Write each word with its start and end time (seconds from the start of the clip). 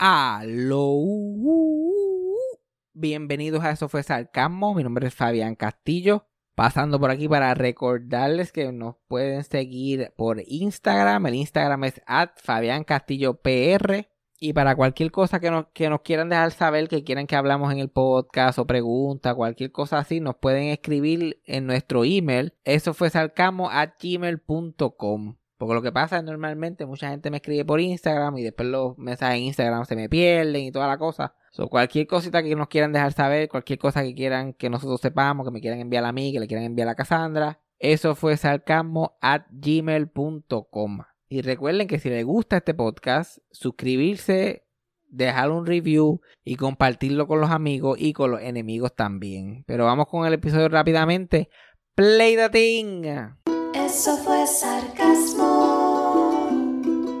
Aló. 0.00 1.02
Bienvenidos 2.92 3.64
a 3.64 3.72
Eso 3.72 3.88
fue 3.88 4.04
Sarcasmo. 4.04 4.72
Mi 4.74 4.84
nombre 4.84 5.08
es 5.08 5.14
Fabián 5.14 5.56
Castillo. 5.56 6.28
Pasando 6.54 7.00
por 7.00 7.10
aquí 7.10 7.28
para 7.28 7.52
recordarles 7.54 8.52
que 8.52 8.70
nos 8.70 8.94
pueden 9.08 9.42
seguir 9.42 10.12
por 10.16 10.40
Instagram. 10.46 11.26
El 11.26 11.34
Instagram 11.34 11.82
es 11.84 12.00
Fabián 12.36 12.84
Castillo 12.84 13.40
PR. 13.40 14.08
Y 14.38 14.52
para 14.52 14.76
cualquier 14.76 15.10
cosa 15.10 15.40
que 15.40 15.50
nos, 15.50 15.66
que 15.72 15.90
nos 15.90 16.02
quieran 16.02 16.28
dejar 16.28 16.52
saber, 16.52 16.86
que 16.86 17.02
quieran 17.02 17.26
que 17.26 17.34
hablamos 17.34 17.72
en 17.72 17.80
el 17.80 17.88
podcast 17.88 18.60
o 18.60 18.68
pregunta, 18.68 19.34
cualquier 19.34 19.72
cosa 19.72 19.98
así, 19.98 20.20
nos 20.20 20.36
pueden 20.36 20.68
escribir 20.68 21.42
en 21.44 21.66
nuestro 21.66 22.04
email. 22.04 22.54
Eso 22.62 22.94
fue 22.94 23.10
sarcasmo 23.10 23.68
at 23.68 23.94
gmail.com. 24.00 25.37
Porque 25.58 25.74
lo 25.74 25.82
que 25.82 25.90
pasa 25.90 26.18
es 26.18 26.24
normalmente 26.24 26.86
mucha 26.86 27.10
gente 27.10 27.30
me 27.30 27.38
escribe 27.38 27.64
por 27.64 27.80
Instagram 27.80 28.38
y 28.38 28.44
después 28.44 28.68
los 28.68 28.96
mensajes 28.96 29.38
en 29.38 29.44
Instagram 29.44 29.84
se 29.84 29.96
me 29.96 30.08
pierden 30.08 30.62
y 30.62 30.72
toda 30.72 30.86
la 30.86 30.98
cosa. 30.98 31.34
So, 31.50 31.68
cualquier 31.68 32.06
cosita 32.06 32.42
que 32.44 32.54
nos 32.54 32.68
quieran 32.68 32.92
dejar 32.92 33.12
saber, 33.12 33.48
cualquier 33.48 33.80
cosa 33.80 34.02
que 34.04 34.14
quieran 34.14 34.54
que 34.54 34.70
nosotros 34.70 35.00
sepamos, 35.00 35.44
que 35.44 35.50
me 35.50 35.60
quieran 35.60 35.80
enviar 35.80 36.04
a 36.04 36.12
mí, 36.12 36.32
que 36.32 36.38
le 36.38 36.46
quieran 36.46 36.64
enviar 36.64 36.88
a 36.88 36.94
Cassandra, 36.94 37.60
eso 37.80 38.14
fue 38.14 38.36
sarcasmo 38.36 39.18
at 39.20 39.42
gmail.com. 39.50 41.00
Y 41.28 41.42
recuerden 41.42 41.88
que 41.88 41.98
si 41.98 42.08
les 42.08 42.24
gusta 42.24 42.58
este 42.58 42.74
podcast, 42.74 43.38
suscribirse, 43.50 44.64
dejar 45.08 45.50
un 45.50 45.66
review 45.66 46.20
y 46.44 46.54
compartirlo 46.56 47.26
con 47.26 47.40
los 47.40 47.50
amigos 47.50 47.98
y 48.00 48.12
con 48.12 48.30
los 48.30 48.40
enemigos 48.40 48.94
también. 48.94 49.64
Pero 49.66 49.84
vamos 49.84 50.06
con 50.06 50.26
el 50.26 50.34
episodio 50.34 50.68
rápidamente. 50.68 51.50
Play 51.94 52.36
the 52.36 52.48
thing. 52.48 53.57
Eso 53.74 54.16
fue 54.18 54.46
sarcasmo. 54.46 55.46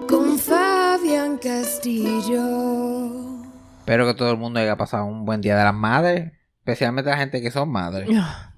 Con 0.08 0.38
Fabián 0.38 1.38
Castillo. 1.38 2.42
Espero 3.80 4.06
que 4.06 4.14
todo 4.14 4.30
el 4.30 4.38
mundo 4.38 4.60
haya 4.60 4.76
pasado 4.76 5.04
un 5.06 5.24
buen 5.24 5.40
día 5.40 5.56
de 5.56 5.64
las 5.64 5.74
madres. 5.74 6.32
Especialmente 6.60 7.10
la 7.10 7.18
gente 7.18 7.40
que 7.40 7.50
son 7.50 7.70
madres. 7.70 8.08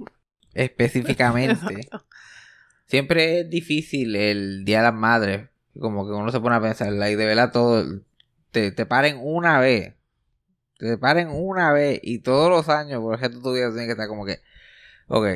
Específicamente. 0.55 1.88
Siempre 2.86 3.41
es 3.41 3.50
difícil 3.50 4.16
el 4.16 4.64
día 4.64 4.78
de 4.78 4.84
las 4.84 4.94
madres. 4.94 5.48
Como 5.78 6.06
que 6.06 6.12
uno 6.12 6.30
se 6.30 6.41
pone 6.41 6.56
a 6.56 6.61
pensar, 6.61 6.92
like, 6.92 7.16
de 7.16 7.27
verdad 7.27 7.52
todo. 7.52 7.84
Te, 8.50 8.72
te 8.72 8.86
paren 8.86 9.18
una 9.20 9.58
vez. 9.61 9.94
Te 10.78 10.96
paren 10.98 11.28
una 11.28 11.72
vez 11.72 12.00
y 12.02 12.20
todos 12.20 12.48
los 12.50 12.68
años 12.68 13.00
por 13.00 13.14
ejemplo 13.14 13.42
tu 13.42 13.52
vida 13.52 13.68
tiene 13.70 13.86
que 13.86 13.92
estar 13.92 14.08
como 14.08 14.24
que. 14.24 14.41
Ok, 15.08 15.27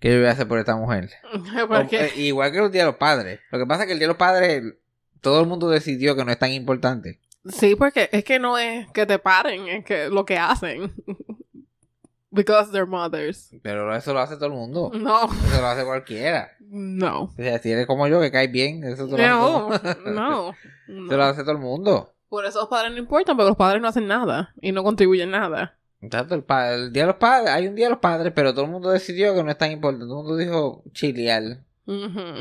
¿qué 0.00 0.10
yo 0.12 0.18
voy 0.18 0.26
a 0.26 0.32
hacer 0.32 0.48
por 0.48 0.58
esta 0.58 0.74
mujer? 0.76 1.10
O- 1.68 1.76
eh, 1.92 2.12
igual 2.16 2.50
que 2.50 2.58
los 2.58 2.72
días 2.72 2.82
de 2.84 2.90
los 2.90 2.96
padres. 2.98 3.38
Lo 3.52 3.58
que 3.58 3.66
pasa 3.66 3.82
es 3.82 3.86
que 3.86 3.92
el 3.92 3.98
día 4.00 4.06
de 4.08 4.12
los 4.12 4.16
padres, 4.16 4.74
todo 5.20 5.40
el 5.40 5.46
mundo 5.46 5.68
decidió 5.70 6.16
que 6.16 6.24
no 6.24 6.32
es 6.32 6.38
tan 6.38 6.50
importante. 6.52 7.20
Sí, 7.46 7.74
porque 7.76 8.08
es 8.12 8.24
que 8.24 8.38
no 8.38 8.58
es 8.58 8.90
que 8.92 9.06
te 9.06 9.18
paren, 9.18 9.66
es 9.68 9.84
que 9.84 10.08
lo 10.08 10.24
que 10.24 10.36
hacen. 10.38 10.92
Because 12.32 12.70
they're 12.70 12.86
mothers. 12.86 13.50
Pero 13.62 13.92
eso 13.96 14.12
lo 14.14 14.20
hace 14.20 14.36
todo 14.36 14.46
el 14.46 14.52
mundo. 14.52 14.92
No, 14.94 15.24
Eso 15.24 15.60
lo 15.60 15.66
hace 15.66 15.84
cualquiera. 15.84 16.52
no. 16.60 17.22
O 17.24 17.32
sea, 17.32 17.58
si 17.58 17.72
eres 17.72 17.86
como 17.88 18.06
yo, 18.06 18.20
que 18.20 18.30
caes 18.30 18.52
bien, 18.52 18.84
eso 18.84 19.06
te 19.08 19.16
lo 19.16 19.16
hace 19.16 19.26
No, 19.26 19.68
todo- 19.82 20.10
no. 20.12 20.50
Eso 20.50 20.56
lo 20.86 21.16
no. 21.16 21.22
hace 21.24 21.40
todo 21.42 21.52
el 21.52 21.58
mundo. 21.58 22.12
Por 22.28 22.44
eso 22.46 22.60
los 22.60 22.68
padres 22.68 22.92
no 22.92 22.98
importan, 22.98 23.36
porque 23.36 23.48
los 23.48 23.56
padres 23.56 23.82
no 23.82 23.88
hacen 23.88 24.06
nada 24.06 24.54
y 24.60 24.70
no 24.70 24.84
contribuyen 24.84 25.32
nada. 25.32 25.76
El, 26.02 26.92
día 26.92 27.02
de 27.02 27.06
los 27.08 27.16
padres, 27.16 27.50
hay 27.50 27.66
un 27.68 27.74
día 27.74 27.86
de 27.86 27.90
los 27.90 27.98
padres, 28.00 28.32
pero 28.34 28.52
todo 28.54 28.64
el 28.64 28.70
mundo 28.70 28.90
decidió 28.90 29.34
que 29.34 29.42
no 29.44 29.50
es 29.50 29.58
tan 29.58 29.70
importante. 29.70 30.06
Todo 30.06 30.20
el 30.20 30.26
mundo 30.26 30.36
dijo 30.36 30.82
chilear. 30.92 31.42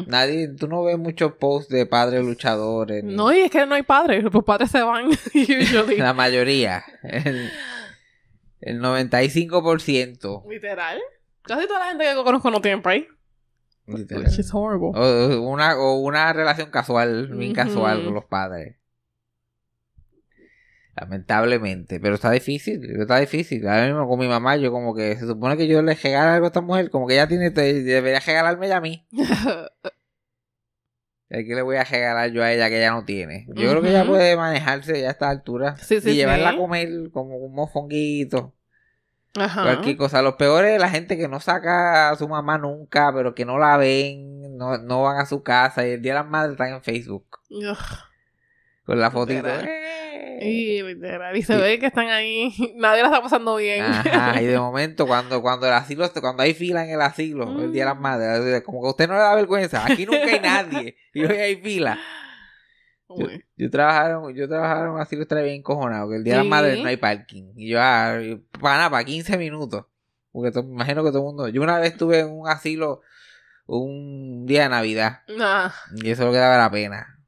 Nadie, 0.07 0.47
tú 0.49 0.67
no 0.67 0.83
ves 0.83 0.97
muchos 0.99 1.33
posts 1.33 1.69
de 1.73 1.85
padres 1.87 2.23
luchadores. 2.23 3.03
ni- 3.03 3.15
No, 3.15 3.33
y 3.33 3.39
es 3.39 3.51
que 3.51 3.65
no 3.65 3.73
hay 3.75 3.81
padres, 3.83 4.23
los 4.23 4.43
padres 4.43 4.69
se 4.69 4.81
van, 4.83 5.07
usually. 5.33 5.97
La 5.97 6.13
mayoría. 6.13 6.83
El, 7.03 7.49
el 8.61 8.79
95%. 8.79 10.43
Literal. 10.49 10.99
Casi 11.41 11.67
toda 11.67 11.79
la 11.79 11.85
gente 11.87 12.05
que 12.05 12.23
conozco 12.23 12.51
no 12.51 12.61
tiene 12.61 12.81
break. 12.81 13.07
literal. 13.87 14.25
Which 14.25 14.37
is 14.39 14.53
horrible. 14.53 14.91
O, 14.93 15.41
una, 15.41 15.77
o 15.79 15.95
una 15.99 16.31
relación 16.31 16.69
casual, 16.69 17.27
bien 17.29 17.53
casual 17.53 18.03
con 18.03 18.13
los 18.13 18.25
padres. 18.25 18.75
Lamentablemente, 20.99 21.99
pero 22.01 22.15
está 22.15 22.31
difícil, 22.31 22.83
está 22.99 23.19
difícil. 23.19 23.65
Ahora 23.67 23.85
mismo 23.85 24.07
con 24.07 24.19
mi 24.19 24.27
mamá, 24.27 24.57
yo 24.57 24.69
como 24.71 24.93
que 24.93 25.15
se 25.15 25.25
supone 25.25 25.55
que 25.55 25.65
yo 25.67 25.81
le 25.81 25.95
regalo 25.95 26.31
algo 26.31 26.45
a 26.45 26.49
esta 26.49 26.59
mujer, 26.59 26.89
como 26.89 27.07
que 27.07 27.13
ella 27.13 27.27
tiene, 27.27 27.51
debería 27.51 28.19
regalarme 28.19 28.65
ella 28.65 28.77
a 28.77 28.81
mí. 28.81 29.07
¿Qué 31.29 31.43
le 31.55 31.61
voy 31.61 31.77
a 31.77 31.83
regalar 31.83 32.31
yo 32.31 32.43
a 32.43 32.51
ella 32.51 32.67
que 32.69 32.79
ella 32.79 32.91
no 32.91 33.05
tiene? 33.05 33.45
Yo 33.49 33.69
creo 33.69 33.81
que 33.81 33.89
ella 33.89 34.03
puede 34.03 34.35
manejarse 34.35 34.99
ya 34.99 35.07
a 35.09 35.11
esta 35.11 35.29
altura. 35.29 35.77
Sí, 35.77 36.01
sí, 36.01 36.09
y 36.09 36.15
llevarla 36.15 36.49
sí. 36.49 36.55
a 36.55 36.57
comer 36.57 36.89
como 37.13 37.37
un 37.37 37.53
mofonguito. 37.53 38.55
Ajá. 39.37 39.61
Cualquier 39.61 39.95
cosa. 39.95 40.21
Los 40.21 40.35
peores 40.35 40.73
es 40.73 40.81
la 40.81 40.89
gente 40.89 41.17
que 41.17 41.27
no 41.27 41.39
saca 41.39 42.09
a 42.09 42.15
su 42.15 42.27
mamá 42.27 42.57
nunca, 42.57 43.13
pero 43.13 43.35
que 43.35 43.45
no 43.45 43.59
la 43.59 43.77
ven, 43.77 44.57
no, 44.57 44.79
no 44.79 45.03
van 45.03 45.17
a 45.17 45.25
su 45.27 45.43
casa 45.43 45.87
y 45.87 45.91
el 45.91 46.01
día 46.01 46.13
de 46.13 46.19
las 46.19 46.27
madres 46.27 46.53
están 46.53 46.73
en 46.73 46.81
Facebook. 46.81 47.27
Con 48.85 48.99
la 48.99 49.11
fotito. 49.11 49.47
Y, 50.41 50.81
literal, 50.83 51.35
y 51.35 51.41
se 51.43 51.57
ve 51.57 51.79
que 51.79 51.87
están 51.87 52.07
ahí. 52.09 52.53
Nadie 52.75 53.01
la 53.01 53.07
está 53.09 53.21
pasando 53.21 53.55
bien. 53.57 53.83
Ajá, 53.83 54.41
y 54.41 54.45
de 54.45 54.57
momento 54.59 55.05
cuando, 55.07 55.41
cuando 55.41 55.67
el 55.67 55.73
asilo, 55.73 56.09
cuando 56.21 56.43
hay 56.43 56.53
fila 56.53 56.83
en 56.85 56.91
el 56.91 57.01
asilo, 57.01 57.43
el 57.61 57.71
día 57.73 57.83
de 57.83 57.89
las 57.91 57.97
Mm. 57.97 58.01
madres, 58.01 58.61
como 58.63 58.81
que 58.81 58.87
a 58.87 58.91
usted 58.91 59.07
no 59.07 59.13
le 59.15 59.19
da 59.19 59.35
vergüenza, 59.35 59.83
aquí 59.85 60.05
nunca 60.05 60.23
hay 60.25 60.39
nadie, 60.41 60.95
y 61.13 61.23
hoy 61.23 61.37
hay 61.37 61.55
fila. 61.57 61.99
Yo, 63.09 63.25
yo 63.57 63.69
trabajaba, 63.71 64.31
yo 64.31 64.47
trabajaba 64.47 64.85
en 64.85 64.91
un 64.91 65.01
asilo 65.01 65.23
estaba 65.23 65.41
bien 65.41 65.55
encojonado, 65.55 66.09
que 66.09 66.17
el 66.17 66.23
día 66.23 66.33
de 66.35 66.39
las 66.41 66.47
madres 66.47 66.79
no 66.79 66.87
hay 66.89 66.97
parking. 66.97 67.53
Y 67.55 67.69
yo, 67.69 67.79
ah, 67.81 68.19
para 68.61 68.77
nada, 68.77 68.89
para 68.91 69.03
15 69.03 69.35
minutos. 69.37 69.85
Porque 70.31 70.51
to- 70.51 70.61
me 70.63 70.73
imagino 70.75 71.03
que 71.03 71.09
todo 71.09 71.17
el 71.19 71.25
mundo. 71.25 71.47
Yo 71.47 71.63
una 71.63 71.79
vez 71.79 71.91
estuve 71.93 72.19
en 72.19 72.29
un 72.29 72.47
asilo 72.47 73.01
un 73.65 74.45
día 74.45 74.63
de 74.63 74.69
Navidad. 74.69 75.21
Nah. 75.35 75.69
Y 75.95 76.11
eso 76.11 76.21
es 76.21 76.27
lo 76.27 76.31
que 76.31 76.37
daba 76.37 76.57
la 76.57 76.69
pena. 76.69 77.18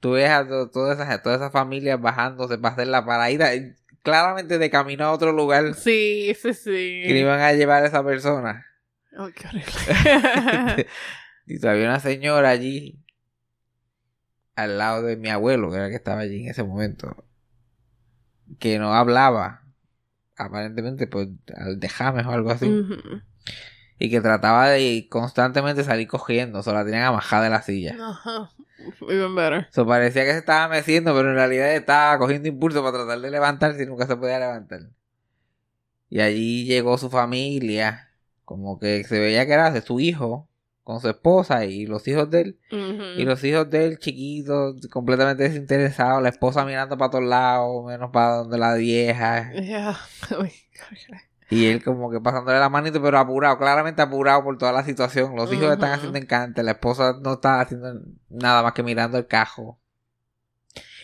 Tú 0.00 0.12
ves 0.12 0.30
a 0.30 0.46
to- 0.46 0.70
todas 0.70 0.98
esas, 1.00 1.22
todas 1.22 1.38
esas 1.40 1.52
familias 1.52 2.00
bajándose 2.00 2.58
para 2.58 2.74
hacer 2.74 2.88
la 2.88 3.04
paraída. 3.04 3.54
y 3.54 3.74
Claramente 4.02 4.58
de 4.58 4.70
camino 4.70 5.04
a 5.04 5.12
otro 5.12 5.32
lugar 5.32 5.74
Sí, 5.74 6.32
sí, 6.40 6.54
sí. 6.54 7.02
que 7.06 7.18
iban 7.18 7.40
a 7.40 7.52
llevar 7.52 7.82
a 7.82 7.86
esa 7.86 8.04
persona. 8.04 8.64
Ay, 9.16 9.32
qué 9.32 9.48
horrible. 9.48 10.86
y 11.46 11.58
todavía 11.58 11.86
una 11.86 12.00
señora 12.00 12.50
allí 12.50 13.02
al 14.54 14.78
lado 14.78 15.02
de 15.02 15.16
mi 15.16 15.28
abuelo, 15.28 15.70
que 15.70 15.76
era 15.76 15.86
el 15.86 15.90
que 15.90 15.96
estaba 15.96 16.20
allí 16.20 16.44
en 16.44 16.50
ese 16.50 16.62
momento, 16.62 17.24
que 18.58 18.78
no 18.78 18.94
hablaba, 18.94 19.62
aparentemente 20.36 21.06
pues 21.06 21.28
al 21.56 21.78
dejarme 21.80 22.22
o 22.22 22.30
algo 22.30 22.50
así. 22.50 22.66
Y 23.98 24.10
que 24.10 24.20
trataba 24.20 24.68
de 24.68 25.06
constantemente 25.10 25.84
salir 25.84 26.06
cogiendo, 26.08 26.58
o 26.58 26.62
sea, 26.62 26.74
la 26.74 26.84
tenían 26.84 27.04
amajada 27.04 27.44
de 27.44 27.50
la 27.50 27.62
silla. 27.62 27.96
Ajá. 28.00 28.50
Even 29.08 29.34
better. 29.34 29.66
Eso 29.70 29.86
parecía 29.86 30.24
que 30.24 30.32
se 30.32 30.38
estaba 30.38 30.68
meciendo, 30.68 31.14
pero 31.14 31.30
en 31.30 31.34
realidad 31.34 31.74
estaba 31.74 32.18
cogiendo 32.18 32.48
impulso 32.48 32.82
para 32.82 32.98
tratar 32.98 33.20
de 33.20 33.30
levantarse 33.30 33.82
y 33.82 33.86
nunca 33.86 34.06
se 34.06 34.16
podía 34.16 34.38
levantar. 34.38 34.90
Y 36.08 36.20
allí 36.20 36.64
llegó 36.66 36.98
su 36.98 37.10
familia, 37.10 38.10
como 38.44 38.78
que 38.78 39.02
se 39.04 39.18
veía 39.18 39.46
que 39.46 39.52
era 39.54 39.70
de 39.70 39.80
su 39.80 39.98
hijo, 39.98 40.48
con 40.84 41.00
su 41.00 41.08
esposa 41.08 41.64
y 41.64 41.86
los 41.86 42.06
hijos 42.06 42.30
de 42.30 42.40
él. 42.42 42.58
Ujú. 42.70 43.20
Y 43.20 43.24
los 43.24 43.42
hijos 43.42 43.68
de 43.70 43.86
él 43.86 43.98
chiquitos, 43.98 44.86
completamente 44.88 45.42
desinteresados, 45.42 46.22
la 46.22 46.28
esposa 46.28 46.64
mirando 46.64 46.96
para 46.96 47.10
todos 47.10 47.24
lados, 47.24 47.84
menos 47.84 48.10
para 48.12 48.36
donde 48.36 48.58
la 48.58 48.74
vieja. 48.74 49.52
Yeah. 49.52 49.98
Y 51.48 51.66
él 51.66 51.84
como 51.84 52.10
que 52.10 52.20
pasándole 52.20 52.58
la 52.58 52.68
manito, 52.68 53.00
pero 53.00 53.18
apurado, 53.18 53.56
claramente 53.58 54.02
apurado 54.02 54.42
por 54.42 54.58
toda 54.58 54.72
la 54.72 54.82
situación. 54.84 55.36
Los 55.36 55.52
hijos 55.52 55.72
están 55.72 55.92
haciendo 55.92 56.18
encante, 56.18 56.62
la 56.62 56.72
esposa 56.72 57.16
no 57.22 57.34
está 57.34 57.60
haciendo 57.60 58.00
nada 58.28 58.62
más 58.62 58.72
que 58.72 58.82
mirando 58.82 59.16
el 59.18 59.26
cajo. 59.26 59.80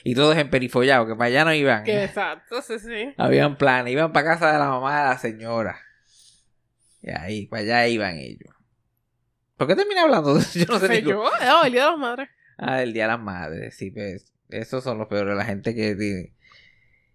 Y 0.04 0.16
todos 0.16 0.36
emperifollados, 0.36 1.06
que 1.06 1.14
para 1.14 1.26
allá 1.26 1.44
no 1.44 1.54
iban. 1.54 1.84
Que 1.84 2.04
exacto, 2.04 2.60
sí, 2.60 2.78
sí. 2.80 3.14
Habían 3.16 3.56
planes, 3.56 3.92
iban 3.92 4.12
para 4.12 4.32
casa 4.32 4.52
de 4.52 4.58
la 4.58 4.68
mamá 4.68 5.02
de 5.02 5.08
la 5.10 5.18
señora. 5.18 5.78
Y 7.02 7.10
ahí, 7.10 7.46
para 7.46 7.62
allá 7.62 7.88
iban 7.88 8.16
ellos. 8.16 8.52
¿Por 9.56 9.68
qué 9.68 9.76
terminé 9.76 10.00
hablando? 10.00 10.40
Yo 10.54 10.66
no 10.66 10.80
sé 10.80 10.86
Fue 10.86 11.02
ni 11.02 11.08
yo. 11.08 11.22
Oh, 11.22 11.64
el 11.64 11.72
día 11.72 11.84
de 11.84 11.90
las 11.90 11.98
madres. 11.98 12.28
Ah, 12.58 12.82
el 12.82 12.92
Día 12.92 13.04
de 13.04 13.08
las 13.08 13.20
Madres, 13.20 13.76
sí, 13.76 13.90
pues. 13.90 14.32
Esos 14.48 14.84
son 14.84 14.98
los 14.98 15.08
peores, 15.08 15.36
la 15.36 15.44
gente 15.44 15.74
que, 15.74 16.32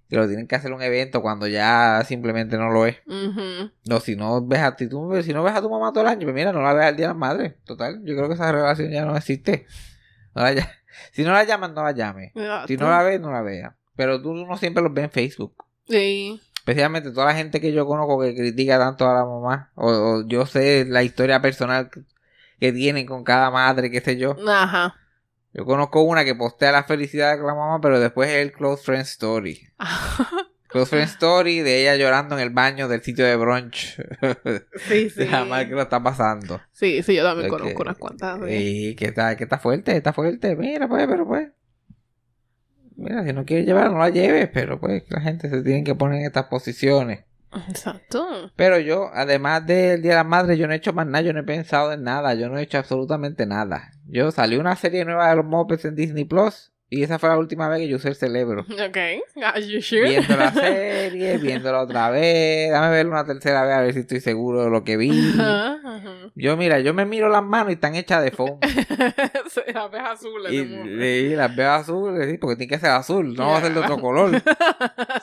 que 0.10 0.16
lo 0.16 0.28
tienen 0.28 0.48
que 0.48 0.56
hacer 0.56 0.72
un 0.72 0.82
evento 0.82 1.22
cuando 1.22 1.48
ya 1.48 2.04
simplemente 2.06 2.58
no 2.58 2.70
lo 2.70 2.86
es. 2.86 2.98
Ujú. 3.06 3.72
No, 3.86 4.00
si 4.00 4.16
no 4.16 4.46
ves 4.46 4.62
a 4.62 4.76
ti, 4.76 4.88
tú, 4.88 5.22
si 5.22 5.34
no 5.34 5.44
ves 5.44 5.54
a 5.54 5.62
tu 5.62 5.70
mamá 5.70 5.92
todo 5.92 6.04
el 6.04 6.10
año, 6.10 6.22
pues 6.22 6.36
mira, 6.36 6.52
no 6.54 6.62
la 6.62 6.74
ves 6.74 6.86
al 6.86 6.96
Día 6.96 7.08
de 7.08 7.14
las 7.14 7.18
Madres. 7.18 7.56
Total, 7.66 8.02
yo 8.04 8.16
creo 8.16 8.28
que 8.28 8.36
esa 8.36 8.52
relación 8.52 8.90
ya 8.92 9.06
no 9.06 9.16
existe. 9.18 9.66
No 10.34 10.44
la 10.44 10.54
si 11.12 11.24
no 11.24 11.32
la 11.32 11.44
llaman, 11.44 11.74
no 11.74 11.84
la 11.84 11.92
llame. 11.92 12.32
Si 12.68 12.78
no 12.78 12.90
la 12.90 13.04
ves, 13.04 13.20
no 13.20 13.32
la 13.32 13.42
vea. 13.42 13.76
Pero 13.96 14.22
tú 14.22 14.34
no 14.34 14.58
siempre 14.58 14.84
los 14.84 14.94
ves 14.94 15.06
en 15.06 15.12
Facebook. 15.12 15.66
Sí. 15.88 16.42
Especialmente 16.58 17.12
toda 17.12 17.28
la 17.28 17.34
gente 17.34 17.60
que 17.62 17.72
yo 17.72 17.86
conozco 17.86 18.20
que 18.22 18.36
critica 18.36 18.78
tanto 18.78 19.10
a 19.10 19.14
la 19.14 19.26
mamá. 19.26 19.72
O, 19.76 19.90
o 19.90 20.28
yo 20.28 20.46
sé 20.46 20.86
la 20.86 21.04
historia 21.04 21.42
personal 21.42 21.90
que, 21.90 22.02
que 22.60 22.72
tienen 22.72 23.06
con 23.06 23.24
cada 23.24 23.50
madre, 23.52 23.90
qué 23.90 24.02
sé 24.02 24.18
yo. 24.18 24.36
Ajá. 24.48 24.96
Yo 25.54 25.66
conozco 25.66 26.02
una 26.02 26.24
que 26.26 26.36
postea 26.36 26.72
la 26.72 26.84
felicidad 26.84 27.38
con 27.38 27.48
la 27.48 27.56
mamá, 27.56 27.80
pero 27.82 28.00
después 28.00 28.30
es 28.30 28.36
el 28.38 28.52
Close 28.52 28.84
Friend 28.84 29.04
Story. 29.04 29.60
Close 30.70 30.90
Friend 30.90 31.08
Story 31.10 31.62
de 31.62 31.82
ella 31.82 31.96
llorando 31.96 32.36
en 32.36 32.42
el 32.42 32.50
baño 32.50 32.88
del 32.88 33.02
sitio 33.02 33.26
de 33.26 33.36
brunch. 33.38 33.96
sí, 34.88 35.10
sí. 35.10 35.20
de 35.20 35.26
la 35.28 35.46
mal 35.46 35.68
que 35.68 35.74
lo 35.74 35.82
está 35.82 36.04
pasando. 36.04 36.60
Sí, 36.74 37.02
sí, 37.04 37.16
yo 37.16 37.24
también 37.24 37.50
Porque- 37.50 37.74
conozco 37.74 37.82
unas 37.84 37.98
cuantas. 37.98 38.40
sí. 38.50 38.96
Que 38.98 39.06
está, 39.06 39.36
que 39.38 39.46
está 39.46 39.58
fuerte, 39.58 39.96
está 39.96 40.12
fuerte. 40.14 40.56
Mira, 40.56 40.88
pues, 40.88 41.08
pero 41.08 41.26
pues. 41.26 41.50
Mira, 42.98 43.24
si 43.24 43.32
no 43.32 43.46
quieres 43.46 43.66
llevar, 43.66 43.92
no 43.92 44.00
la 44.00 44.10
lleves, 44.10 44.50
pero 44.52 44.80
pues 44.80 45.04
la 45.10 45.22
gente 45.22 45.50
se 45.50 45.62
tiene 45.62 45.84
que 45.84 45.94
poner 45.96 46.20
en 46.20 46.26
estas 46.26 46.46
posiciones. 46.46 47.26
Exacto. 47.70 48.52
Pero 48.56 48.80
yo, 48.80 49.10
además 49.14 49.66
del 49.66 50.02
Día 50.02 50.12
de 50.12 50.18
la 50.18 50.24
Madre, 50.24 50.58
yo 50.58 50.68
no 50.68 50.74
he 50.74 50.78
hecho 50.78 50.94
más 50.94 51.06
nada, 51.06 51.22
yo 51.22 51.32
no 51.32 51.40
he 51.40 51.44
pensado 51.44 51.94
en 51.94 52.04
nada, 52.04 52.34
yo 52.34 52.50
no 52.50 52.58
he 52.58 52.64
hecho 52.64 52.78
absolutamente 52.80 53.46
nada. 53.46 53.92
Yo 54.10 54.32
salí 54.32 54.56
una 54.58 54.76
serie 54.76 55.06
nueva 55.06 55.30
de 55.30 55.36
los 55.36 55.46
Muppets 55.46 55.86
en 55.86 55.96
Disney 55.96 56.26
Plus 56.26 56.72
y 56.90 57.04
esa 57.04 57.20
fue 57.20 57.28
la 57.28 57.38
última 57.38 57.68
vez 57.68 57.80
que 57.80 57.90
yo 57.90 57.98
usé 57.98 58.08
el 58.10 58.16
cerebro. 58.16 58.66
Ok. 58.88 58.98
Are 59.44 59.68
you 59.68 59.82
sure? 59.82 60.08
Viendo 60.08 60.38
la 60.38 60.54
serie, 60.54 61.38
viéndola 61.38 61.82
otra 61.82 62.10
vez, 62.10 62.72
dame 62.72 62.90
verla 62.92 63.12
una 63.12 63.26
tercera 63.26 63.64
vez 63.66 63.76
a 63.76 63.82
ver 63.82 63.94
si 63.94 64.00
estoy 64.00 64.22
seguro 64.22 64.64
de 64.64 64.70
lo 64.70 64.86
que 64.86 64.96
vi. 64.96 65.12
Ajá, 65.34 65.74
ajá. 65.84 66.32
Yo, 66.36 66.56
mira, 66.56 66.80
yo 66.80 66.94
me 66.94 67.06
miro 67.06 67.28
las 67.28 67.44
manos 67.44 67.72
y 67.72 67.74
están 67.74 67.96
hechas 67.96 68.24
de 68.24 68.32
foam. 68.32 68.60
Sí, 69.50 69.62
Las 69.74 69.92
ves 69.92 70.02
azules. 70.02 70.52
Y, 70.54 70.58
y 70.58 71.36
las 71.36 71.56
veo 71.56 71.72
azules, 71.72 72.30
sí, 72.30 72.38
porque 72.38 72.56
tiene 72.58 72.70
que 72.70 72.80
ser 72.80 72.92
azul, 72.92 73.34
no 73.34 73.48
va 73.48 73.58
a 73.58 73.62
ser 73.62 73.74
de 73.74 73.80
otro 73.80 73.98
color. 74.00 74.42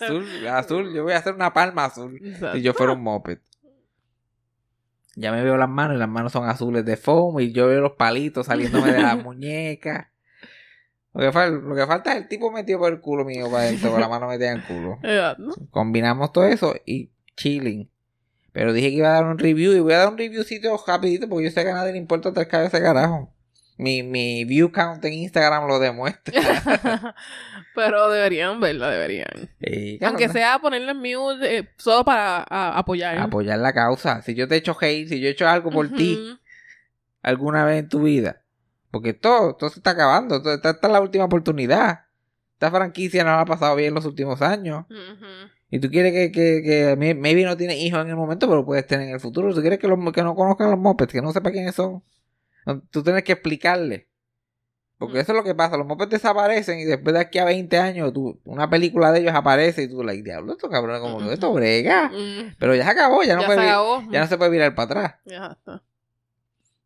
Azul, 0.00 0.26
azul, 0.48 0.92
yo 0.94 1.04
voy 1.04 1.12
a 1.12 1.18
hacer 1.18 1.34
una 1.34 1.52
palma 1.52 1.84
azul. 1.86 2.18
Exacto. 2.22 2.56
Si 2.56 2.62
yo 2.62 2.74
fuera 2.74 2.92
un 2.92 3.02
moped. 3.02 3.38
Ya 5.16 5.30
me 5.32 5.42
veo 5.42 5.56
las 5.56 5.68
manos 5.68 5.96
y 5.96 5.98
las 6.00 6.08
manos 6.08 6.32
son 6.32 6.48
azules 6.48 6.84
de 6.84 6.96
foam 6.96 7.40
y 7.40 7.52
yo 7.52 7.68
veo 7.68 7.80
los 7.80 7.92
palitos 7.92 8.46
saliéndome 8.46 8.92
de 8.92 9.00
las 9.02 9.16
muñecas. 9.24 10.08
Lo 11.12 11.20
que, 11.20 11.30
fal- 11.32 11.60
lo 11.62 11.74
que 11.76 11.86
falta 11.86 12.12
es 12.12 12.22
el 12.22 12.28
tipo 12.28 12.50
metido 12.50 12.80
por 12.80 12.92
el 12.92 13.00
culo 13.00 13.24
mío 13.24 13.48
para 13.50 13.64
adentro, 13.64 13.90
con 13.92 14.00
la 14.00 14.08
mano 14.08 14.26
metida 14.28 14.50
en 14.50 14.56
el 14.58 14.64
culo. 14.64 14.98
Combinamos 15.70 16.32
todo 16.32 16.44
eso 16.46 16.74
y 16.84 17.10
chilling. 17.36 17.88
Pero 18.52 18.72
dije 18.72 18.88
que 18.90 18.96
iba 18.96 19.08
a 19.08 19.12
dar 19.14 19.24
un 19.26 19.38
review 19.38 19.72
y 19.72 19.80
voy 19.80 19.92
a 19.94 19.98
dar 19.98 20.08
un 20.08 20.18
reviewcito 20.18 20.76
rapidito 20.86 21.28
porque 21.28 21.44
yo 21.46 21.50
sé 21.50 21.62
que 21.64 21.70
a 21.70 21.74
nadie 21.74 21.92
le 21.92 21.98
importa 21.98 22.32
tres 22.32 22.46
cabezas 22.46 22.80
de 22.80 22.86
carajo. 22.86 23.33
Mi, 23.76 24.02
mi 24.04 24.44
view 24.44 24.70
count 24.70 25.04
en 25.04 25.14
Instagram 25.14 25.66
lo 25.66 25.78
demuestra. 25.80 26.32
Pero 27.74 28.08
deberían 28.08 28.60
verla, 28.60 28.88
deberían. 28.88 29.50
Y, 29.60 29.98
claro, 29.98 30.10
Aunque 30.12 30.28
no- 30.28 30.32
sea 30.32 30.58
ponerle 30.60 30.92
en 30.92 30.98
mute 30.98 31.58
eh, 31.58 31.68
solo 31.76 32.04
para 32.04 32.44
a- 32.48 32.78
apoyar. 32.78 33.18
apoyar 33.18 33.58
la 33.58 33.72
causa. 33.72 34.22
Si 34.22 34.34
yo 34.34 34.46
te 34.46 34.54
he 34.54 34.58
hecho 34.58 34.76
hate, 34.80 35.08
si 35.08 35.20
yo 35.20 35.26
he 35.28 35.32
hecho 35.32 35.48
algo 35.48 35.70
por 35.70 35.88
ti 35.90 36.38
alguna 37.22 37.64
vez 37.64 37.80
en 37.80 37.88
tu 37.88 38.02
vida. 38.02 38.42
Porque 38.92 39.12
todo, 39.12 39.56
todo 39.56 39.70
se 39.70 39.80
está 39.80 39.90
acabando. 39.90 40.40
todo- 40.40 40.54
Esta, 40.54 40.70
esta 40.70 40.86
es 40.86 40.92
la 40.92 41.00
última 41.00 41.24
oportunidad. 41.24 42.02
Esta 42.52 42.70
franquicia 42.70 43.24
no 43.24 43.30
la 43.30 43.40
ha 43.40 43.44
pasado 43.44 43.74
bien 43.74 43.88
en 43.88 43.94
los 43.94 44.04
últimos 44.06 44.40
años. 44.40 44.84
Y 45.68 45.80
tú 45.80 45.90
quieres 45.90 46.12
que, 46.12 46.30
que, 46.30 46.62
que 46.62 46.96
may- 46.96 47.14
maybe 47.14 47.42
no 47.42 47.56
tienes 47.56 47.78
hijos 47.78 48.00
en 48.02 48.08
el 48.10 48.14
momento, 48.16 48.48
pero 48.48 48.64
puedes 48.64 48.86
tener 48.86 49.08
en 49.08 49.14
el 49.14 49.20
futuro. 49.20 49.52
Tú 49.52 49.60
quieres 49.60 49.80
que, 49.80 49.88
los, 49.88 49.98
que 50.12 50.22
no 50.22 50.36
conozcan 50.36 50.70
los 50.70 50.78
mopeds, 50.78 51.12
que 51.12 51.20
no 51.22 51.32
sepa 51.32 51.50
quiénes 51.50 51.74
son. 51.74 52.04
Tú 52.90 53.02
tienes 53.02 53.22
que 53.24 53.32
explicarle. 53.32 54.08
Porque 54.96 55.18
Mm. 55.18 55.20
eso 55.20 55.32
es 55.32 55.36
lo 55.38 55.44
que 55.44 55.54
pasa. 55.54 55.76
Los 55.76 55.86
mopeds 55.86 56.10
desaparecen 56.10 56.78
y 56.78 56.84
después 56.84 57.12
de 57.14 57.20
aquí 57.20 57.38
a 57.38 57.44
20 57.44 57.78
años 57.78 58.12
tú, 58.12 58.40
una 58.44 58.70
película 58.70 59.10
de 59.12 59.20
ellos 59.20 59.34
aparece 59.34 59.82
y 59.82 59.88
tú, 59.88 60.02
like, 60.04 60.22
diablo, 60.22 60.52
esto 60.52 60.68
cabrón, 60.70 61.00
como 61.00 61.18
que 61.18 61.32
esto 61.34 61.52
brega. 61.52 62.08
Mm. 62.10 62.54
Pero 62.58 62.74
ya 62.74 62.84
se 62.84 62.90
acabó, 62.90 63.22
ya 63.24 63.34
no, 63.34 63.40
ya 63.42 63.46
puede 63.46 63.58
se 63.58 63.64
vir- 63.66 63.68
acabó. 63.70 64.02
ya 64.10 64.20
no 64.20 64.26
se 64.28 64.38
puede 64.38 64.50
virar 64.50 64.74
para 64.74 64.84
atrás. 65.00 65.14
Ya 65.26 65.46
está. 65.58 65.82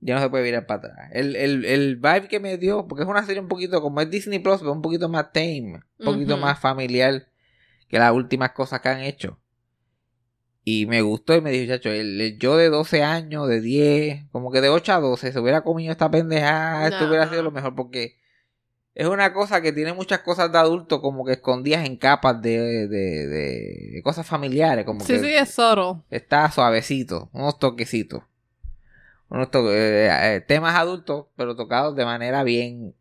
Ya 0.01 0.15
no 0.15 0.21
se 0.21 0.31
puede 0.31 0.45
virar 0.45 0.65
para 0.67 0.79
atrás. 0.89 1.11
El, 1.13 1.35
el, 1.37 1.65
el 1.65 1.97
vibe 1.97 2.29
que 2.29 2.39
me 2.41 2.57
dio, 2.57 2.87
porque 2.87 3.03
es 3.03 3.09
una 3.09 3.25
serie 3.27 3.43
un 3.43 3.49
poquito, 3.49 3.83
como 3.83 4.01
es 4.01 4.09
Disney 4.09 4.39
Plus, 4.39 4.61
pero 4.61 4.73
un 4.73 4.81
poquito 4.83 5.09
más 5.09 5.33
tame, 5.33 5.81
un 5.99 6.05
poquito 6.05 6.37
más 6.37 6.59
familiar 6.61 7.27
que 7.89 7.99
las 7.99 8.13
últimas 8.13 8.53
cosas 8.53 8.81
que 8.81 8.89
han 8.89 9.01
hecho. 9.01 9.41
Y 10.65 10.87
me 10.87 11.01
gustó 11.03 11.35
y 11.35 11.41
me 11.41 11.51
dijo, 11.51 11.73
chacho, 11.73 11.91
el, 11.91 12.21
el 12.21 12.39
yo 12.39 12.57
de 12.57 12.69
12 12.69 13.03
años, 13.03 13.49
de 13.49 13.61
10, 13.61 14.27
como 14.33 14.51
que 14.53 14.61
de 14.61 14.69
8 14.69 14.93
a 14.93 15.01
12, 15.01 15.33
se 15.33 15.39
hubiera 15.41 15.63
comido 15.63 15.93
esta 15.93 16.11
pendejada, 16.11 16.89
esto 16.89 17.05
No. 17.05 17.09
hubiera 17.09 17.29
sido 17.29 17.43
lo 17.43 17.51
mejor, 17.51 17.75
porque 17.75 18.17
es 18.95 19.07
una 19.07 19.33
cosa 19.33 19.63
que 19.63 19.73
tiene 19.73 19.95
muchas 19.95 20.19
cosas 20.21 20.53
de 20.53 20.59
adulto 20.59 21.01
como 21.01 21.25
que 21.25 21.33
escondidas 21.33 21.87
en 21.87 21.97
capas 21.97 22.43
de, 22.43 22.87
de, 22.89 23.27
de 23.29 24.01
cosas 24.03 24.27
familiares, 24.27 24.85
como 24.85 25.01
Sí, 25.01 25.15
que 25.15 25.19
sí, 25.21 25.33
es 25.35 25.49
subtle. 25.51 26.03
está 26.11 26.51
suavecito, 26.51 27.31
unos 27.33 27.59
toquecitos. 27.59 28.23
Unos 29.31 29.51
to- 29.51 29.73
eh, 29.73 30.09
eh, 30.37 30.41
temas 30.47 30.75
adultos, 30.75 31.27
pero 31.37 31.55
tocados 31.57 31.95
de 31.97 32.05
manera 32.05 32.43
bien. 32.45 32.95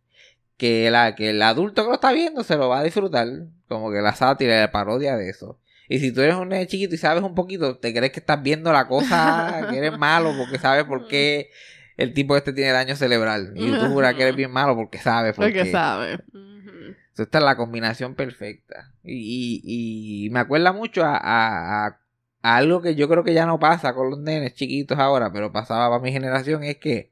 Que, 0.58 0.90
la, 0.90 1.14
que 1.16 1.30
el 1.30 1.42
adulto 1.44 1.84
que 1.84 1.90
lo 1.90 1.94
está 1.96 2.12
viendo 2.14 2.44
se 2.44 2.56
lo 2.58 2.68
va 2.68 2.80
a 2.80 2.84
disfrutar. 2.84 3.28
Como 3.68 3.92
que 3.92 4.02
la 4.02 4.14
sátira 4.16 4.58
y 4.58 4.60
la 4.62 4.72
parodia 4.72 5.16
de 5.16 5.30
eso. 5.30 5.60
Y 5.90 6.00
si 6.00 6.12
tú 6.12 6.22
eres 6.22 6.36
un 6.36 6.50
nene 6.50 6.68
chiquito 6.68 6.96
y 6.96 6.98
sabes 6.98 7.24
un 7.24 7.34
poquito, 7.36 7.78
te 7.78 7.94
crees 7.94 8.12
que 8.12 8.20
estás 8.20 8.42
viendo 8.44 8.72
la 8.74 8.88
cosa, 8.88 9.68
que 9.70 9.78
eres 9.78 9.98
malo 9.98 10.34
porque 10.38 10.60
sabes 10.60 10.84
por 10.86 11.08
qué 11.08 11.50
el 11.96 12.14
tipo 12.14 12.36
este 12.38 12.54
tiene 12.54 12.72
daño 12.72 12.96
cerebral. 12.96 13.54
Y 13.56 13.72
tú 13.72 13.86
juras 13.88 14.14
que 14.16 14.24
eres 14.24 14.36
bien 14.36 14.52
malo 14.52 14.76
porque 14.76 14.98
sabes 15.00 15.34
por 15.36 15.46
Porque 15.46 15.64
qué. 15.64 15.72
sabe. 15.72 16.16
Ujú. 16.34 16.96
So, 17.14 17.24
Esta 17.24 17.38
es 17.40 17.44
la 17.44 17.56
combinación 17.58 18.16
perfecta. 18.16 18.92
Y, 19.04 19.62
y- 19.64 20.26
y 20.26 20.30
me 20.30 20.40
acuerda 20.40 20.72
mucho 20.74 21.04
a, 21.04 21.16
a- 21.18 21.88
a- 21.88 22.00
a 22.44 22.56
algo 22.58 22.82
que 22.82 22.96
yo 22.96 23.10
creo 23.10 23.24
que 23.24 23.34
ya 23.34 23.46
no 23.46 23.60
pasa 23.60 23.94
con 23.96 24.10
los 24.12 24.20
nenes 24.20 24.54
chiquitos 24.54 25.00
ahora, 25.00 25.32
pero 25.34 25.52
pasaba 25.52 25.90
para 25.90 26.02
mi 26.04 26.12
generación, 26.12 26.64
es 26.64 26.78
que 26.78 27.12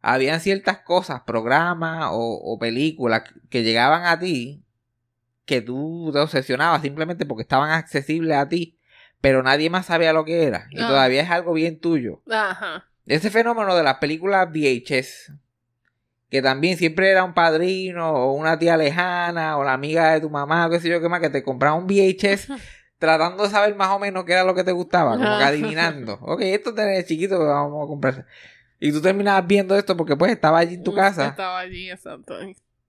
habían 0.00 0.40
ciertas 0.40 0.78
cosas, 0.78 1.22
programas 1.22 2.08
o, 2.12 2.18
o 2.42 2.58
películas 2.58 3.22
que 3.50 3.62
llegaban 3.62 4.04
a 4.04 4.18
ti 4.18 4.63
que 5.44 5.60
tú 5.60 6.10
te 6.12 6.18
obsesionabas 6.20 6.82
simplemente 6.82 7.26
porque 7.26 7.42
estaban 7.42 7.70
accesibles 7.70 8.36
a 8.36 8.48
ti, 8.48 8.78
pero 9.20 9.42
nadie 9.42 9.70
más 9.70 9.86
sabía 9.86 10.12
lo 10.12 10.24
que 10.24 10.44
era. 10.44 10.66
Y 10.70 10.80
Ah. 10.80 10.86
todavía 10.88 11.22
es 11.22 11.30
algo 11.30 11.52
bien 11.52 11.80
tuyo. 11.80 12.22
Ajá. 12.30 12.86
Ese 13.06 13.30
fenómeno 13.30 13.74
de 13.76 13.82
las 13.82 13.96
películas 13.98 14.48
VHS, 14.50 15.32
que 16.30 16.40
también 16.42 16.76
siempre 16.78 17.10
era 17.10 17.22
un 17.24 17.34
padrino 17.34 18.10
o 18.12 18.32
una 18.32 18.58
tía 18.58 18.76
lejana 18.76 19.56
o 19.58 19.64
la 19.64 19.74
amiga 19.74 20.12
de 20.14 20.20
tu 20.20 20.30
mamá 20.30 20.66
o 20.66 20.70
qué 20.70 20.80
sé 20.80 20.88
yo 20.88 21.00
qué 21.00 21.08
más, 21.08 21.20
que 21.20 21.30
te 21.30 21.42
compraba 21.42 21.76
un 21.76 21.86
VHS 21.86 22.48
tratando 22.98 23.42
de 23.44 23.50
saber 23.50 23.74
más 23.76 23.90
o 23.90 23.98
menos 23.98 24.24
qué 24.24 24.32
era 24.32 24.44
lo 24.44 24.54
que 24.54 24.64
te 24.64 24.72
gustaba, 24.72 25.12
como 25.18 25.24
que 25.38 25.44
adivinando. 25.44 26.18
Ok, 26.22 26.40
esto 26.42 26.74
es 26.76 27.06
chiquito 27.06 27.38
vamos 27.38 27.84
a 27.84 27.86
comprar. 27.86 28.26
Y 28.80 28.90
tú 28.92 29.00
terminabas 29.00 29.46
viendo 29.46 29.76
esto 29.76 29.96
porque 29.96 30.16
pues 30.16 30.32
estaba 30.32 30.58
allí 30.58 30.74
en 30.74 30.82
tu 30.84 30.94
casa. 30.94 31.26
Estaba 31.28 31.58
allí, 31.58 31.90
exacto. 31.90 32.34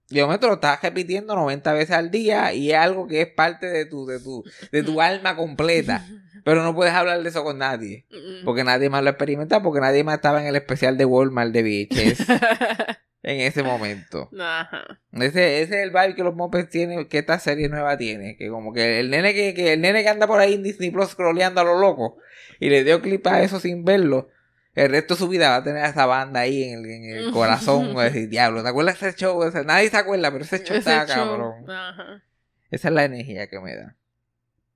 Y 0.10 0.16
de 0.16 0.24
momento 0.24 0.48
lo 0.48 0.56
estás 0.56 0.82
repitiendo 0.82 1.36
90 1.36 1.74
veces 1.74 1.96
al 1.96 2.12
día 2.12 2.54
y 2.54 2.72
es 2.72 2.78
algo 2.78 3.08
que 3.08 3.22
es 3.22 3.28
parte 3.28 3.68
de 3.68 3.86
tu, 3.86 4.06
de 4.06 4.20
tu, 4.20 4.44
de 4.72 4.84
tu 4.84 5.02
alma 5.02 5.36
completa. 5.36 6.06
Pero 6.44 6.62
no 6.64 6.76
puedes 6.76 6.94
hablar 6.94 7.24
de 7.24 7.30
eso 7.30 7.44
con 7.44 7.58
nadie. 7.58 8.06
Porque 8.44 8.64
nadie 8.64 8.90
más 8.90 9.04
lo 9.04 9.10
experimenta, 9.10 9.64
porque 9.64 9.82
nadie 9.82 10.04
más 10.04 10.16
estaba 10.16 10.40
en 10.42 10.48
el 10.48 10.56
especial 10.56 10.96
de 10.96 11.06
Walmart 11.06 11.52
de 11.52 11.64
VHS 11.64 12.30
en 13.24 13.42
ese 13.42 13.64
momento. 13.64 14.30
Ajá. 14.40 15.00
Ese, 15.14 15.62
ese 15.62 15.80
es 15.80 15.84
el 15.84 15.90
vibe 15.90 16.14
que 16.14 16.24
los 16.24 16.36
Muppets 16.36 16.70
tienen, 16.70 17.08
que 17.08 17.18
esta 17.18 17.40
serie 17.40 17.68
nueva 17.68 17.98
tiene. 17.98 18.38
Que 18.38 18.50
como 18.50 18.74
que 18.74 19.00
el 19.00 19.10
nene 19.10 19.34
que, 19.34 19.56
que 19.56 19.74
el 19.74 19.82
nene 19.82 20.04
que 20.04 20.10
anda 20.10 20.28
por 20.28 20.40
ahí 20.40 20.54
en 20.54 20.62
Disney 20.62 20.92
Plus 20.92 21.10
scrolleando 21.10 21.62
a 21.62 21.64
lo 21.64 21.80
loco 21.80 22.18
y 22.60 22.70
le 22.70 22.84
dio 22.84 23.02
clip 23.02 23.26
a 23.28 23.42
eso 23.42 23.60
sin 23.60 23.84
verlo. 23.84 24.30
El 24.76 24.90
resto 24.90 25.14
de 25.14 25.20
su 25.20 25.28
vida 25.30 25.50
va 25.50 25.56
a 25.58 25.64
tener 25.64 25.84
a 25.84 25.90
esa 25.90 26.06
banda 26.06 26.42
ahí 26.42 26.64
en 26.64 26.80
el, 26.80 26.86
en 26.86 27.04
el 27.06 27.32
corazón. 27.32 27.96
Va 27.98 28.04
a 28.04 28.06
decir, 28.12 28.30
diablo, 28.30 28.62
¿te 28.62 28.70
acuerdas 28.70 29.00
de 29.00 29.10
ese 29.10 29.18
show? 29.18 29.38
O 29.38 29.52
sea, 29.52 29.64
nadie 29.64 29.90
se 29.90 29.98
acuerda, 29.98 30.32
pero 30.32 30.44
ese 30.44 30.64
show 30.64 30.76
está 30.76 31.06
cabrón. 31.06 31.70
Ajá. 31.70 32.22
Esa 32.70 32.90
es 32.90 32.94
la 32.94 33.06
energía 33.06 33.48
que 33.48 33.60
me 33.60 33.76
da. 33.76 33.96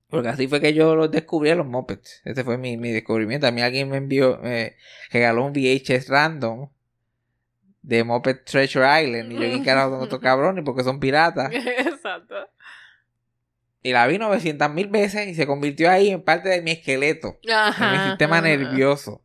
Porque 0.10 0.30
así 0.30 0.48
fue 0.48 0.60
que 0.62 0.74
yo 0.74 0.96
los 0.96 1.12
descubrí 1.12 1.50
a 1.50 1.56
los 1.56 1.68
Muppets. 1.68 2.22
Ese 2.26 2.44
fue 2.44 2.58
mi, 2.58 2.78
mi 2.78 2.92
descubrimiento. 2.92 3.46
A 3.46 3.52
mí 3.52 3.62
alguien 3.62 3.90
me 3.90 3.98
envió, 3.98 4.40
me 4.42 4.76
regaló 5.12 5.46
un 5.46 5.54
VHS 5.54 6.08
random 6.08 6.70
de 7.82 8.04
Muppet 8.04 8.46
Treasure 8.46 9.04
Island. 9.04 9.32
Y 9.32 9.36
yo, 9.36 9.42
¿qué 9.42 9.64
carajo 9.64 9.92
son 9.92 10.04
estos 10.04 10.20
cabrones? 10.20 10.64
Porque 10.64 10.84
son 10.84 11.00
piratas. 11.00 11.52
Exacto. 11.54 12.36
Y 13.82 13.92
la 13.92 14.08
vi 14.08 14.18
900 14.18 14.70
mil 14.72 14.88
veces 14.88 15.28
y 15.28 15.36
se 15.36 15.46
convirtió 15.46 15.90
ahí 15.90 16.10
en 16.10 16.22
parte 16.22 16.50
de 16.50 16.62
mi 16.62 16.72
esqueleto, 16.72 17.40
Ajá. 17.52 17.86
en 17.86 17.92
mi 18.02 18.08
sistema 18.10 18.38
ajá. 18.40 18.48
nervioso. 18.48 19.22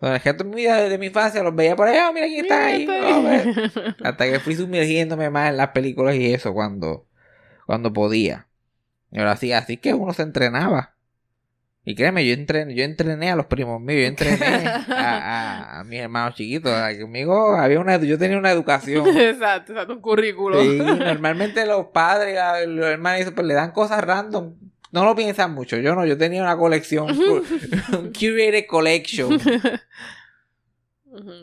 Vida, 0.00 0.76
desde 0.82 0.98
mi 0.98 1.06
infancia, 1.06 1.42
los 1.42 1.54
veía 1.54 1.76
por 1.76 1.88
ahí, 1.88 1.98
"Ah, 1.98 2.10
mira 2.12 2.26
quién 2.26 2.44
está 2.44 2.66
ahí. 2.66 2.86
Mira, 2.86 3.00
vamos 3.00 3.26
a 3.26 3.28
ver". 3.30 3.48
está 3.48 3.80
ahí. 3.80 3.94
Hasta 4.04 4.24
que 4.30 4.40
fui 4.40 4.54
sumergiéndome 4.54 5.28
más 5.30 5.50
en 5.50 5.56
las 5.58 5.68
películas 5.68 6.14
y 6.16 6.32
eso 6.32 6.52
cuando, 6.54 7.06
cuando 7.66 7.92
podía. 7.92 8.46
Y 9.12 9.18
ahora 9.18 9.36
sí, 9.36 9.52
así 9.52 9.76
que 9.76 9.92
uno 9.94 10.12
se 10.12 10.22
entrenaba. 10.22 10.94
Y 11.82 11.94
créeme, 11.94 12.26
yo 12.26 12.34
entrené, 12.34 12.74
yo 12.74 12.84
entrené 12.84 13.30
a 13.30 13.36
los 13.36 13.46
primos 13.46 13.80
míos, 13.80 14.02
yo 14.02 14.06
entrené 14.06 14.66
a, 14.66 14.76
a- 15.76 15.80
a 15.80 15.84
mis 15.84 16.00
hermanos 16.00 16.34
chiquitos. 16.34 16.72
Conmigo 17.00 17.56
había 17.56 17.80
una, 17.80 17.96
yo 17.98 18.18
tenía 18.18 18.38
una 18.38 18.50
educación. 18.50 19.06
Exacto, 19.16 19.72
exacto, 19.72 19.94
un 19.94 20.00
currículo. 20.00 20.60
Sí, 20.62 20.78
normalmente 20.78 21.64
los 21.66 21.86
padres, 21.86 22.38
los 22.68 22.86
hermanos, 22.86 23.32
pues, 23.34 23.46
le 23.46 23.54
dan 23.54 23.72
cosas 23.72 24.02
random. 24.04 24.54
No 24.92 25.04
lo 25.04 25.14
piensan 25.14 25.52
mucho. 25.52 25.76
Yo 25.76 25.94
no, 25.94 26.04
yo 26.04 26.18
tenía 26.18 26.42
una 26.42 26.56
colección, 26.56 27.10
un 27.18 28.12
curated 28.12 28.66
collection. 28.66 29.40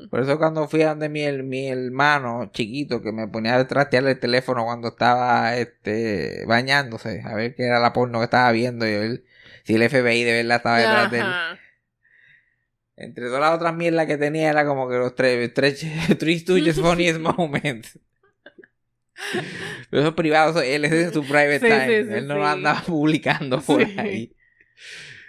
Por 0.10 0.22
eso 0.22 0.38
cuando 0.38 0.68
fui 0.70 0.82
a 0.82 0.90
donde 0.90 1.10
mi, 1.10 1.30
mi 1.44 1.68
hermano 1.68 2.50
chiquito 2.54 3.02
que 3.02 3.12
me 3.12 3.28
ponía 3.28 3.58
a 3.58 3.68
trastear 3.68 4.08
el 4.08 4.18
teléfono 4.18 4.64
cuando 4.64 4.88
estaba 4.90 5.58
este 5.58 6.46
bañándose, 6.46 7.22
a 7.26 7.36
ver 7.36 7.54
qué 7.54 7.64
era 7.66 7.80
la 7.80 7.92
porno 7.92 8.20
que 8.20 8.26
estaba 8.26 8.50
viendo 8.54 8.88
y 8.88 8.94
a 8.94 9.00
ver 9.00 9.24
si 9.66 9.76
el 9.76 9.90
FBI 9.90 10.24
de 10.24 10.44
verdad 10.44 10.58
estaba 10.58 10.78
detrás 10.78 11.12
de 11.12 11.20
él. 11.20 11.26
Entre 12.96 13.26
todas 13.26 13.42
las 13.42 13.54
otras 13.54 13.76
mierdas 13.76 14.08
que 14.08 14.18
tenía 14.18 14.50
era 14.50 14.66
como 14.66 14.90
que 14.90 14.96
los 14.96 15.14
tres, 15.16 15.54
tres, 15.54 15.86
Three 16.18 16.40
Funniest 16.40 17.20
Moments. 17.20 18.00
Pero 19.90 20.02
eso 20.02 20.10
es 20.10 20.16
privado, 20.16 20.62
él 20.62 20.86
es 20.86 20.92
en 20.92 21.14
su 21.14 21.24
private 21.24 21.60
Sí, 21.60 21.66
time. 21.68 21.88
sí, 22.04 22.08
sí, 22.10 22.14
él 22.16 22.28
no 22.28 22.36
lo 22.36 22.46
anda 22.46 22.82
publicando 22.88 23.62
por 23.62 23.82
ahí. 23.82 24.34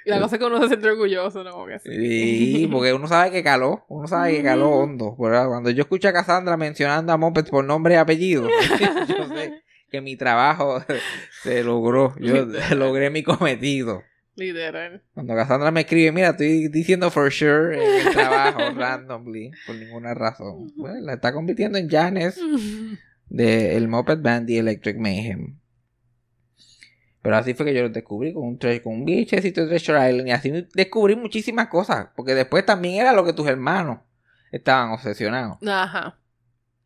Y 0.04 0.10
la 0.10 0.20
cosa 0.20 0.36
es 0.36 0.40
que 0.40 0.46
uno 0.46 0.60
se 0.62 0.68
siente 0.68 0.88
orgulloso, 0.88 1.44
¿no? 1.44 1.50
Como 1.52 1.66
que 1.66 1.78
sí. 1.80 2.66
Porque 2.72 2.94
uno 2.94 3.06
sabe 3.06 3.30
que 3.30 3.42
caló, 3.42 3.84
uno 3.88 4.08
sabe 4.08 4.32
que 4.32 4.42
caló 4.42 4.70
hondo. 4.70 5.14
¿verdad? 5.18 5.48
Cuando 5.48 5.68
yo 5.70 5.82
escucho 5.82 6.08
a 6.08 6.12
Cassandra 6.12 6.56
mencionando 6.56 7.12
a 7.12 7.18
Muppets 7.18 7.50
por 7.50 7.64
nombre 7.64 7.94
y 7.94 7.96
apellido, 7.98 8.48
yo 9.08 9.28
sé 9.28 9.62
que 9.90 10.00
mi 10.00 10.16
trabajo 10.16 10.82
se 11.42 11.62
logró. 11.62 12.14
Yo 12.20 12.46
logré 12.74 13.10
mi 13.10 13.22
cometido. 13.22 14.02
Literal. 14.36 15.02
Cuando 15.14 15.34
Cassandra 15.34 15.70
me 15.72 15.80
escribe, 15.80 16.12
mira, 16.12 16.28
estoy 16.30 16.68
diciendo 16.68 17.10
for 17.10 17.30
sure 17.32 17.74
en 17.76 18.06
el 18.06 18.12
trabajo, 18.12 18.60
randomly, 18.76 19.50
por 19.66 19.74
ninguna 19.76 20.14
razón. 20.14 20.72
Bueno, 20.76 21.00
la 21.00 21.14
está 21.14 21.32
convirtiendo 21.32 21.76
en 21.76 21.90
Janes 21.90 22.40
de 23.28 23.76
el 23.76 23.88
Muppet 23.88 24.22
Band 24.22 24.48
y 24.50 24.58
Electric 24.58 24.96
Mayhem. 24.98 25.58
Pero 27.22 27.36
así 27.36 27.54
fue 27.54 27.66
que 27.66 27.74
yo 27.74 27.82
lo 27.82 27.90
descubrí 27.90 28.32
con 28.32 28.44
un, 28.44 28.56
con 28.56 28.94
un 28.94 29.04
VHSito 29.04 29.62
de 29.62 29.66
Treasure 29.66 30.10
Island 30.10 30.28
y 30.28 30.30
así 30.30 30.68
descubrí 30.74 31.16
muchísimas 31.16 31.68
cosas. 31.68 32.08
Porque 32.16 32.34
después 32.34 32.64
también 32.64 33.00
era 33.00 33.12
lo 33.12 33.24
que 33.24 33.32
tus 33.32 33.46
hermanos 33.46 33.98
estaban 34.52 34.92
obsesionados. 34.92 35.58
Ajá. 35.66 36.17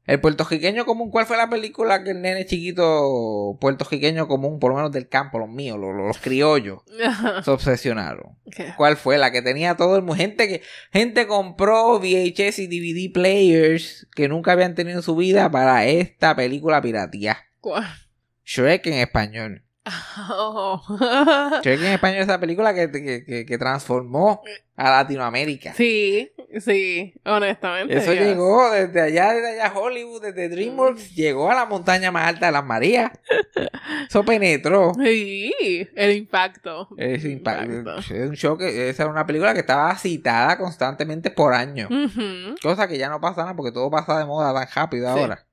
El 0.04 0.20
puertorriqueño 0.20 0.84
común, 0.84 1.10
¿cuál 1.10 1.26
fue 1.26 1.36
la 1.36 1.48
película 1.48 2.02
que 2.02 2.10
el 2.10 2.22
nene 2.22 2.44
chiquito 2.44 3.56
puertorriqueño 3.60 4.26
común, 4.26 4.58
por 4.58 4.72
lo 4.72 4.76
menos 4.76 4.90
del 4.90 5.08
campo, 5.08 5.38
los 5.38 5.48
míos, 5.48 5.78
los, 5.78 5.94
los 5.94 6.18
criollos, 6.18 6.80
se 7.44 7.50
obsesionaron? 7.50 8.36
¿Cuál 8.76 8.96
fue? 8.96 9.16
La 9.16 9.30
que 9.30 9.42
tenía 9.42 9.76
todo 9.76 9.94
el 9.94 10.02
mundo. 10.02 10.16
Gente 10.16 10.48
que 10.48 10.62
gente 10.92 11.28
compró 11.28 12.00
VHS 12.00 12.58
y 12.58 12.66
DVD 12.66 13.12
players 13.12 14.08
que 14.14 14.28
nunca 14.28 14.52
habían 14.52 14.74
tenido 14.74 14.98
en 14.98 15.02
su 15.04 15.14
vida 15.14 15.50
para 15.50 15.86
esta 15.86 16.34
película 16.34 16.82
piratía. 16.82 17.38
¿Cuál? 17.60 17.86
Shrek 18.44 18.86
en 18.86 18.94
español. 18.94 19.64
Oh. 20.30 20.80
Shrek 21.62 21.80
en 21.80 21.86
español 21.92 22.18
es 22.18 22.24
esa 22.28 22.38
película 22.38 22.74
que, 22.74 22.90
que, 22.90 23.44
que- 23.46 23.58
transformó 23.58 24.42
a 24.76 24.90
Latinoamérica. 24.90 25.74
Sí, 25.74 26.30
sí, 26.60 27.14
honestamente. 27.24 27.96
Eso 27.96 28.12
yes. 28.12 28.22
llegó 28.22 28.70
desde 28.70 29.00
allá, 29.00 29.32
desde 29.32 29.60
allá 29.60 29.72
Hollywood, 29.76 30.22
desde 30.22 30.48
DreamWorks, 30.48 31.14
llegó 31.14 31.50
a 31.50 31.54
la 31.54 31.66
montaña 31.66 32.10
más 32.12 32.28
alta 32.28 32.46
de 32.46 32.52
las 32.52 32.64
Marías. 32.64 33.10
Eso 34.08 34.24
penetró. 34.24 34.92
Sí, 35.02 35.52
el 35.94 36.16
impacto. 36.16 36.88
Es, 36.96 37.24
El 37.24 37.42
impa- 37.42 37.98
es 37.98 38.10
un 38.28 38.36
show 38.36 38.56
que 38.56 38.88
esa 38.90 39.02
era 39.04 39.12
una 39.12 39.26
película 39.26 39.52
que 39.54 39.60
estaba 39.60 39.96
citada 39.96 40.58
constantemente 40.58 41.30
por 41.30 41.54
año. 41.54 41.88
Ujú. 41.90 42.54
Cosa 42.62 42.86
que 42.88 42.98
ya 42.98 43.08
no 43.08 43.20
pasa 43.20 43.42
nada 43.42 43.56
porque 43.56 43.72
todo 43.72 43.90
pasa 43.90 44.18
de 44.18 44.24
moda 44.26 44.52
tan 44.54 44.68
rápido 44.74 45.12
Sí. 45.14 45.20
ahora. 45.20 45.46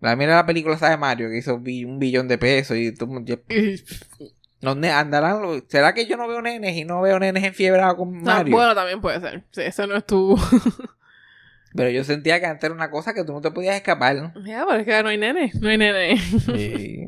La 0.00 0.14
mira 0.16 0.34
la 0.36 0.46
película 0.46 0.76
esa 0.76 0.90
de 0.90 0.96
Mario 0.96 1.28
que 1.28 1.38
hizo 1.38 1.56
un 1.56 1.98
billón 1.98 2.28
de 2.28 2.38
pesos 2.38 2.76
y 2.76 2.92
ne- 4.76 4.90
andarán 4.90 5.42
los- 5.42 5.64
¿Será 5.68 5.92
que 5.94 6.06
yo 6.06 6.16
no 6.16 6.28
veo 6.28 6.40
nenes 6.42 6.76
y 6.76 6.84
no 6.84 7.00
veo 7.00 7.18
nenes 7.18 7.44
enfiebrados 7.44 7.96
con 7.96 8.16
Ah, 8.18 8.36
Mario? 8.36 8.54
bueno, 8.56 8.74
también 8.74 9.00
puede 9.00 9.20
ser. 9.20 9.42
Sí, 9.50 9.62
eso 9.62 9.86
no 9.86 9.96
es 9.96 10.04
tu. 10.06 10.36
Pero 11.74 11.90
yo 11.90 12.02
sentía 12.02 12.40
que 12.40 12.46
antes 12.46 12.64
era 12.64 12.74
una 12.74 12.90
cosa 12.90 13.12
que 13.14 13.24
tú 13.24 13.32
no 13.32 13.40
te 13.40 13.50
podías 13.50 13.76
escapar, 13.76 14.16
¿no? 14.16 14.32
ya, 14.46 14.64
pero 14.66 14.80
es 14.80 14.86
que 14.86 15.02
no 15.02 15.10
hay 15.10 15.18
nene. 15.18 15.52
No 15.60 15.68
hay 15.68 15.78
nene. 15.78 16.16
Sí. 16.18 17.06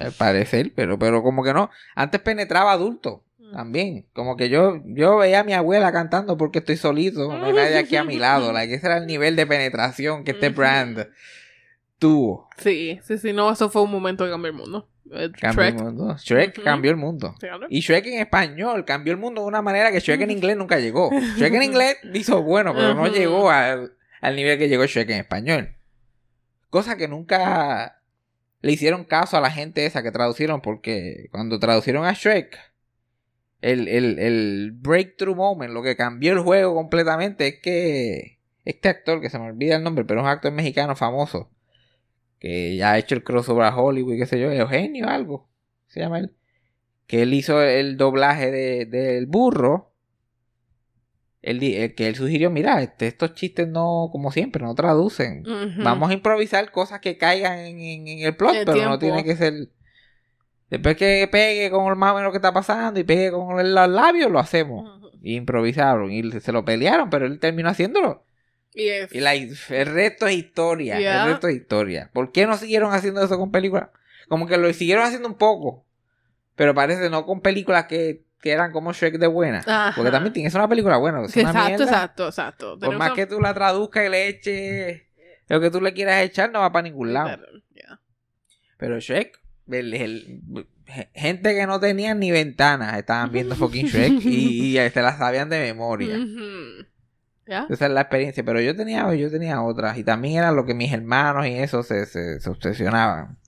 Al 0.00 0.12
parecer, 0.12 0.72
pero, 0.74 0.98
pero 0.98 1.22
como 1.22 1.44
que 1.44 1.52
no. 1.52 1.70
Antes 1.94 2.20
penetraba 2.20 2.72
adulto 2.72 3.22
también. 3.52 4.06
Como 4.14 4.36
que 4.36 4.48
yo, 4.48 4.82
yo 4.86 5.18
veía 5.18 5.40
a 5.40 5.44
mi 5.44 5.52
abuela 5.52 5.92
cantando 5.92 6.36
porque 6.38 6.60
estoy 6.60 6.76
solito. 6.78 7.28
No 7.36 7.44
hay 7.46 7.52
nadie 7.52 7.78
aquí 7.78 7.96
a 7.96 8.04
mi 8.04 8.16
lado. 8.16 8.50
Like, 8.52 8.74
ese 8.74 8.86
era 8.86 8.96
el 8.96 9.06
nivel 9.06 9.36
de 9.36 9.46
penetración 9.46 10.24
que 10.24 10.30
este 10.32 10.48
brand 10.48 11.06
tuvo. 12.02 12.48
Sí, 12.58 12.98
sí, 13.04 13.16
sí, 13.16 13.32
no, 13.32 13.50
eso 13.52 13.70
fue 13.70 13.82
un 13.82 13.90
momento 13.92 14.24
que 14.24 14.30
cambió 14.30 14.50
el 14.50 14.56
mundo. 14.56 14.88
Eh, 15.12 15.30
Cambió 15.40 15.64
Shrek. 15.64 15.78
el 15.78 15.84
mundo. 15.84 16.16
Shrek 16.18 16.62
cambió 16.64 16.90
el 16.90 16.96
mundo. 16.96 17.34
Y 17.70 17.80
Shrek 17.80 18.06
en 18.06 18.20
español 18.20 18.84
cambió 18.84 19.12
el 19.12 19.18
mundo 19.18 19.42
de 19.42 19.46
una 19.46 19.62
manera 19.62 19.92
que 19.92 20.00
Shrek 20.00 20.20
en 20.22 20.30
inglés 20.32 20.56
nunca 20.56 20.78
llegó. 20.80 21.10
Shrek 21.36 21.54
en 21.54 21.62
inglés 21.70 21.98
hizo 22.12 22.42
bueno, 22.42 22.74
pero 22.74 22.94
no 22.94 23.06
llegó 23.06 23.50
al, 23.50 23.92
al 24.20 24.36
nivel 24.36 24.58
que 24.58 24.68
llegó 24.68 24.84
Shrek 24.84 25.10
en 25.10 25.18
español. 25.20 25.76
Cosa 26.70 26.96
que 26.96 27.06
nunca 27.06 28.00
le 28.62 28.72
hicieron 28.72 29.04
caso 29.04 29.36
a 29.36 29.40
la 29.40 29.50
gente 29.50 29.86
esa 29.86 30.02
que 30.02 30.10
traducieron, 30.12 30.60
porque 30.60 31.28
cuando 31.30 31.58
traducieron 31.60 32.04
a 32.04 32.14
Shrek, 32.14 32.58
el, 33.60 33.86
el, 33.86 34.18
el 34.18 34.72
breakthrough 34.74 35.36
moment, 35.36 35.72
lo 35.72 35.82
que 35.82 35.94
cambió 35.96 36.32
el 36.32 36.40
juego 36.40 36.74
completamente 36.74 37.46
es 37.46 37.60
que 37.60 38.38
este 38.64 38.88
actor, 38.88 39.20
que 39.20 39.30
se 39.30 39.38
me 39.38 39.46
olvida 39.46 39.76
el 39.76 39.82
nombre, 39.84 40.04
pero 40.04 40.20
es 40.20 40.24
un 40.24 40.30
actor 40.30 40.52
mexicano 40.52 40.96
famoso, 40.96 41.50
que 42.42 42.74
ya 42.74 42.90
ha 42.90 42.98
hecho 42.98 43.14
el 43.14 43.22
crossover 43.22 43.62
a 43.66 43.76
Hollywood, 43.76 44.16
qué 44.16 44.26
sé 44.26 44.40
yo, 44.40 44.50
Eugenio 44.50 45.08
algo, 45.08 45.48
se 45.86 46.00
llama 46.00 46.18
él, 46.18 46.32
que 47.06 47.22
él 47.22 47.32
hizo 47.34 47.62
el 47.62 47.96
doblaje 47.96 48.50
de- 48.50 48.84
del 48.84 49.26
burro. 49.26 49.92
Él, 51.40 51.60
di- 51.60 51.76
eh, 51.76 51.94
que 51.94 52.08
él 52.08 52.16
sugirió, 52.16 52.50
mira, 52.50 52.82
este, 52.82 53.06
estos 53.06 53.34
chistes 53.34 53.68
no, 53.68 54.08
como 54.10 54.32
siempre, 54.32 54.64
no 54.64 54.74
traducen. 54.74 55.44
Vamos 55.84 56.10
a 56.10 56.14
improvisar 56.14 56.70
cosas 56.72 56.98
que 57.00 57.16
caigan 57.16 57.60
en, 57.60 57.78
en- 57.80 58.08
en 58.08 58.18
el 58.26 58.34
plot, 58.36 58.54
El 58.60 58.64
pero 58.64 58.76
no 58.90 58.98
tiene 58.98 59.24
que 59.24 59.36
ser. 59.36 59.68
Después 60.68 60.96
que 60.96 61.28
pegue 61.30 61.70
con 61.70 61.86
el 61.86 61.96
más 61.96 62.12
o 62.12 62.14
menos 62.16 62.28
lo 62.28 62.32
que 62.32 62.38
está 62.38 62.52
pasando 62.52 62.98
y 62.98 63.04
pegue 63.04 63.30
con 63.30 63.60
el- 63.60 63.72
los 63.74 63.88
labios, 63.88 64.30
lo 64.32 64.40
hacemos. 64.40 65.00
Y 65.22 65.36
improvisaron 65.36 66.10
y 66.10 66.28
se 66.40 66.50
lo 66.50 66.64
pelearon, 66.64 67.08
pero 67.08 67.26
él 67.26 67.38
terminó 67.38 67.68
haciéndolo. 67.68 68.24
Y 68.74 69.20
la- 69.20 69.34
el 69.34 69.56
resto 69.86 70.26
es 70.26 70.34
historia. 70.36 70.98
El 70.98 71.30
resto 71.32 71.48
es 71.48 71.56
historia. 71.56 72.10
¿Por 72.12 72.32
qué 72.32 72.46
no 72.46 72.56
siguieron 72.56 72.92
haciendo 72.94 73.22
eso 73.22 73.38
con 73.38 73.50
películas? 73.50 73.88
Como 74.28 74.46
que 74.46 74.56
lo 74.56 74.72
siguieron 74.72 75.04
haciendo 75.04 75.28
un 75.28 75.34
poco. 75.36 75.84
Pero 76.56 76.74
parece 76.74 77.10
no 77.10 77.26
con 77.26 77.40
películas 77.40 77.86
que, 77.86 78.22
que 78.40 78.50
eran 78.52 78.72
como 78.72 78.92
Shrek 78.92 79.18
de 79.18 79.26
buena. 79.26 79.58
Ajá. 79.58 79.92
Porque 79.96 80.10
también 80.10 80.32
tiene, 80.32 80.48
es 80.48 80.54
una 80.54 80.68
película 80.68 80.96
buena. 80.96 81.22
Es 81.24 81.34
una 81.36 81.50
Exacto, 81.50 81.68
mierda. 81.68 81.84
exacto, 81.84 82.26
exacto. 82.28 82.70
Por 82.72 82.78
Tenemos 82.80 82.98
más 82.98 83.08
una- 83.08 83.16
que 83.16 83.26
tú 83.26 83.40
la 83.40 83.54
traduzcas 83.54 84.06
y 84.06 84.08
le 84.08 84.28
eches 84.28 85.02
lo 85.48 85.60
que 85.60 85.70
tú 85.70 85.80
le 85.82 85.92
quieras 85.92 86.22
echar, 86.22 86.50
no 86.50 86.60
va 86.60 86.72
para 86.72 86.84
ningún 86.84 87.12
lado. 87.12 87.42
Pero 88.78 88.98
Shrek, 88.98 89.38
el- 89.70 89.94
el- 89.94 90.40
gente 91.14 91.54
que 91.54 91.66
no 91.66 91.78
tenían 91.78 92.18
ni 92.18 92.30
ventanas 92.30 92.96
estaban 92.98 93.30
viendo 93.32 93.54
fucking 93.54 93.86
Shrek 93.86 94.24
y, 94.24 94.76
y 94.78 94.90
se 94.90 95.02
la 95.02 95.16
sabían 95.16 95.48
de 95.48 95.60
memoria. 95.60 96.16
Esa 97.46 97.86
es 97.86 97.92
la 97.92 98.00
experiencia. 98.02 98.44
Pero 98.44 98.60
yo 98.60 98.74
tenía, 98.76 99.12
yo 99.14 99.30
tenía 99.30 99.62
otras. 99.62 99.98
Y 99.98 100.04
también 100.04 100.38
era 100.38 100.52
lo 100.52 100.64
que 100.64 100.74
mis 100.74 100.92
hermanos 100.92 101.46
y 101.46 101.54
eso 101.54 101.82
se, 101.82 102.06
se, 102.06 102.40
se 102.40 102.50
obsesionaban. 102.50 103.38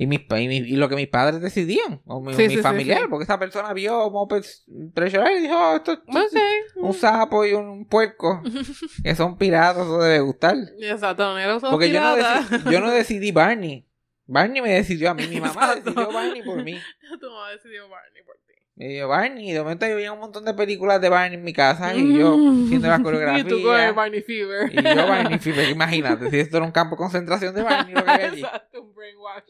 Y, 0.00 0.06
mis, 0.06 0.20
y, 0.30 0.46
mi- 0.48 0.56
y 0.58 0.76
lo 0.76 0.88
que 0.88 0.94
mis 0.94 1.08
padres 1.08 1.40
decidían. 1.40 2.00
O 2.06 2.20
mi, 2.20 2.32
Sí, 2.34 2.42
mi 2.42 2.48
sí, 2.50 2.56
sí, 2.56 2.62
familiar. 2.62 3.00
sí. 3.02 3.06
Porque 3.10 3.24
esa 3.24 3.36
persona 3.38 3.72
vio 3.72 4.08
Muppets 4.10 4.64
Treasure 4.94 5.38
y 5.38 5.42
dijo, 5.42 5.56
"Oh, 5.56 5.76
esto 5.76 5.92
es 5.92 5.98
Ok. 5.98 6.40
un 6.76 6.94
sapo 6.94 7.44
y 7.44 7.52
un 7.54 7.84
puerco. 7.84 8.40
que 9.02 9.14
son 9.16 9.36
piratas, 9.36 9.82
eso 9.82 9.98
debe 10.00 10.20
gustar. 10.20 10.56
Exacto, 10.80 11.34
no 11.34 11.60
Porque 11.70 11.90
yo 11.90 12.00
no, 12.00 12.14
pirata. 12.14 12.42
deci- 12.42 12.70
yo 12.72 12.80
no 12.80 12.90
decidí 12.92 13.32
Barney. 13.32 13.88
Barney 14.26 14.62
me 14.62 14.70
decidió 14.72 15.10
a 15.10 15.14
mí. 15.14 15.26
Mi 15.26 15.40
mamá 15.40 15.72
Exacto. 15.74 15.90
decidió 15.90 16.12
Barney 16.12 16.42
por 16.42 16.62
mí. 16.62 16.74
Tu 17.20 17.26
mamá 17.28 17.50
decidió 17.50 17.88
Barney 17.88 18.22
por 18.24 18.36
ti. 18.46 18.47
Me 18.78 18.86
dio 18.86 19.08
Barney. 19.08 19.50
Y 19.50 19.52
de 19.52 19.60
momento 19.60 19.88
yo 19.88 19.96
veía 19.96 20.12
un 20.12 20.20
montón 20.20 20.44
de 20.44 20.54
películas 20.54 21.00
de 21.00 21.08
Barney 21.08 21.36
en 21.36 21.42
mi 21.44 21.52
casa. 21.52 21.92
Y 21.96 22.16
yo 22.16 22.34
haciendo 22.34 22.86
las 22.86 23.00
coreografías. 23.02 23.44
Y 23.46 23.48
tú 23.48 23.60
con 23.62 23.80
el 23.80 23.92
Barney 23.92 24.22
Fever. 24.22 24.70
Y 24.72 24.76
yo 24.76 25.06
Barney 25.08 25.38
Fever, 25.40 25.68
imagínate, 25.68 26.30
si 26.30 26.38
esto 26.38 26.58
era 26.58 26.66
un 26.66 26.70
campo 26.70 26.94
de 26.94 26.98
concentración 26.98 27.54
de 27.56 27.62
Barney 27.62 27.92
lo 27.94 28.04
que 28.04 28.10
había 28.12 28.26
allí. 28.30 28.40
Exacto, 28.42 28.82
un 28.82 28.94
brainwash. 28.94 29.42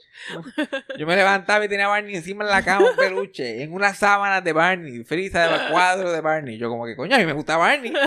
Yo 0.98 1.06
me 1.06 1.14
levantaba 1.14 1.62
y 1.62 1.68
tenía 1.68 1.84
a 1.84 1.88
Barney 1.88 2.14
encima 2.16 2.44
en 2.44 2.50
la 2.50 2.62
cama, 2.62 2.90
un 2.90 2.96
peluche, 2.96 3.62
en 3.62 3.72
unas 3.74 3.98
sábanas 3.98 4.42
de 4.42 4.52
Barney, 4.54 5.04
frisa 5.04 5.46
de 5.46 5.70
cuadros 5.72 6.10
de 6.10 6.20
Barney. 6.22 6.56
Yo 6.56 6.70
como 6.70 6.86
que, 6.86 6.96
coño, 6.96 7.14
a 7.14 7.18
mí 7.18 7.26
me 7.26 7.34
gusta 7.34 7.56
Barney. 7.58 7.92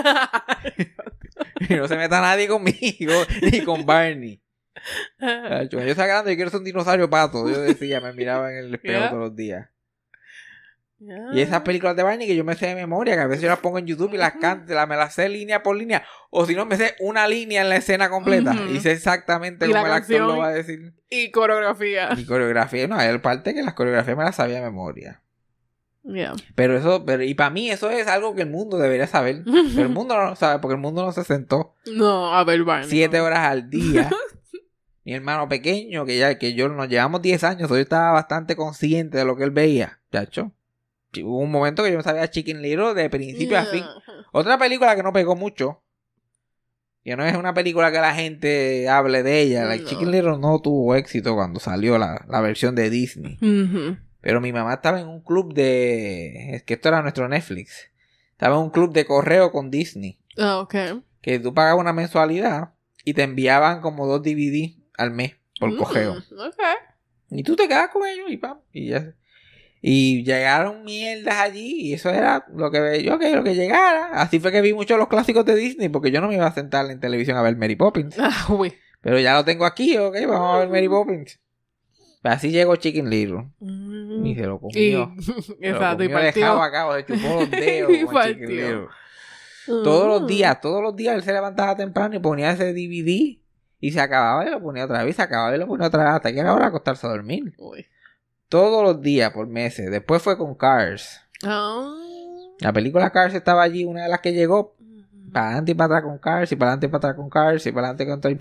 Y 1.68 1.74
no 1.74 1.86
se 1.86 1.96
meta 1.96 2.20
nadie 2.20 2.48
conmigo, 2.48 3.12
ni 3.40 3.60
con 3.60 3.86
Barney. 3.86 4.42
Yo 5.70 5.78
estaba 5.80 6.08
grande, 6.08 6.32
yo 6.32 6.36
quiero 6.36 6.50
ser 6.50 6.58
un 6.58 6.64
dinosaurio 6.64 7.08
pato. 7.08 7.48
Yo 7.48 7.60
decía, 7.60 8.00
me 8.00 8.12
miraba 8.12 8.50
en 8.50 8.58
el 8.58 8.74
espejo 8.74 8.98
Yeah. 8.98 9.08
todos 9.10 9.22
los 9.22 9.36
días. 9.36 9.68
Y 11.32 11.40
esas 11.40 11.62
películas 11.62 11.96
de 11.96 12.02
Barney 12.02 12.26
que 12.26 12.36
yo 12.36 12.44
me 12.44 12.54
sé 12.54 12.66
de 12.66 12.74
memoria, 12.74 13.14
que 13.14 13.20
a 13.22 13.26
veces 13.26 13.42
yo 13.42 13.48
las 13.48 13.58
pongo 13.58 13.78
en 13.78 13.86
YouTube 13.86 14.14
y 14.14 14.18
las 14.18 14.34
canto, 14.34 14.72
las- 14.72 14.88
me 14.88 14.96
las 14.96 15.14
sé 15.14 15.28
línea 15.28 15.62
por 15.62 15.76
línea. 15.76 16.04
O 16.30 16.46
si 16.46 16.54
no, 16.54 16.64
me 16.64 16.76
sé 16.76 16.94
una 17.00 17.26
línea 17.26 17.62
en 17.62 17.68
la 17.68 17.76
escena 17.76 18.08
completa. 18.08 18.54
Y 18.70 18.80
sé 18.80 18.92
exactamente 18.92 19.66
Y 19.66 19.70
cómo 19.70 19.82
la 19.82 19.88
el 19.88 19.94
actor 19.94 20.20
lo 20.20 20.36
va 20.38 20.48
a 20.48 20.52
decir. 20.52 20.92
Y 21.10 21.30
coreografía. 21.30 22.10
Mi 22.16 22.24
coreografía, 22.24 22.86
no, 22.86 22.96
hay 22.96 23.18
parte 23.18 23.52
que 23.54 23.62
las 23.62 23.74
coreografías 23.74 24.16
me 24.16 24.24
las 24.24 24.36
sabía 24.36 24.56
de 24.56 24.62
memoria. 24.62 25.20
Yeah. 26.04 26.32
Pero 26.56 26.76
eso, 26.76 27.04
pero, 27.04 27.22
y 27.22 27.34
para 27.34 27.50
mí 27.50 27.70
eso 27.70 27.88
es 27.90 28.08
algo 28.08 28.34
que 28.34 28.42
el 28.42 28.50
mundo 28.50 28.76
debería 28.78 29.06
saber. 29.06 29.42
Pero 29.74 29.82
el 29.86 29.88
mundo 29.92 30.16
no 30.16 30.30
lo 30.30 30.36
sabe 30.36 30.58
porque 30.60 30.74
el 30.74 30.80
mundo 30.80 31.04
no 31.04 31.12
se 31.12 31.22
sentó 31.22 31.76
No, 31.86 32.34
a 32.34 32.42
ver, 32.42 32.64
Barney. 32.64 32.88
siete 32.90 33.20
horas 33.20 33.40
al 33.40 33.70
día. 33.70 34.10
Mi 35.04 35.14
hermano 35.14 35.48
pequeño, 35.48 36.04
que 36.04 36.16
ya 36.18 36.38
que 36.38 36.54
yo 36.54 36.68
nos 36.68 36.88
llevamos 36.88 37.22
10 37.22 37.42
años, 37.44 37.68
yo 37.68 37.76
estaba 37.76 38.12
bastante 38.12 38.54
consciente 38.56 39.18
de 39.18 39.24
lo 39.24 39.36
que 39.36 39.44
él 39.44 39.50
veía, 39.50 40.00
chacho. 40.12 40.52
Hubo 41.16 41.38
un 41.38 41.50
momento 41.50 41.82
que 41.84 41.90
yo 41.90 41.96
no 41.98 42.02
sabía 42.02 42.30
Chicken 42.30 42.62
Little 42.62 42.94
de 42.94 43.10
principio 43.10 43.58
a 43.58 43.64
fin. 43.64 43.84
Otra 44.32 44.56
película 44.58 44.96
que 44.96 45.02
no 45.02 45.12
pegó 45.12 45.36
mucho. 45.36 45.82
Que 47.04 47.16
no 47.16 47.24
es 47.24 47.36
una 47.36 47.52
película 47.52 47.90
que 47.90 47.98
la 47.98 48.14
gente 48.14 48.88
hable 48.88 49.22
de 49.22 49.40
ella. 49.40 49.64
Like, 49.64 49.84
No. 49.84 49.90
Chicken 49.90 50.10
Little 50.10 50.38
no 50.38 50.60
tuvo 50.60 50.94
éxito 50.94 51.34
cuando 51.34 51.58
salió 51.60 51.98
la, 51.98 52.24
la 52.28 52.40
versión 52.40 52.74
de 52.74 52.88
Disney. 52.90 53.38
Pero 54.20 54.40
mi 54.40 54.52
mamá 54.52 54.74
estaba 54.74 55.00
en 55.00 55.08
un 55.08 55.20
club 55.20 55.52
de... 55.52 56.54
Es 56.54 56.62
que 56.62 56.74
esto 56.74 56.88
era 56.88 57.02
nuestro 57.02 57.28
Netflix. 57.28 57.90
Estaba 58.30 58.56
en 58.56 58.62
un 58.62 58.70
club 58.70 58.92
de 58.92 59.04
correo 59.04 59.50
con 59.50 59.70
Disney. 59.70 60.20
Ah, 60.38 60.60
ok. 60.60 60.74
Que 61.20 61.38
tú 61.40 61.52
pagabas 61.52 61.80
una 61.80 61.92
mensualidad 61.92 62.72
y 63.04 63.14
te 63.14 63.22
enviaban 63.24 63.80
como 63.80 64.06
dos 64.06 64.22
DVD 64.22 64.76
al 64.96 65.10
mes 65.10 65.34
por 65.58 65.72
Mm, 65.72 65.76
correo. 65.76 66.12
Ok. 66.12 66.60
Y 67.30 67.42
tú 67.42 67.56
te 67.56 67.66
quedas 67.66 67.88
con 67.88 68.06
ellos 68.06 68.26
y 68.30 68.36
pam. 68.36 68.58
Y 68.72 68.90
ya. 68.90 69.12
Y 69.84 70.22
llegaron 70.24 70.84
mierdas 70.84 71.34
allí 71.40 71.88
y 71.88 71.94
eso 71.94 72.08
era 72.10 72.46
lo 72.54 72.70
que 72.70 73.02
yo 73.02 73.18
que 73.18 73.34
lo 73.34 73.42
que 73.42 73.56
llegara. 73.56 74.10
Así 74.12 74.38
fue 74.38 74.52
que 74.52 74.60
vi 74.60 74.72
muchos 74.72 74.96
los 74.96 75.08
clásicos 75.08 75.44
de 75.44 75.56
Disney 75.56 75.88
porque 75.88 76.12
yo 76.12 76.20
no 76.20 76.28
me 76.28 76.36
iba 76.36 76.46
a 76.46 76.54
sentar 76.54 76.88
en 76.88 77.00
televisión 77.00 77.36
a 77.36 77.42
ver 77.42 77.56
Mary 77.56 77.74
Poppins. 77.74 78.16
Ah, 78.18 78.46
uy. 78.48 78.72
Pero 79.00 79.18
ya 79.18 79.34
lo 79.34 79.44
tengo 79.44 79.64
aquí, 79.66 79.98
ok, 79.98 80.14
vamos 80.28 80.54
a 80.54 80.58
ver 80.60 80.68
Mary 80.68 80.88
Poppins. 80.88 81.40
Pues 82.22 82.34
así 82.34 82.52
llegó 82.52 82.76
Chicken 82.76 83.10
Little. 83.10 83.48
Mm. 83.58 84.24
Y 84.26 84.34
se 84.36 84.42
lo 84.46 84.60
Y, 84.70 84.92
comió. 84.94 85.14
Se 85.20 85.32
lo 85.32 85.56
exacto, 85.60 86.04
y 86.04 86.06
comió 86.06 86.18
de 86.18 86.24
partió. 86.26 86.42
cabo 86.42 86.62
a 86.62 86.70
cabo, 86.70 86.96
le 86.96 87.04
chupó 87.04 87.40
los 87.40 87.50
dedos 87.50 87.90
Y 87.90 88.06
Chicken. 88.34 88.86
Todos 89.66 90.06
los 90.06 90.22
Mm. 90.22 90.26
días, 90.26 90.60
todos 90.60 90.80
los 90.82 90.94
días 90.94 91.16
él 91.16 91.22
se 91.24 91.32
levantaba 91.32 91.74
temprano 91.76 92.14
y 92.14 92.20
ponía 92.20 92.52
ese 92.52 92.72
DVD 92.72 93.38
y 93.80 93.90
se 93.90 94.00
acababa 94.00 94.46
y 94.46 94.50
lo 94.50 94.62
ponía 94.62 94.84
otra 94.84 95.02
vez, 95.02 95.16
se 95.16 95.22
acababa 95.22 95.54
y 95.56 95.58
lo 95.58 95.66
ponía 95.66 95.88
otra 95.88 96.04
vez 96.04 96.12
hasta 96.14 96.32
que 96.32 96.38
era 96.38 96.52
hora 96.54 96.66
de 96.66 96.68
acostarse 96.68 97.04
a 97.06 97.10
dormir. 97.10 97.52
Uy. 97.58 97.84
Todos 98.52 98.82
los 98.84 99.00
días 99.00 99.32
por 99.32 99.46
meses. 99.46 99.90
Después 99.90 100.20
fue 100.20 100.36
con 100.36 100.54
Cars. 100.54 101.20
La 102.60 102.70
película 102.74 103.10
Cars 103.10 103.34
estaba 103.34 103.62
allí, 103.62 103.86
una 103.86 104.02
de 104.02 104.08
las 104.10 104.20
que 104.20 104.34
llegó 104.34 104.76
para 105.32 105.46
adelante 105.46 105.72
y 105.72 105.74
para 105.74 105.86
atrás 105.96 106.02
con 106.02 106.18
Cars 106.18 106.52
y 106.52 106.56
para 106.56 106.72
adelante 106.72 106.86
y 106.86 106.88
para 106.90 106.98
atrás 106.98 107.14
con 107.16 107.30
Cars 107.30 107.66
y 107.66 107.72
para 107.72 107.88
adelante 107.88 108.06
con 108.06 108.20
todo. 108.20 108.32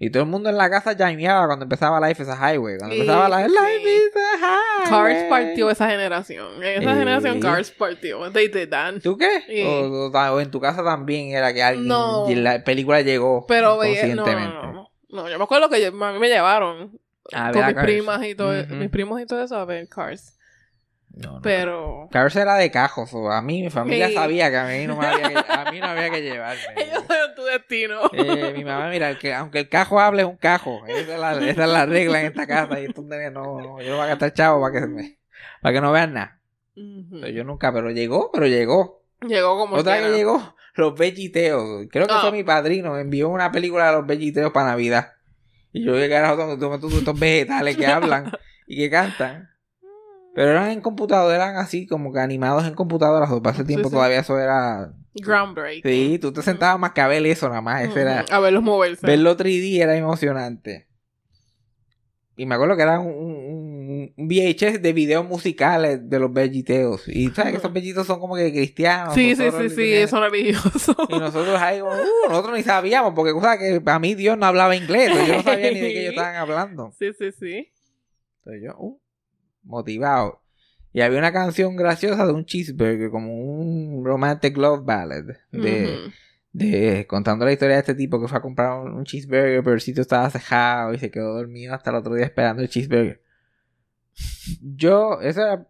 y 0.00 0.10
todo 0.10 0.24
el 0.24 0.28
mundo 0.28 0.50
en 0.50 0.56
la 0.56 0.68
casa 0.68 0.92
llameaba 0.92 1.46
cuando 1.46 1.62
empezaba 1.66 2.00
Life 2.06 2.20
is 2.24 2.28
a 2.28 2.34
Highway. 2.36 2.76
Cuando 2.78 2.96
empezaba 2.96 3.28
la. 3.28 3.46
Life 3.46 3.82
is 3.84 4.12
a 4.16 4.36
Highway. 4.38 4.90
Cars 4.90 5.24
partió 5.30 5.70
esa 5.70 5.88
generación. 5.88 6.62
Esa 6.62 6.80
Sí. 6.92 6.98
generación 6.98 7.40
Cars 7.40 7.70
partió. 7.70 8.28
They 8.32 8.48
did 8.48 8.70
that. 8.70 8.94
¿Tú 9.04 9.16
qué? 9.16 9.64
O, 9.66 10.08
o- 10.12 10.32
o 10.34 10.40
en 10.40 10.50
tu 10.50 10.60
casa 10.60 10.82
también 10.82 11.28
era 11.30 11.54
que 11.54 11.62
alguien 11.62 11.86
No. 11.86 12.28
y 12.28 12.34
la 12.34 12.64
película 12.64 13.00
llegó 13.02 13.46
Pero 13.46 13.78
veía, 13.78 14.04
no, 14.14 14.24
conscientemente. 14.24 14.56
no, 14.66 14.72
no, 14.72 14.88
no. 15.10 15.28
yo 15.30 15.38
me 15.38 15.44
acuerdo 15.44 15.68
que 15.70 15.80
yo- 15.80 15.88
a 16.04 16.12
mí 16.12 16.18
me 16.18 16.28
llevaron 16.28 16.98
A 17.32 17.44
ver 17.46 17.54
con 17.54 17.62
a 17.62 17.66
mis 17.68 17.74
Cars. 17.74 17.86
primas 17.86 18.24
y 18.26 18.34
todo, 18.34 18.60
Ujú. 18.62 18.74
mis 18.74 18.90
primos 18.90 19.20
y 19.20 19.26
todo 19.26 19.42
eso 19.42 19.56
a 19.56 19.64
ver 19.64 19.88
Cars. 19.88 20.36
No, 21.16 21.34
no. 21.34 21.40
Pero 21.42 22.08
Cars 22.10 22.34
era 22.34 22.54
de 22.56 22.70
cajos. 22.72 23.14
o 23.14 23.30
a 23.30 23.40
mí, 23.40 23.62
mi 23.62 23.70
familia 23.70 24.08
Sí. 24.08 24.14
sabía 24.14 24.50
que 24.50 24.56
a 24.56 24.64
mí 24.66 24.86
no, 24.86 24.96
me 24.96 25.06
había 25.06 25.28
que, 25.28 25.52
a 25.52 25.70
mí 25.70 25.78
no 25.78 25.86
había 25.86 26.10
que 26.10 26.22
llevarme. 26.22 26.60
ellos 26.76 27.04
saben 27.06 27.34
tu 27.36 27.44
destino. 27.44 28.00
Eh, 28.12 28.52
mi 28.56 28.64
mamá, 28.64 28.90
mira, 28.90 29.10
el 29.10 29.18
que, 29.18 29.32
aunque 29.32 29.60
el 29.60 29.68
cajo 29.68 30.00
hable 30.00 30.22
es 30.22 30.28
un 30.28 30.36
cajo. 30.36 30.84
Esa 30.88 31.14
es 31.14 31.20
la, 31.20 31.32
esa 31.34 31.64
es 31.64 31.70
la 31.70 31.86
regla 31.86 32.20
en 32.20 32.26
esta 32.26 32.46
casa. 32.48 32.80
Y 32.80 32.88
no, 32.88 33.60
no, 33.60 33.80
yo 33.80 33.90
no 33.90 33.96
voy 33.96 34.04
a 34.04 34.08
gastar 34.08 34.32
chavo 34.32 34.60
para 34.60 34.72
que, 34.74 34.80
se 34.80 34.86
me- 34.88 35.18
para 35.62 35.72
que 35.72 35.80
no 35.80 35.92
vean 35.92 36.14
nada. 36.14 36.40
Ujú. 36.76 37.20
Pero 37.20 37.28
yo 37.28 37.44
nunca, 37.44 37.72
pero 37.72 37.90
llegó, 37.92 38.30
pero 38.32 38.46
llegó. 38.48 39.04
Llegó 39.20 39.56
como 39.56 39.76
Otra 39.76 40.00
que 40.00 40.10
llegó, 40.10 40.56
los 40.74 40.98
vegiteos. 40.98 41.86
Creo 41.92 42.06
que 42.08 42.12
Ah. 42.14 42.20
fue 42.22 42.32
mi 42.32 42.42
padrino, 42.42 42.92
me 42.94 43.02
envió 43.02 43.28
una 43.28 43.52
película 43.52 43.86
de 43.86 43.92
los 43.92 44.06
vegiteos 44.06 44.50
para 44.52 44.70
Navidad. 44.70 45.12
Y 45.74 45.84
yo, 45.84 45.92
¿qué 45.94 46.08
carajo 46.08 46.36
son 46.36 46.58
son 46.60 46.72
estos 46.74 46.92
estos 46.94 47.18
vegetales 47.18 47.76
que 47.76 47.86
hablan 47.86 48.30
y 48.66 48.76
que 48.76 48.88
cantan? 48.88 49.50
Pero 50.34 50.50
eran 50.52 50.70
en 50.70 50.80
computadora, 50.80 51.34
eran 51.34 51.56
así 51.56 51.86
como 51.86 52.12
que 52.12 52.20
animados 52.20 52.64
en 52.66 52.74
computadoras. 52.74 53.28
Para 53.42 53.50
ese 53.54 53.62
Sí, 53.62 53.68
tiempo 53.68 53.88
sí. 53.88 53.94
todavía 53.94 54.20
eso 54.20 54.38
era... 54.38 54.92
Groundbreaking. 55.14 55.82
Sí, 55.84 56.18
tú 56.18 56.32
te 56.32 56.42
sentabas 56.42 56.78
más 56.80 56.92
que 56.92 57.00
a 57.00 57.06
ver 57.08 57.24
eso 57.26 57.48
nada 57.48 57.60
más. 57.60 57.82
Ese 57.82 58.00
era... 58.02 58.24
A 58.30 58.40
verlos 58.40 58.62
moverse. 58.62 59.06
Verlo 59.06 59.36
3D 59.36 59.80
era 59.82 59.96
emocionante. 59.96 60.88
Y 62.36 62.46
me 62.46 62.54
acuerdo 62.56 62.74
que 62.76 62.82
era 62.82 62.98
un, 62.98 63.12
un- 63.14 63.43
un 64.16 64.28
VHS 64.28 64.82
de 64.82 64.92
videos 64.92 65.26
musicales 65.26 66.08
de 66.08 66.18
los 66.18 66.32
vegiteos. 66.32 67.06
Y 67.08 67.28
sabes 67.30 67.52
que 67.52 67.58
esos 67.58 67.72
vegiteos 67.72 68.06
son 68.06 68.20
como 68.20 68.36
que 68.36 68.52
cristianos. 68.52 69.14
Sí, 69.14 69.34
sí, 69.36 69.44
sí, 69.50 69.68
sí, 69.70 69.76
religiosos. 69.76 70.10
son 70.10 70.22
religiosos. 70.30 70.96
Y 71.08 71.18
nosotros 71.18 71.60
ahí, 71.60 71.80
uh, 71.80 72.28
nosotros 72.28 72.56
ni 72.56 72.62
sabíamos, 72.62 73.14
porque 73.14 73.32
cosa 73.32 73.58
que 73.58 73.80
para 73.80 73.98
mí 73.98 74.14
Dios 74.14 74.36
no 74.38 74.46
hablaba 74.46 74.76
inglés. 74.76 75.10
Yo 75.26 75.36
no 75.36 75.42
sabía 75.42 75.70
ni 75.70 75.80
de 75.80 75.92
qué 75.92 76.00
ellos 76.00 76.10
estaban 76.10 76.36
hablando. 76.36 76.92
Sí, 76.98 77.10
sí, 77.18 77.32
sí. 77.32 77.72
Entonces 78.38 78.62
yo, 78.62 78.76
uh, 78.78 79.00
motivado. 79.62 80.42
Y 80.92 81.00
había 81.00 81.18
una 81.18 81.32
canción 81.32 81.74
graciosa 81.74 82.24
de 82.24 82.32
un 82.32 82.44
cheeseburger, 82.44 83.10
como 83.10 83.34
un 83.34 84.04
romantic 84.04 84.56
love 84.56 84.84
ballad. 84.84 85.24
De, 85.50 86.12
de 86.52 87.04
contando 87.08 87.44
la 87.44 87.52
historia 87.52 87.74
de 87.74 87.80
este 87.80 87.94
tipo 87.96 88.20
que 88.20 88.28
fue 88.28 88.38
a 88.38 88.40
comprar 88.40 88.78
un, 88.78 88.92
un 88.92 89.04
cheeseburger, 89.04 89.64
pero 89.64 89.74
el 89.74 89.80
sitio 89.80 90.02
estaba 90.02 90.30
cejado 90.30 90.94
y 90.94 90.98
se 90.98 91.10
quedó 91.10 91.34
dormido 91.34 91.74
hasta 91.74 91.90
el 91.90 91.96
otro 91.96 92.14
día 92.14 92.26
esperando 92.26 92.62
el 92.62 92.68
cheeseburger. 92.68 93.23
Yo, 94.60 95.20
eso 95.20 95.42
era. 95.42 95.66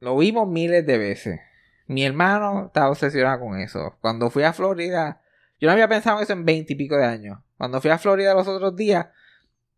Lo 0.00 0.16
vimos 0.16 0.48
miles 0.48 0.86
de 0.86 0.98
veces. 0.98 1.40
Mi 1.86 2.04
hermano 2.04 2.66
estaba 2.66 2.90
obsesionado 2.90 3.40
con 3.40 3.58
eso. 3.58 3.96
Cuando 4.00 4.30
fui 4.30 4.44
a 4.44 4.52
Florida, 4.52 5.20
yo 5.58 5.66
no 5.66 5.72
había 5.72 5.88
pensado 5.88 6.18
en 6.18 6.22
eso 6.22 6.32
en 6.32 6.44
veinte 6.44 6.72
y 6.72 6.76
pico 6.76 6.96
de 6.96 7.04
años. 7.04 7.38
Cuando 7.58 7.80
fui 7.80 7.90
a 7.90 7.98
Florida 7.98 8.34
los 8.34 8.48
otros 8.48 8.76
días, 8.76 9.08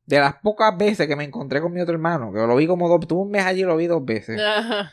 de 0.07 0.19
las 0.21 0.35
pocas 0.37 0.77
veces 0.77 1.07
que 1.07 1.17
me 1.17 1.25
encontré 1.25 1.61
con 1.61 1.73
mi 1.73 1.81
otro 1.81 1.95
hermano, 1.95 2.33
que 2.33 2.39
lo 2.39 2.57
vi 2.57 2.67
como 2.67 2.89
dos, 2.89 3.07
tuve 3.07 3.23
un 3.23 3.31
mes 3.31 3.45
allí 3.45 3.63
y 3.63 3.65
lo 3.65 3.77
vi 3.77 3.87
dos 3.87 4.05
veces. 4.05 4.41
Ajá. 4.41 4.93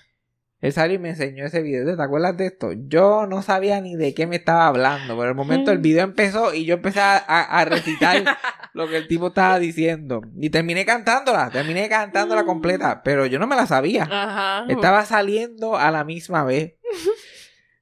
Él 0.61 0.73
salió 0.73 0.95
y 0.95 0.99
me 0.99 1.09
enseñó 1.09 1.45
ese 1.45 1.61
video. 1.61 1.95
¿Te 1.95 2.01
acuerdas 2.01 2.35
de 2.37 2.47
esto? 2.47 2.71
Yo 2.73 3.27
no 3.27 3.41
sabía 3.41 3.79
ni 3.79 3.95
de 3.95 4.13
qué 4.13 4.27
me 4.27 4.35
estaba 4.35 4.67
hablando. 4.67 5.17
Pero 5.17 5.29
el 5.29 5.35
momento 5.35 5.71
el 5.71 5.77
video 5.77 6.03
empezó 6.03 6.53
y 6.53 6.65
yo 6.65 6.75
empecé 6.75 6.99
a 7.01 7.65
recitar 7.65 8.23
lo 8.73 8.87
que 8.87 8.97
el 8.97 9.07
tipo 9.07 9.27
estaba 9.27 9.59
diciendo. 9.59 10.21
Y 10.35 10.49
terminé 10.49 10.85
cantándola. 10.85 11.49
Terminé 11.49 11.89
cantándola 11.89 12.45
completa. 12.45 13.01
Pero 13.03 13.25
yo 13.25 13.39
no 13.39 13.47
me 13.47 13.55
la 13.55 13.65
sabía. 13.65 14.03
Ajá. 14.03 14.65
Estaba 14.67 15.05
saliendo 15.05 15.77
a 15.77 15.91
la 15.91 16.03
misma 16.03 16.43
vez. 16.43 16.75